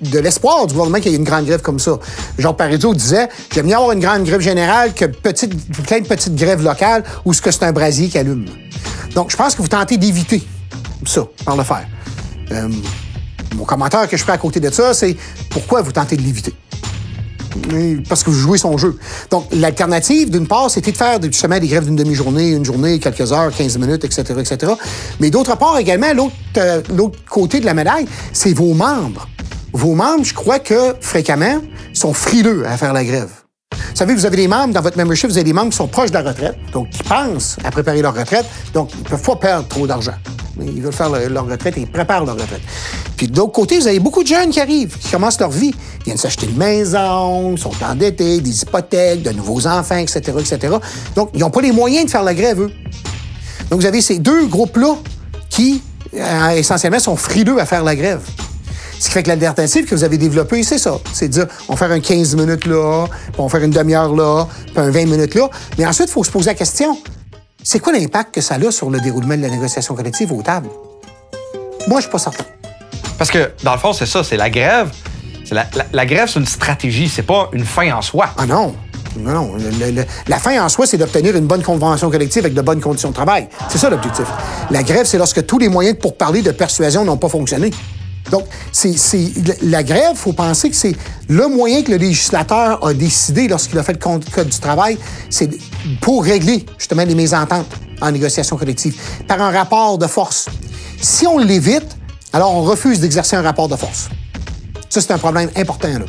de 0.00 0.18
l'espoir 0.18 0.66
du 0.66 0.74
gouvernement 0.74 1.00
qu'il 1.00 1.10
y 1.10 1.14
ait 1.14 1.18
une 1.18 1.24
grande 1.24 1.46
grève 1.46 1.62
comme 1.62 1.78
ça. 1.78 1.98
Jean 2.38 2.54
Parizeau 2.54 2.94
disait 2.94 3.28
J'aime 3.52 3.66
mieux 3.66 3.74
avoir 3.74 3.92
une 3.92 4.00
grande 4.00 4.24
grève 4.24 4.40
générale 4.40 4.94
que 4.94 5.06
petite, 5.06 5.54
plein 5.84 6.00
de 6.00 6.06
petites 6.06 6.34
grèves 6.36 6.62
locales 6.62 7.04
où 7.24 7.32
ce 7.32 7.42
que 7.42 7.50
c'est 7.50 7.64
un 7.64 7.72
brasier 7.72 8.08
qui 8.08 8.18
allume. 8.18 8.46
Donc, 9.14 9.30
je 9.30 9.36
pense 9.36 9.54
que 9.54 9.62
vous 9.62 9.68
tentez 9.68 9.96
d'éviter 9.96 10.42
ça 11.04 11.22
par 11.44 11.56
le 11.56 11.64
faire. 11.64 11.86
Euh, 12.52 12.68
mon 13.56 13.64
commentaire 13.64 14.08
que 14.08 14.16
je 14.16 14.24
fais 14.24 14.32
à 14.32 14.38
côté 14.38 14.60
de 14.60 14.70
ça, 14.70 14.94
c'est 14.94 15.16
pourquoi 15.50 15.82
vous 15.82 15.92
tentez 15.92 16.16
de 16.16 16.22
l'éviter? 16.22 16.54
Parce 18.08 18.22
que 18.22 18.30
vous 18.30 18.38
jouez 18.38 18.58
son 18.58 18.76
jeu. 18.78 18.98
Donc, 19.30 19.46
l'alternative, 19.52 20.30
d'une 20.30 20.46
part, 20.46 20.70
c'était 20.70 20.92
de 20.92 20.96
faire 20.96 21.22
justement 21.22 21.58
des 21.58 21.68
grèves 21.68 21.84
d'une 21.84 21.96
demi-journée, 21.96 22.50
une 22.50 22.64
journée, 22.64 22.98
quelques 22.98 23.32
heures, 23.32 23.50
15 23.56 23.78
minutes, 23.78 24.04
etc., 24.04 24.22
etc. 24.38 24.72
Mais 25.20 25.30
d'autre 25.30 25.56
part, 25.56 25.78
également, 25.78 26.12
l'autre 26.14 26.34
euh, 26.56 26.82
l'autre 26.94 27.18
côté 27.28 27.60
de 27.60 27.66
la 27.66 27.74
médaille, 27.74 28.06
c'est 28.32 28.52
vos 28.52 28.74
membres. 28.74 29.28
Vos 29.72 29.94
membres, 29.94 30.24
je 30.24 30.34
crois 30.34 30.58
que, 30.58 30.94
fréquemment, 31.00 31.60
sont 31.94 32.12
frileux 32.12 32.66
à 32.66 32.76
faire 32.76 32.92
la 32.92 33.04
grève. 33.04 33.41
Vous 33.90 33.96
savez, 33.96 34.14
vous 34.14 34.26
avez 34.26 34.36
des 34.36 34.48
membres, 34.48 34.72
dans 34.72 34.80
votre 34.80 34.96
membership, 34.96 35.28
vous 35.30 35.36
avez 35.36 35.44
des 35.44 35.52
membres 35.52 35.70
qui 35.70 35.76
sont 35.76 35.88
proches 35.88 36.10
de 36.10 36.14
la 36.14 36.22
retraite, 36.22 36.56
donc 36.72 36.90
qui 36.90 37.02
pensent 37.02 37.56
à 37.64 37.70
préparer 37.70 38.02
leur 38.02 38.14
retraite, 38.14 38.46
donc 38.72 38.90
ils 38.94 39.02
ne 39.02 39.08
peuvent 39.08 39.22
pas 39.22 39.36
perdre 39.36 39.68
trop 39.68 39.86
d'argent. 39.86 40.14
Ils 40.60 40.82
veulent 40.82 40.92
faire 40.92 41.08
leur, 41.08 41.46
retraite 41.46 41.78
et 41.78 41.80
ils 41.80 41.90
préparent 41.90 42.24
leur 42.24 42.34
retraite. 42.34 42.60
Puis 43.16 43.28
de 43.28 43.36
l'autre 43.36 43.52
côté, 43.52 43.78
vous 43.78 43.86
avez 43.86 44.00
beaucoup 44.00 44.22
de 44.22 44.28
jeunes 44.28 44.50
qui 44.50 44.60
arrivent, 44.60 44.96
qui 44.98 45.10
commencent 45.10 45.40
leur 45.40 45.50
vie. 45.50 45.72
Ils 46.00 46.04
viennent 46.04 46.18
s'acheter 46.18 46.46
une 46.46 46.56
maison, 46.56 47.56
sont 47.56 47.72
endettés, 47.82 48.40
des 48.40 48.62
hypothèques, 48.62 49.22
de 49.22 49.30
nouveaux 49.30 49.66
enfants, 49.66 49.96
etc., 49.96 50.20
etc. 50.38 50.76
Donc, 51.14 51.30
ils 51.34 51.40
n'ont 51.40 51.50
pas 51.50 51.62
les 51.62 51.72
moyens 51.72 52.06
de 52.06 52.10
faire 52.10 52.22
la 52.22 52.34
grève, 52.34 52.60
eux. 52.60 52.72
Donc, 53.70 53.80
vous 53.80 53.86
avez 53.86 54.02
ces 54.02 54.18
deux 54.18 54.46
groupes-là 54.46 54.96
qui, 55.48 55.82
euh, 56.14 56.50
essentiellement, 56.50 56.98
sont 56.98 57.16
frileux 57.16 57.58
à 57.58 57.64
faire 57.64 57.84
la 57.84 57.96
grève. 57.96 58.20
Ce 59.02 59.08
qui 59.08 59.14
fait 59.14 59.24
que 59.24 59.28
l'alternative 59.30 59.84
que 59.84 59.96
vous 59.96 60.04
avez 60.04 60.16
développée, 60.16 60.62
c'est 60.62 60.78
ça. 60.78 60.96
C'est 61.12 61.26
de 61.26 61.32
dire, 61.32 61.46
on 61.68 61.72
va 61.74 61.76
faire 61.76 61.90
un 61.90 61.98
15 61.98 62.36
minutes 62.36 62.66
là, 62.66 63.06
puis 63.08 63.34
on 63.38 63.46
va 63.46 63.48
faire 63.48 63.64
une 63.64 63.72
demi-heure 63.72 64.14
là, 64.14 64.46
puis 64.66 64.74
un 64.76 64.90
20 64.90 65.06
minutes 65.06 65.34
là. 65.34 65.48
Mais 65.76 65.84
ensuite, 65.84 66.06
il 66.08 66.12
faut 66.12 66.22
se 66.22 66.30
poser 66.30 66.46
la 66.50 66.54
question, 66.54 66.96
c'est 67.64 67.80
quoi 67.80 67.92
l'impact 67.92 68.32
que 68.32 68.40
ça 68.40 68.54
a 68.64 68.70
sur 68.70 68.90
le 68.90 69.00
déroulement 69.00 69.36
de 69.36 69.42
la 69.42 69.48
négociation 69.48 69.96
collective 69.96 70.30
aux 70.32 70.42
tables? 70.42 70.68
Moi, 71.88 71.98
je 71.98 72.02
suis 72.02 72.12
pas 72.12 72.18
certain. 72.18 72.44
Parce 73.18 73.28
que, 73.32 73.50
dans 73.64 73.72
le 73.72 73.78
fond, 73.80 73.92
c'est 73.92 74.06
ça, 74.06 74.22
c'est 74.22 74.36
la 74.36 74.48
grève. 74.50 74.88
La, 75.50 75.66
la- 75.74 75.86
la 75.92 76.06
grève, 76.06 76.28
c'est 76.32 76.38
une 76.38 76.46
stratégie, 76.46 77.08
c'est 77.08 77.22
pas 77.24 77.50
une 77.52 77.64
fin 77.64 77.92
en 77.96 78.02
soi. 78.02 78.28
Ah 78.38 78.46
non. 78.46 78.72
Non, 79.18 79.32
non. 79.32 79.54
Le- 79.56 79.84
le- 79.86 79.90
le- 79.90 80.06
la 80.28 80.38
fin 80.38 80.64
en 80.64 80.68
soi, 80.68 80.86
c'est 80.86 80.96
d'obtenir 80.96 81.34
une 81.36 81.46
bonne 81.48 81.62
convention 81.64 82.08
collective 82.08 82.44
avec 82.44 82.54
de 82.54 82.62
bonnes 82.62 82.80
conditions 82.80 83.08
de 83.10 83.14
travail. 83.14 83.48
C'est 83.68 83.78
ça 83.78 83.90
l'objectif. 83.90 84.26
La 84.70 84.84
grève, 84.84 85.06
c'est 85.06 85.18
lorsque 85.18 85.44
tous 85.44 85.58
les 85.58 85.68
moyens 85.68 85.98
pour 85.98 86.16
parler 86.16 86.40
de 86.40 86.52
persuasion 86.52 87.04
n'ont 87.04 87.16
pas 87.16 87.28
fonctionné. 87.28 87.72
Donc, 88.30 88.44
c'est, 88.70 88.94
la 89.62 89.82
grève, 89.82 90.12
il 90.12 90.16
faut 90.16 90.32
penser 90.32 90.70
que 90.70 90.76
c'est 90.76 90.94
le 91.28 91.48
moyen 91.48 91.82
que 91.82 91.90
le 91.90 91.98
législateur 91.98 92.84
a 92.84 92.94
décidé 92.94 93.48
lorsqu'il 93.48 93.78
a 93.78 93.82
fait 93.82 93.92
le 93.92 93.98
code 93.98 94.48
du 94.48 94.58
travail, 94.58 94.96
c'est 95.28 95.50
pour 96.00 96.24
régler 96.24 96.64
justement 96.78 97.04
les 97.04 97.14
mésententes 97.14 97.66
en 98.00 98.10
négociation 98.10 98.56
collective 98.56 98.94
par 99.26 99.40
un 99.40 99.50
rapport 99.50 99.98
de 99.98 100.06
force. 100.06 100.46
Si 101.00 101.26
on 101.26 101.38
l'évite, 101.38 101.96
alors 102.32 102.54
on 102.54 102.62
refuse 102.62 103.00
d'exercer 103.00 103.36
un 103.36 103.42
rapport 103.42 103.68
de 103.68 103.76
force. 103.76 104.08
Ça, 104.88 105.00
c'est 105.00 105.12
un 105.12 105.18
problème 105.18 105.50
important, 105.56 105.98
là. 105.98 106.04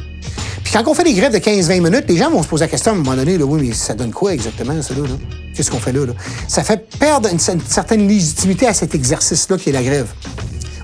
Puis 0.64 0.74
quand 0.74 0.88
on 0.88 0.94
fait 0.94 1.04
des 1.04 1.14
grèves 1.14 1.34
de 1.34 1.40
15-20 1.40 1.82
minutes, 1.82 2.06
les 2.08 2.18
gens 2.18 2.30
vont 2.30 2.42
se 2.42 2.48
poser 2.48 2.66
la 2.66 2.70
question 2.70 2.92
à 2.92 2.96
un 2.96 2.98
moment 2.98 3.16
donné, 3.16 3.38
là, 3.38 3.46
oui, 3.46 3.68
mais 3.68 3.74
ça 3.74 3.94
donne 3.94 4.12
quoi 4.12 4.34
exactement, 4.34 4.82
ça, 4.82 4.94
là? 4.94 5.02
là? 5.02 5.16
Qu'est-ce 5.56 5.70
qu'on 5.70 5.80
fait 5.80 5.92
là? 5.92 6.06
Ça 6.48 6.64
fait 6.64 6.90
perdre 6.98 7.30
une 7.32 7.40
certaine 7.40 8.08
légitimité 8.08 8.68
à 8.68 8.74
cet 8.74 8.96
exercice-là 8.96 9.58
qui 9.58 9.70
est 9.70 9.74
la 9.74 9.84
grève. 9.84 10.08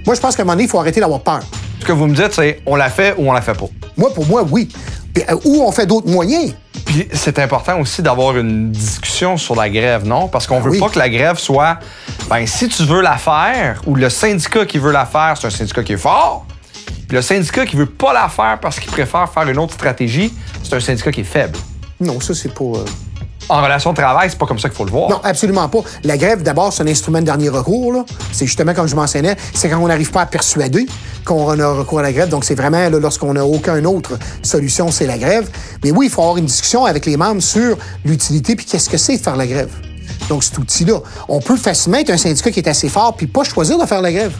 Moi, 0.06 0.16
je 0.16 0.22
pense 0.22 0.36
qu'à 0.36 0.42
un 0.42 0.46
moment 0.46 0.54
donné, 0.54 0.64
il 0.66 0.70
faut 0.70 0.80
arrêter 0.80 1.00
d'avoir 1.00 1.22
peur. 1.22 1.42
Ce 1.80 1.86
que 1.86 1.92
vous 1.92 2.08
me 2.08 2.16
dites, 2.16 2.34
c'est 2.34 2.62
on 2.66 2.76
la 2.76 2.90
fait 2.90 3.16
ou 3.18 3.30
on 3.30 3.34
la 3.34 3.42
fait 3.42 3.58
pas. 3.58 3.68
Moi, 3.98 4.14
pour 4.14 4.26
moi, 4.26 4.44
oui. 4.50 4.70
Puis, 5.14 5.24
euh, 5.30 5.36
ou 5.46 5.64
on 5.64 5.72
fait 5.72 5.86
d'autres 5.86 6.10
moyens. 6.10 6.54
Puis 6.86 7.08
c'est 7.14 7.40
important 7.40 7.80
aussi 7.80 8.02
d'avoir 8.02 8.38
une 8.38 8.72
discussion 8.72 9.38
sur 9.38 9.56
la 9.56 9.70
grève, 9.70 10.06
non? 10.06 10.28
Parce 10.28 10.48
qu'on 10.48 10.60
veut 10.60 10.72
oui. 10.72 10.80
pas 10.80 10.90
que 10.90 10.98
la 10.98 11.10
grève 11.10 11.38
soit, 11.38 11.78
ben 12.30 12.46
si 12.48 12.68
tu 12.68 12.84
veux 12.84 13.02
la 13.02 13.18
faire, 13.18 13.82
ou 13.86 13.96
le 13.96 14.10
syndicat 14.10 14.66
qui 14.66 14.78
veut 14.78 14.92
la 14.92 15.06
faire, 15.06 15.36
c'est 15.40 15.48
un 15.48 15.52
syndicat 15.52 15.84
qui 15.84 15.94
est 15.94 15.98
fort, 15.98 16.46
puis 17.08 17.16
le 17.16 17.22
syndicat 17.22 17.66
qui 17.66 17.76
veut 17.76 17.86
pas 17.86 18.14
la 18.14 18.30
faire 18.30 18.60
parce 18.60 18.80
qu'il 18.80 18.92
préfère 18.92 19.30
faire 19.32 19.48
une 19.48 19.58
autre 19.60 19.74
stratégie, 19.74 20.34
c'est 20.64 20.76
un 20.76 20.80
syndicat 20.80 21.12
qui 21.12 21.22
est 21.22 21.26
faible. 21.26 21.58
Non, 22.00 22.20
ça, 22.20 22.34
c'est 22.34 22.54
pas... 22.54 22.64
euh, 22.64 22.86
En 23.50 23.64
relation 23.64 23.92
de 23.92 23.98
travail, 23.98 24.30
c'est 24.30 24.38
pas 24.38 24.46
comme 24.46 24.60
ça 24.60 24.70
qu'il 24.70 24.78
faut 24.78 24.86
le 24.86 24.92
voir. 24.92 25.10
Non, 25.10 25.20
absolument 25.24 25.68
pas. 25.70 25.80
La 26.04 26.18
grève, 26.18 26.44
d'abord, 26.44 26.72
c'est 26.72 26.84
un 26.84 26.88
instrument 26.88 27.20
de 27.20 27.26
dernier 27.26 27.50
recours. 27.50 28.06
C'est 28.32 28.46
justement, 28.46 28.76
comme 28.76 28.88
je 28.88 28.96
mentionnais, 28.96 29.36
c'est 29.56 29.70
quand 29.70 29.80
on 29.80 29.88
n'arrive 29.88 30.12
pas 30.12 30.22
à 30.22 30.26
persuader 30.28 30.86
qu'on 31.26 31.60
a 31.60 31.68
recours 31.68 32.00
à 32.00 32.04
la 32.04 32.12
grève. 32.14 32.30
Donc, 32.30 32.46
c'est 32.46 32.54
vraiment 32.56 32.88
lorsqu'on 32.90 33.34
n'a 33.34 33.44
aucune 33.46 33.88
autre 33.88 34.20
solution, 34.44 34.92
c'est 34.92 35.08
la 35.08 35.18
grève. 35.18 35.50
Mais 35.84 35.90
oui, 35.92 36.06
il 36.08 36.12
faut 36.12 36.22
avoir 36.22 36.38
une 36.38 36.46
discussion 36.46 36.86
avec 36.86 37.06
les 37.08 37.18
membres 37.18 37.42
sur 37.42 37.76
l'utilité 38.06 38.56
puis 38.56 38.66
qu'est-ce 38.68 38.90
que 38.90 38.98
c'est 38.98 39.18
de 39.18 39.22
faire 39.24 39.36
la 39.36 39.48
grève. 39.48 39.70
Donc, 40.30 40.44
cet 40.44 40.58
outil-là. 40.60 41.00
On 41.28 41.40
peut 41.40 41.58
facilement 41.58 41.98
être 41.98 42.12
un 42.12 42.18
syndicat 42.18 42.52
qui 42.52 42.60
est 42.60 42.68
assez 42.70 42.88
fort 42.90 43.16
puis 43.16 43.26
pas 43.26 43.44
choisir 43.44 43.80
de 43.80 43.86
faire 43.88 44.02
la 44.02 44.12
grève. 44.12 44.34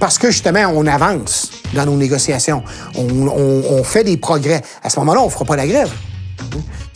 Parce 0.00 0.18
que 0.18 0.30
justement, 0.32 0.66
on 0.74 0.84
avance 0.88 1.50
dans 1.74 1.86
nos 1.86 1.96
négociations. 1.96 2.62
On, 2.96 3.02
on- 3.28 3.62
on 3.70 3.84
fait 3.84 4.02
des 4.04 4.16
progrès. 4.16 4.62
À 4.82 4.90
ce 4.90 4.98
moment-là, 4.98 5.20
on 5.22 5.26
ne 5.26 5.30
fera 5.30 5.44
pas 5.44 5.56
la 5.56 5.66
grève. 5.66 5.90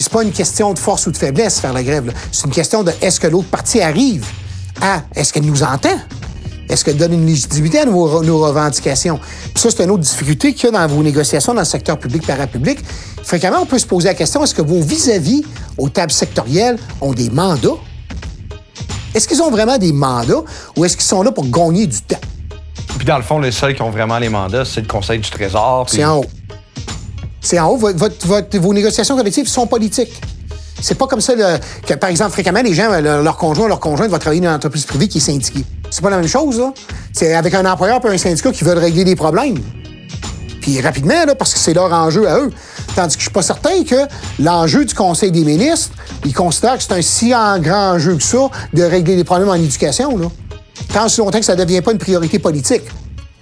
C'est 0.01 0.11
pas 0.11 0.23
une 0.23 0.33
question 0.33 0.73
de 0.73 0.79
force 0.79 1.07
ou 1.07 1.11
de 1.13 1.17
faiblesse 1.19 1.61
faire 1.61 1.75
la 1.75 1.83
grève. 1.83 2.13
C'est 2.33 2.47
une 2.47 2.53
question 2.53 2.83
de 2.83 2.91
est-ce 3.03 3.21
que 3.21 3.27
l'autre 3.27 3.49
partie 3.49 3.83
arrive 3.83 4.25
à 4.81 5.03
est-ce 5.15 5.31
qu'elle 5.33 5.45
nous 5.45 5.63
entend? 5.63 5.91
Est-ce 6.71 6.85
qu'elle 6.85 6.97
donne 6.97 7.13
une 7.13 7.27
légitimité 7.27 7.81
à 7.81 7.85
nos, 7.85 8.23
nos 8.23 8.39
revendications? 8.41 9.19
Puis 9.53 9.61
ça, 9.63 9.69
c'est 9.71 9.85
une 9.85 9.91
autre 9.91 10.03
difficulté 10.03 10.55
qu'il 10.55 10.71
y 10.71 10.75
a 10.75 10.87
dans 10.87 10.95
vos 10.95 11.03
négociations 11.03 11.53
dans 11.53 11.61
le 11.61 11.67
secteur 11.67 11.99
public 11.99 12.27
parapublic. 12.27 12.79
Fréquemment, 13.23 13.59
on 13.61 13.67
peut 13.67 13.79
se 13.79 13.85
poser 13.87 14.09
la 14.09 14.15
question 14.15 14.43
est-ce 14.43 14.55
que 14.55 14.63
vos 14.63 14.81
vis-à-vis 14.81 15.45
aux 15.77 15.91
tables 15.91 16.13
sectorielles 16.13 16.79
ont 17.03 17.13
des 17.13 17.29
mandats? 17.29 17.69
Est-ce 19.15 19.29
qu'ils 19.29 19.43
ont 19.43 19.51
vraiment 19.51 19.77
des 19.77 19.93
mandats 19.93 20.43
ou 20.77 20.85
est-ce 20.87 20.97
qu'ils 20.97 21.07
sont 21.07 21.23
là 21.23 21.31
pour 21.31 21.47
gagner 21.47 21.87
du 21.87 22.01
temps? 22.01 22.21
Puis 22.97 23.05
dans 23.05 23.17
le 23.19 23.23
fond, 23.23 23.39
les 23.39 23.53
seuls 23.53 23.75
qui 23.75 23.83
ont 23.83 23.91
vraiment 23.91 24.19
les 24.19 24.29
mandats, 24.31 24.65
c'est 24.65 24.81
le 24.81 24.87
Conseil 24.87 25.19
du 25.19 25.29
Trésor. 25.29 25.85
puis- 25.87 25.97
C'est 25.97 26.05
en 26.07 26.19
haut. 26.21 26.25
C'est 27.41 27.59
en 27.59 27.69
haut. 27.69 27.77
Votre- 27.77 28.27
votre- 28.27 28.59
vos 28.59 28.75
négociations 28.75 29.17
collectives 29.17 29.49
sont 29.49 29.67
politiques. 29.67 30.13
C'est 30.83 30.97
pas 30.97 31.07
comme 31.07 31.21
ça 31.21 31.35
que, 31.87 31.95
par 31.95 32.09
exemple, 32.11 32.33
fréquemment, 32.33 32.63
les 32.63 32.73
gens, 32.75 32.89
le- 32.91 33.23
leur 33.23 33.37
conjoint, 33.37 33.69
leur 33.69 33.81
conjointe 33.81 34.11
va 34.11 34.19
travailler 34.19 34.41
dans 34.41 34.49
une 34.49 34.55
entreprise 34.57 34.85
privée 34.87 35.09
qui 35.09 35.19
est 35.19 35.21
syndiquée. 35.21 35.65
C'est 35.91 36.03
pas 36.03 36.11
la 36.11 36.17
même 36.19 36.29
chose, 36.29 36.59
là. 36.59 36.73
C'est 37.13 37.35
avec 37.35 37.53
un 37.55 37.67
employeur 37.71 38.01
et 38.05 38.09
un 38.09 38.19
syndicat 38.19 38.51
qui 38.53 38.65
veulent 38.65 38.79
régler 38.79 39.05
des 39.05 39.17
problèmes. 39.17 39.59
Puis 40.63 40.81
rapidement, 40.81 41.25
là, 41.27 41.35
parce 41.35 41.53
que 41.55 41.59
c'est 41.59 41.75
leur 41.75 41.93
enjeu 41.93 42.29
à 42.29 42.39
eux. 42.39 42.51
Tandis 42.95 43.17
que 43.17 43.21
je 43.21 43.27
suis 43.27 43.33
pas 43.33 43.43
certain 43.43 43.83
que 43.85 44.07
l'enjeu 44.39 44.85
du 44.85 44.95
Conseil 44.95 45.31
des 45.33 45.45
ministres, 45.45 45.91
ils 46.25 46.35
considèrent 46.35 46.77
que 46.77 46.83
c'est 46.83 46.93
un 46.93 47.03
si 47.03 47.31
grand 47.31 47.95
enjeu 47.95 48.17
que 48.17 48.23
ça 48.23 48.49
de 48.73 48.83
régler 48.83 49.17
des 49.17 49.25
problèmes 49.25 49.49
en 49.49 49.55
éducation, 49.55 50.17
là. 50.17 50.27
Tant 50.93 51.09
si 51.09 51.21
longtemps 51.21 51.39
que 51.39 51.45
ça 51.45 51.57
devient 51.57 51.83
pas 51.83 51.93
une 51.93 51.99
priorité 51.99 52.39
politique. 52.39 52.83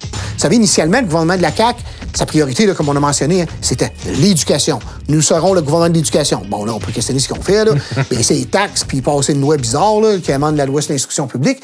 Vous 0.02 0.38
savez, 0.42 0.56
initialement, 0.56 0.98
le 1.00 1.06
gouvernement 1.06 1.36
de 1.36 1.42
la 1.42 1.52
CAQ, 1.52 1.80
sa 2.14 2.26
priorité, 2.26 2.66
là, 2.66 2.74
comme 2.74 2.88
on 2.88 2.96
a 2.96 3.00
mentionné, 3.00 3.42
hein, 3.42 3.46
c'était 3.60 3.92
l'éducation. 4.20 4.78
Nous 5.08 5.20
serons 5.22 5.52
le 5.54 5.60
gouvernement 5.60 5.88
de 5.90 5.94
l'éducation. 5.94 6.42
Bon, 6.50 6.64
là, 6.64 6.72
on 6.74 6.78
peut 6.80 6.90
questionner 6.92 7.20
ce 7.20 7.28
qu'on 7.28 7.40
fait, 7.40 7.64
là. 7.64 7.72
Baisser 8.10 8.34
les 8.34 8.46
taxes, 8.46 8.84
puis 8.84 9.00
passer 9.02 9.34
une 9.34 9.40
loi 9.40 9.56
bizarre, 9.56 10.00
là, 10.00 10.18
qui 10.18 10.32
amende 10.32 10.56
la 10.56 10.66
loi 10.66 10.80
sur 10.82 10.92
l'instruction 10.92 11.26
publique. 11.26 11.58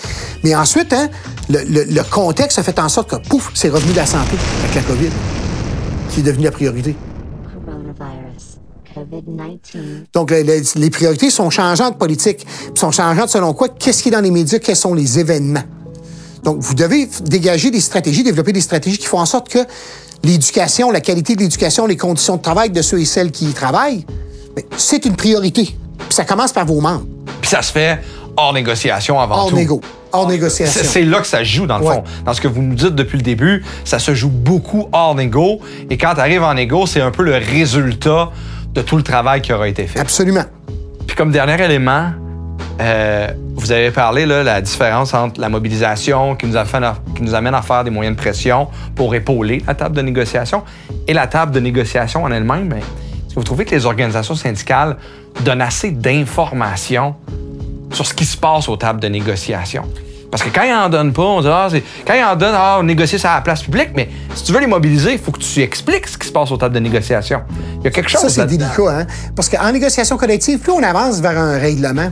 Mais 0.44 0.54
ensuite, 0.54 0.92
hein, 0.92 1.08
le, 1.48 1.60
le- 1.64 1.84
le 1.84 2.02
contexte 2.10 2.58
a 2.58 2.62
fait 2.62 2.78
en 2.78 2.88
sorte 2.88 3.10
que, 3.10 3.16
pouf, 3.28 3.50
c'est 3.54 3.68
revenu 3.70 3.92
de 3.92 3.96
la 3.96 4.06
santé 4.06 4.36
avec 4.62 4.74
la 4.76 4.82
COVID, 4.82 5.10
qui 6.10 6.20
est 6.20 6.24
devenu 6.24 6.44
la 6.44 6.50
priorité. 6.52 6.94
Coronavirus, 7.66 8.58
COVID-19. 8.94 9.78
Donc, 10.12 10.30
les, 10.30 10.42
les- 10.44 10.62
les 10.76 10.90
priorités 10.90 11.30
sont 11.30 11.50
changeantes 11.50 11.98
politiques. 11.98 12.44
Puis 12.46 12.72
sont 12.80 12.90
changeantes 12.92 13.28
selon 13.30 13.52
quoi? 13.54 13.68
Qu'est-ce 13.68 14.02
qui 14.02 14.08
est 14.10 14.12
dans 14.12 14.20
les 14.20 14.30
médias? 14.30 14.58
Quels 14.58 14.76
sont 14.76 14.94
les 14.94 15.18
événements? 15.18 15.62
Donc, 16.42 16.58
vous 16.60 16.74
devez 16.74 17.08
dégager 17.22 17.70
des 17.70 17.80
stratégies, 17.80 18.22
développer 18.22 18.52
des 18.52 18.60
stratégies 18.60 18.98
qui 18.98 19.06
font 19.06 19.18
en 19.18 19.24
sorte 19.26 19.48
que 19.48 19.60
l'éducation, 20.24 20.90
la 20.90 21.00
qualité 21.00 21.34
de 21.36 21.40
l'éducation, 21.40 21.86
les 21.86 21.96
conditions 21.96 22.36
de 22.36 22.42
travail 22.42 22.70
de 22.70 22.82
ceux 22.82 23.00
et 23.00 23.04
celles 23.04 23.30
qui 23.30 23.46
y 23.46 23.52
travaillent, 23.52 24.04
ben, 24.56 24.64
c'est 24.76 25.04
une 25.04 25.16
priorité. 25.16 25.64
Puis 25.98 26.08
ça 26.14 26.24
commence 26.24 26.52
par 26.52 26.66
vos 26.66 26.80
membres. 26.80 27.04
Puis 27.40 27.50
ça 27.50 27.62
se 27.62 27.72
fait 27.72 28.00
hors 28.36 28.52
négociation 28.52 29.20
avant 29.20 29.36
Hors 29.36 29.50
tout. 29.50 29.56
négo. 29.56 29.80
Hors 30.12 30.28
négociation. 30.28 30.80
C'est 30.84 31.02
là 31.04 31.20
que 31.20 31.26
ça 31.26 31.38
se 31.38 31.44
joue, 31.44 31.66
dans 31.66 31.78
le 31.78 31.84
Ouais. 31.84 31.94
fond. 31.96 32.04
Dans 32.24 32.32
ce 32.34 32.40
que 32.40 32.48
vous 32.48 32.62
nous 32.62 32.74
dites 32.74 32.94
depuis 32.94 33.16
le 33.16 33.22
début, 33.22 33.64
ça 33.84 33.98
se 33.98 34.14
joue 34.14 34.28
beaucoup 34.28 34.88
hors 34.92 35.14
négo. 35.14 35.60
Et 35.90 35.98
quand 35.98 36.14
tu 36.14 36.20
arrives 36.20 36.42
en 36.42 36.54
négo, 36.54 36.86
c'est 36.86 37.00
un 37.00 37.10
peu 37.10 37.22
le 37.24 37.34
résultat 37.36 38.30
de 38.74 38.82
tout 38.82 38.96
le 38.96 39.02
travail 39.02 39.40
qui 39.42 39.52
aura 39.52 39.68
été 39.68 39.86
fait. 39.86 39.98
Absolument. 40.00 40.44
Puis 41.06 41.16
comme 41.16 41.30
dernier 41.32 41.62
élément, 41.64 42.10
euh, 42.80 43.28
vous 43.56 43.70
avez 43.72 43.90
parlé 43.90 44.26
là, 44.26 44.42
la 44.42 44.60
différence 44.60 45.14
entre 45.14 45.40
la 45.40 45.48
mobilisation 45.48 46.34
qui 46.34 46.46
nous, 46.46 46.56
a 46.56 46.64
fait- 46.64 46.82
qui 47.14 47.22
nous 47.22 47.34
amène 47.34 47.54
à 47.54 47.62
faire 47.62 47.84
des 47.84 47.90
moyens 47.90 48.16
de 48.16 48.20
pression 48.20 48.68
pour 48.96 49.14
épauler 49.14 49.62
la 49.66 49.74
table 49.74 49.96
de 49.96 50.02
négociation 50.02 50.62
et 51.06 51.12
la 51.12 51.26
table 51.26 51.52
de 51.52 51.60
négociation 51.60 52.24
en 52.24 52.30
elle-même. 52.32 52.68
ben, 52.68 52.78
Est-ce 52.78 53.34
que 53.34 53.40
vous 53.40 53.44
trouvez 53.44 53.64
que 53.64 53.74
les 53.74 53.86
organisations 53.86 54.34
syndicales 54.34 54.96
donnent 55.44 55.62
assez 55.62 55.90
d'informations 55.90 57.14
sur 57.92 58.06
ce 58.06 58.14
qui 58.14 58.24
se 58.24 58.36
passe 58.36 58.68
aux 58.68 58.76
tables 58.76 59.00
de 59.00 59.08
négociation? 59.08 59.84
Parce 60.30 60.42
que 60.42 60.48
quand 60.48 60.62
ils 60.64 60.74
en 60.74 60.88
donnent 60.88 61.12
pas, 61.12 61.22
on 61.22 61.40
dit, 61.42 61.48
ah, 61.48 61.68
c'est- 61.70 61.84
quand 62.04 62.14
ils 62.14 62.24
en 62.24 62.34
donnent, 62.34 62.56
ah, 62.56 62.78
on 62.80 62.82
négocie 62.82 63.20
ça 63.20 63.32
à 63.32 63.36
la 63.36 63.40
place 63.42 63.62
publique, 63.62 63.90
mais 63.94 64.08
si 64.34 64.42
tu 64.42 64.52
veux 64.52 64.58
les 64.58 64.66
mobiliser, 64.66 65.12
il 65.12 65.18
faut 65.18 65.30
que 65.30 65.38
tu 65.38 65.60
expliques 65.62 66.08
ce 66.08 66.18
qui 66.18 66.26
se 66.26 66.32
passe 66.32 66.50
aux 66.50 66.56
tables 66.56 66.74
de 66.74 66.80
négociation. 66.80 67.42
Il 67.78 67.84
y 67.84 67.86
a 67.86 67.90
quelque 67.90 68.10
chose 68.10 68.20
Ça, 68.22 68.28
c'est 68.28 68.46
délicat, 68.46 68.98
hein? 69.00 69.06
Parce 69.36 69.48
qu'en 69.48 69.70
négociation 69.70 70.16
collective, 70.16 70.58
plus 70.58 70.72
on 70.72 70.82
avance 70.82 71.20
vers 71.20 71.38
un 71.38 71.56
règlement, 71.58 72.10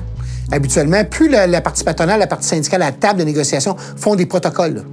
habituellement, 0.52 1.02
plus 1.04 1.28
la, 1.28 1.60
partie 1.60 1.82
patronale, 1.82 2.20
la 2.20 2.26
partie 2.26 2.48
syndicale 2.48 2.80
la 2.80 2.92
table 2.92 3.18
de 3.18 3.24
négociation 3.24 3.76
font 3.96 4.14
des 4.14 4.26
protocoles. 4.26 4.84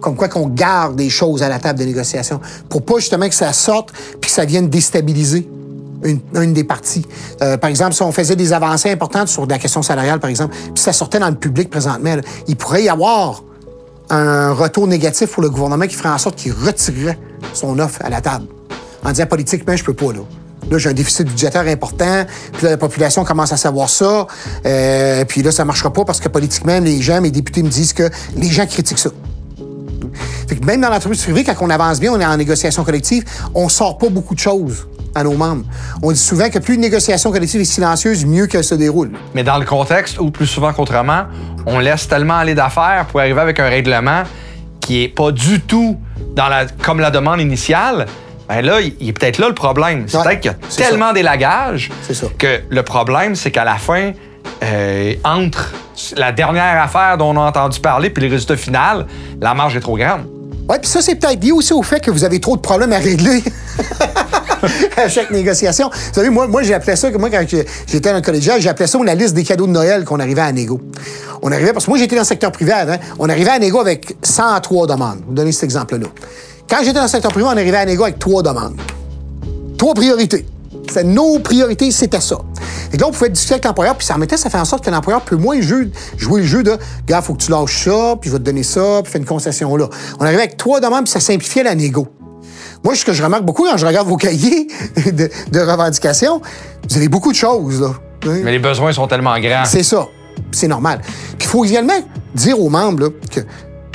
Comme 0.00 0.14
quoi 0.14 0.28
qu'on 0.28 0.46
garde 0.46 0.94
des 0.94 1.10
choses 1.10 1.42
à 1.42 1.48
la 1.48 1.58
table 1.58 1.80
de 1.80 1.84
négociation. 1.84 2.40
Pour 2.68 2.82
pas 2.82 2.98
justement 2.98 3.28
que 3.28 3.34
ça 3.34 3.52
sorte 3.52 3.92
puis 4.20 4.30
que 4.30 4.30
ça 4.30 4.44
vienne 4.44 4.68
déstabiliser 4.68 5.48
une, 6.04 6.52
des 6.52 6.62
parties. 6.62 7.04
Euh, 7.42 7.56
par 7.56 7.70
exemple, 7.70 7.94
si 7.94 8.02
on 8.02 8.12
faisait 8.12 8.36
des 8.36 8.52
avancées 8.52 8.90
importantes 8.90 9.26
sur 9.26 9.46
la 9.46 9.58
question 9.58 9.82
salariale, 9.82 10.20
par 10.20 10.30
exemple, 10.30 10.54
puis 10.54 10.80
ça 10.80 10.92
sortait 10.92 11.18
dans 11.18 11.28
le 11.28 11.34
public 11.34 11.68
présentement, 11.70 12.14
il 12.46 12.54
pourrait 12.54 12.84
y 12.84 12.88
avoir 12.88 13.42
un 14.10 14.52
retour 14.52 14.86
négatif 14.86 15.32
pour 15.32 15.42
le 15.42 15.50
gouvernement 15.50 15.86
qui 15.86 15.96
ferait 15.96 16.10
en 16.10 16.18
sorte 16.18 16.36
qu'il 16.36 16.52
retirerait 16.52 17.18
son 17.52 17.80
offre 17.80 18.00
à 18.04 18.10
la 18.10 18.20
table. 18.20 18.46
En 19.04 19.10
disant 19.10 19.26
politiquement, 19.26 19.74
je 19.74 19.82
peux 19.82 19.94
pas, 19.94 20.12
là. 20.12 20.20
Là, 20.70 20.78
j'ai 20.78 20.90
un 20.90 20.94
déficit 20.94 21.26
budgétaire 21.26 21.66
important, 21.66 22.24
puis 22.52 22.64
là, 22.64 22.70
la 22.70 22.76
population 22.76 23.24
commence 23.24 23.52
à 23.52 23.56
savoir 23.56 23.88
ça, 23.88 24.26
euh, 24.66 25.24
puis 25.24 25.42
là, 25.42 25.50
ça 25.50 25.64
marchera 25.64 25.92
pas 25.92 26.04
parce 26.04 26.20
que 26.20 26.28
politiquement, 26.28 26.78
les 26.80 27.00
gens, 27.00 27.20
mes 27.20 27.30
députés 27.30 27.62
me 27.62 27.68
disent 27.68 27.92
que 27.92 28.10
les 28.36 28.48
gens 28.48 28.66
critiquent 28.66 28.98
ça. 28.98 29.10
Fait 30.48 30.56
que 30.56 30.64
même 30.64 30.80
dans 30.80 30.90
l'entreprise 30.90 31.22
privée, 31.22 31.44
quand 31.44 31.54
on 31.60 31.70
avance 31.70 32.00
bien, 32.00 32.12
on 32.12 32.20
est 32.20 32.24
en 32.24 32.36
négociation 32.36 32.84
collective, 32.84 33.24
on 33.54 33.68
sort 33.68 33.98
pas 33.98 34.08
beaucoup 34.08 34.34
de 34.34 34.40
choses 34.40 34.86
à 35.14 35.24
nos 35.24 35.34
membres. 35.34 35.64
On 36.02 36.12
dit 36.12 36.18
souvent 36.18 36.48
que 36.48 36.58
plus 36.58 36.74
une 36.74 36.80
négociation 36.80 37.30
collective 37.32 37.60
est 37.60 37.64
silencieuse, 37.64 38.24
mieux 38.24 38.46
qu'elle 38.46 38.64
se 38.64 38.74
déroule. 38.74 39.10
Mais 39.34 39.42
dans 39.42 39.58
le 39.58 39.64
contexte 39.64 40.18
où 40.20 40.30
plus 40.30 40.46
souvent 40.46 40.72
qu'autrement, 40.72 41.24
on 41.66 41.78
laisse 41.78 42.08
tellement 42.08 42.36
aller 42.36 42.54
d'affaires 42.54 43.06
pour 43.10 43.20
arriver 43.20 43.40
avec 43.40 43.60
un 43.60 43.68
règlement 43.68 44.22
qui 44.80 45.02
est 45.02 45.08
pas 45.08 45.32
du 45.32 45.60
tout 45.60 45.98
dans 46.34 46.48
la, 46.48 46.66
comme 46.66 47.00
la 47.00 47.10
demande 47.10 47.40
initiale, 47.40 48.06
ben 48.48 48.62
là, 48.64 48.80
il 48.80 49.08
est 49.08 49.12
peut-être 49.12 49.38
là 49.38 49.48
le 49.48 49.54
problème. 49.54 50.04
C'est 50.06 50.16
Ouais, 50.16 50.24
peut-être 50.24 50.40
qu'il 50.40 50.50
y 50.50 50.54
a 50.54 50.88
tellement 50.88 51.12
d'élagage 51.12 51.90
C'est 52.06 52.14
ça. 52.14 52.26
que 52.38 52.60
le 52.68 52.82
problème, 52.82 53.34
c'est 53.36 53.50
qu'à 53.50 53.64
la 53.64 53.76
fin, 53.76 54.12
euh, 54.62 55.14
entre 55.24 55.72
la 56.16 56.32
dernière 56.32 56.82
affaire 56.82 57.18
dont 57.18 57.36
on 57.36 57.40
a 57.40 57.44
entendu 57.46 57.80
parler 57.80 58.10
puis 58.10 58.24
le 58.26 58.30
résultat 58.32 58.56
final, 58.56 59.06
la 59.40 59.54
marge 59.54 59.76
est 59.76 59.80
trop 59.80 59.96
grande. 59.96 60.22
Oui, 60.68 60.76
puis 60.80 60.90
ça, 60.90 61.00
c'est 61.00 61.14
peut-être 61.14 61.42
lié 61.42 61.52
aussi 61.52 61.72
au 61.72 61.82
fait 61.82 62.00
que 62.00 62.10
vous 62.10 62.24
avez 62.24 62.40
trop 62.40 62.56
de 62.56 62.60
problèmes 62.60 62.92
à 62.92 62.98
régler 62.98 63.42
à 64.96 65.08
chaque 65.08 65.30
négociation. 65.30 65.90
Vous 65.92 66.14
savez, 66.14 66.28
moi, 66.30 66.46
moi 66.46 66.62
j'ai 66.62 66.74
appelé 66.74 66.96
ça, 66.96 67.10
que 67.10 67.16
moi, 67.16 67.30
quand 67.30 67.42
j'étais 67.48 68.10
dans 68.10 68.16
le 68.16 68.22
collégial, 68.22 68.60
j'ai 68.60 68.68
appelé 68.68 68.86
ça 68.86 68.98
la 69.02 69.14
liste 69.14 69.34
des 69.34 69.44
cadeaux 69.44 69.66
de 69.66 69.72
Noël 69.72 70.04
qu'on 70.04 70.20
arrivait 70.20 70.42
à 70.42 70.52
négo. 70.52 70.80
On 71.42 71.50
arrivait, 71.52 71.72
parce 71.72 71.86
que 71.86 71.90
moi, 71.90 71.98
j'étais 71.98 72.16
dans 72.16 72.22
le 72.22 72.26
secteur 72.26 72.52
privé 72.52 72.72
avant, 72.72 72.96
on 73.18 73.28
arrivait 73.28 73.50
à 73.50 73.58
négo 73.58 73.80
avec 73.80 74.16
103 74.22 74.86
demandes. 74.88 75.20
Vous 75.26 75.34
donnez 75.34 75.52
cet 75.52 75.64
exemple-là. 75.64 76.06
Quand 76.68 76.78
j'étais 76.80 76.92
dans 76.94 77.02
le 77.02 77.08
secteur 77.08 77.30
privé, 77.30 77.46
on 77.46 77.56
arrivait 77.56 77.76
à 77.76 77.84
négo 77.86 78.04
avec 78.04 78.18
trois 78.18 78.42
demandes. 78.42 78.78
Trois 79.78 79.94
priorités. 79.94 80.44
C'est 80.90 81.04
nos 81.04 81.38
priorités, 81.38 81.90
c'était 81.90 82.20
ça. 82.20 82.38
Et 82.92 82.96
là, 82.96 83.06
on 83.06 83.10
pouvait 83.10 83.30
discuter 83.30 83.54
avec 83.54 83.64
l'employeur, 83.64 83.96
puis 83.96 84.06
ça 84.06 84.14
remettait, 84.14 84.36
ça 84.36 84.50
fait 84.50 84.58
en 84.58 84.64
sorte 84.64 84.84
que 84.84 84.90
l'employeur 84.90 85.20
peut 85.22 85.36
moins 85.36 85.60
jouer 85.60 85.90
le 86.30 86.42
jeu 86.42 86.62
de 86.62 86.76
Gars, 87.06 87.22
faut 87.22 87.34
que 87.34 87.42
tu 87.42 87.50
lâches 87.50 87.84
ça, 87.84 88.16
puis 88.20 88.30
je 88.30 88.34
vais 88.34 88.38
te 88.38 88.44
donner 88.44 88.62
ça, 88.62 89.00
puis 89.02 89.12
fais 89.12 89.18
une 89.18 89.24
concession 89.24 89.76
là. 89.76 89.88
On 90.18 90.24
arrivait 90.24 90.42
avec 90.42 90.56
trois 90.56 90.80
demandes, 90.80 91.04
puis 91.04 91.12
ça 91.12 91.20
simplifiait 91.20 91.62
la 91.62 91.74
négo. 91.74 92.08
Moi, 92.84 92.94
ce 92.94 93.04
que 93.04 93.12
je 93.12 93.22
remarque 93.22 93.44
beaucoup 93.44 93.64
quand 93.64 93.76
je 93.76 93.86
regarde 93.86 94.08
vos 94.08 94.16
cahiers 94.16 94.68
de, 95.12 95.28
de 95.50 95.60
revendications, 95.60 96.40
vous 96.88 96.96
avez 96.96 97.08
beaucoup 97.08 97.32
de 97.32 97.36
choses, 97.36 97.80
là. 97.80 97.92
Mais 98.26 98.50
les 98.50 98.58
besoins 98.58 98.92
sont 98.92 99.06
tellement 99.06 99.38
grands. 99.38 99.64
C'est 99.64 99.82
ça. 99.82 100.06
C'est 100.50 100.68
normal. 100.68 101.00
Puis 101.02 101.36
il 101.40 101.46
faut 101.46 101.64
également 101.64 101.98
dire 102.34 102.60
aux 102.60 102.68
membres 102.68 103.04
là, 103.04 103.08
que 103.30 103.40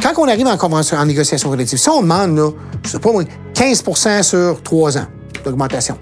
quand 0.03 0.11
on 0.17 0.27
arrive 0.27 0.47
en, 0.47 0.57
convention, 0.57 0.97
en 0.97 1.05
négociation 1.05 1.49
collective, 1.49 1.79
si 1.79 1.89
on 1.89 2.01
demande, 2.01 2.35
là, 2.35 2.49
je 2.83 2.89
sais 2.89 2.99
pas 2.99 3.11
moi, 3.11 3.23
15% 3.53 4.21
sur 4.21 4.61
trois 4.61 4.97
ans 4.97 5.07
d'augmentation, 5.45 5.97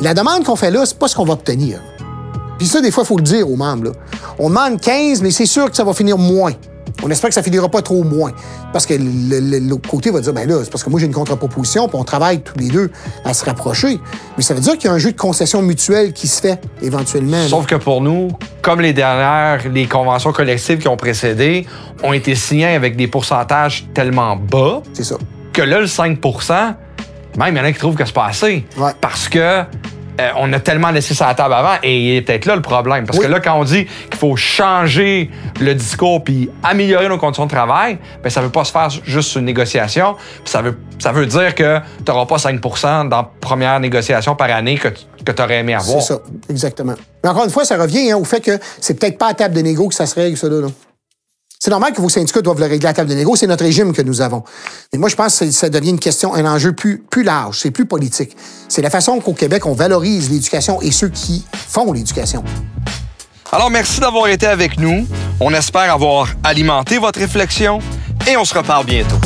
la 0.00 0.12
demande 0.12 0.44
qu'on 0.44 0.56
fait 0.56 0.72
là, 0.72 0.84
c'est 0.84 0.98
pas 0.98 1.06
ce 1.06 1.14
qu'on 1.14 1.24
va 1.24 1.34
obtenir. 1.34 1.80
Puis 2.58 2.66
ça, 2.66 2.80
des 2.80 2.90
fois, 2.90 3.04
il 3.04 3.06
faut 3.06 3.16
le 3.16 3.22
dire 3.22 3.48
aux 3.48 3.56
membres. 3.56 3.84
là. 3.84 3.90
On 4.38 4.48
demande 4.48 4.80
15, 4.80 5.22
mais 5.22 5.30
c'est 5.30 5.46
sûr 5.46 5.70
que 5.70 5.76
ça 5.76 5.84
va 5.84 5.94
finir 5.94 6.18
moins. 6.18 6.52
On 7.04 7.10
espère 7.10 7.28
que 7.28 7.34
ça 7.34 7.42
finira 7.42 7.68
pas 7.68 7.82
trop 7.82 8.02
moins. 8.02 8.32
Parce 8.72 8.86
que 8.86 8.94
l'autre 8.94 9.88
côté 9.88 10.10
va 10.10 10.20
dire, 10.20 10.32
ben 10.32 10.48
là, 10.48 10.60
c'est 10.64 10.70
parce 10.70 10.82
que 10.82 10.90
moi, 10.90 10.98
j'ai 10.98 11.06
une 11.06 11.12
contre-proposition, 11.12 11.86
puis 11.86 11.98
on 11.98 12.04
travaille 12.04 12.40
tous 12.40 12.58
les 12.58 12.68
deux 12.68 12.90
à 13.24 13.34
se 13.34 13.44
rapprocher. 13.44 14.00
Mais 14.36 14.42
ça 14.42 14.54
veut 14.54 14.60
dire 14.60 14.72
qu'il 14.78 14.86
y 14.86 14.88
a 14.88 14.92
un 14.92 14.98
jeu 14.98 15.12
de 15.12 15.16
concession 15.16 15.60
mutuelle 15.62 16.12
qui 16.12 16.26
se 16.26 16.40
fait 16.40 16.60
éventuellement. 16.82 17.36
là. 17.36 17.48
Sauf 17.48 17.66
que 17.66 17.74
pour 17.74 18.00
nous, 18.00 18.28
comme 18.62 18.80
les 18.80 18.92
dernières, 18.94 19.68
les 19.70 19.86
conventions 19.86 20.32
collectives 20.32 20.78
qui 20.78 20.88
ont 20.88 20.96
précédé 20.96 21.66
ont 22.02 22.12
été 22.12 22.34
signées 22.34 22.74
avec 22.74 22.96
des 22.96 23.06
pourcentages 23.06 23.86
tellement 23.94 24.36
bas 24.36 24.82
C'est 24.94 25.04
ça. 25.04 25.16
que 25.52 25.62
là, 25.62 25.80
le 25.80 25.86
5% 25.86 26.74
même 27.36 27.54
il 27.54 27.58
y 27.58 27.60
en 27.60 27.64
a 27.64 27.72
qui 27.72 27.78
trouvent 27.78 27.96
que 27.96 28.04
c'est 28.04 28.14
pas 28.14 28.26
assez. 28.26 28.64
Ouais. 28.78 28.92
Parce 29.00 29.28
que 29.28 29.62
euh, 30.20 30.28
on 30.36 30.52
a 30.52 30.60
tellement 30.60 30.90
laissé 30.90 31.12
ça 31.14 31.26
à 31.26 31.28
la 31.28 31.34
table 31.34 31.54
avant 31.54 31.74
et 31.82 31.98
il 31.98 32.16
est 32.16 32.22
peut-être 32.22 32.46
là 32.46 32.54
le 32.56 32.62
problème. 32.62 33.04
Parce 33.06 33.18
Oui. 33.18 33.26
que 33.26 33.30
là, 33.30 33.40
quand 33.40 33.58
on 33.58 33.64
dit 33.64 33.86
qu'il 34.10 34.16
faut 34.18 34.36
changer 34.36 35.30
le 35.60 35.74
discours 35.74 36.22
puis 36.22 36.50
améliorer 36.62 37.08
nos 37.08 37.18
conditions 37.18 37.46
de 37.46 37.50
travail, 37.50 37.98
ben 38.22 38.30
ça 38.30 38.40
veut 38.40 38.50
pas 38.50 38.64
se 38.64 38.72
faire 38.72 38.88
juste 39.04 39.30
sur 39.30 39.40
une 39.40 39.46
négociation. 39.46 40.14
Puis 40.14 40.50
ça 40.52 40.62
veut, 40.62 40.78
ça 40.98 41.12
veut 41.12 41.26
dire 41.26 41.54
que 41.54 41.78
tu 42.04 42.10
n'auras 42.10 42.26
pas 42.26 42.36
5% 42.36 43.08
dans 43.08 43.16
la 43.16 43.30
première 43.40 43.78
négociation 43.80 44.34
par 44.36 44.50
année 44.50 44.78
que 44.78 44.88
tu 45.32 45.42
aurais 45.42 45.58
aimé 45.58 45.74
avoir. 45.74 46.00
C'est 46.02 46.14
ça, 46.14 46.20
exactement. 46.48 46.94
Mais 47.22 47.30
encore 47.30 47.44
une 47.44 47.50
fois, 47.50 47.64
ça 47.64 47.76
revient 47.76 48.10
hein, 48.12 48.16
au 48.16 48.24
fait 48.24 48.40
que 48.40 48.58
c'est 48.80 48.98
peut-être 48.98 49.18
pas 49.18 49.28
à 49.28 49.34
table 49.34 49.54
de 49.54 49.60
négo 49.62 49.88
que 49.88 49.94
ça 49.94 50.06
se 50.06 50.14
règle, 50.14 50.36
ça, 50.36 50.48
là. 50.48 50.68
C'est 51.64 51.70
normal 51.70 51.94
que 51.94 52.02
vos 52.02 52.10
syndicats 52.10 52.42
doivent 52.42 52.60
le 52.60 52.66
régler 52.66 52.90
à 52.90 52.92
table 52.92 53.08
de 53.08 53.14
négo, 53.14 53.36
c'est 53.36 53.46
notre 53.46 53.64
régime 53.64 53.94
que 53.94 54.02
nous 54.02 54.20
avons. 54.20 54.44
Mais 54.92 54.98
moi, 54.98 55.08
je 55.08 55.16
pense 55.16 55.38
que 55.38 55.50
ça 55.50 55.70
devient 55.70 55.88
une 55.88 55.98
question, 55.98 56.34
un 56.34 56.44
enjeu 56.44 56.74
plus, 56.74 56.98
plus 56.98 57.22
large, 57.22 57.58
c'est 57.58 57.70
plus 57.70 57.86
politique. 57.86 58.36
C'est 58.68 58.82
la 58.82 58.90
façon 58.90 59.18
qu'au 59.18 59.32
Québec, 59.32 59.64
on 59.64 59.72
valorise 59.72 60.28
l'éducation 60.28 60.82
et 60.82 60.90
ceux 60.90 61.08
qui 61.08 61.42
font 61.54 61.90
l'éducation. 61.90 62.44
Alors, 63.50 63.70
merci 63.70 63.98
d'avoir 63.98 64.28
été 64.28 64.44
avec 64.46 64.78
nous. 64.78 65.06
On 65.40 65.54
espère 65.54 65.90
avoir 65.90 66.28
alimenté 66.42 66.98
votre 66.98 67.18
réflexion 67.18 67.78
et 68.30 68.36
on 68.36 68.44
se 68.44 68.52
reparle 68.52 68.84
bientôt. 68.84 69.16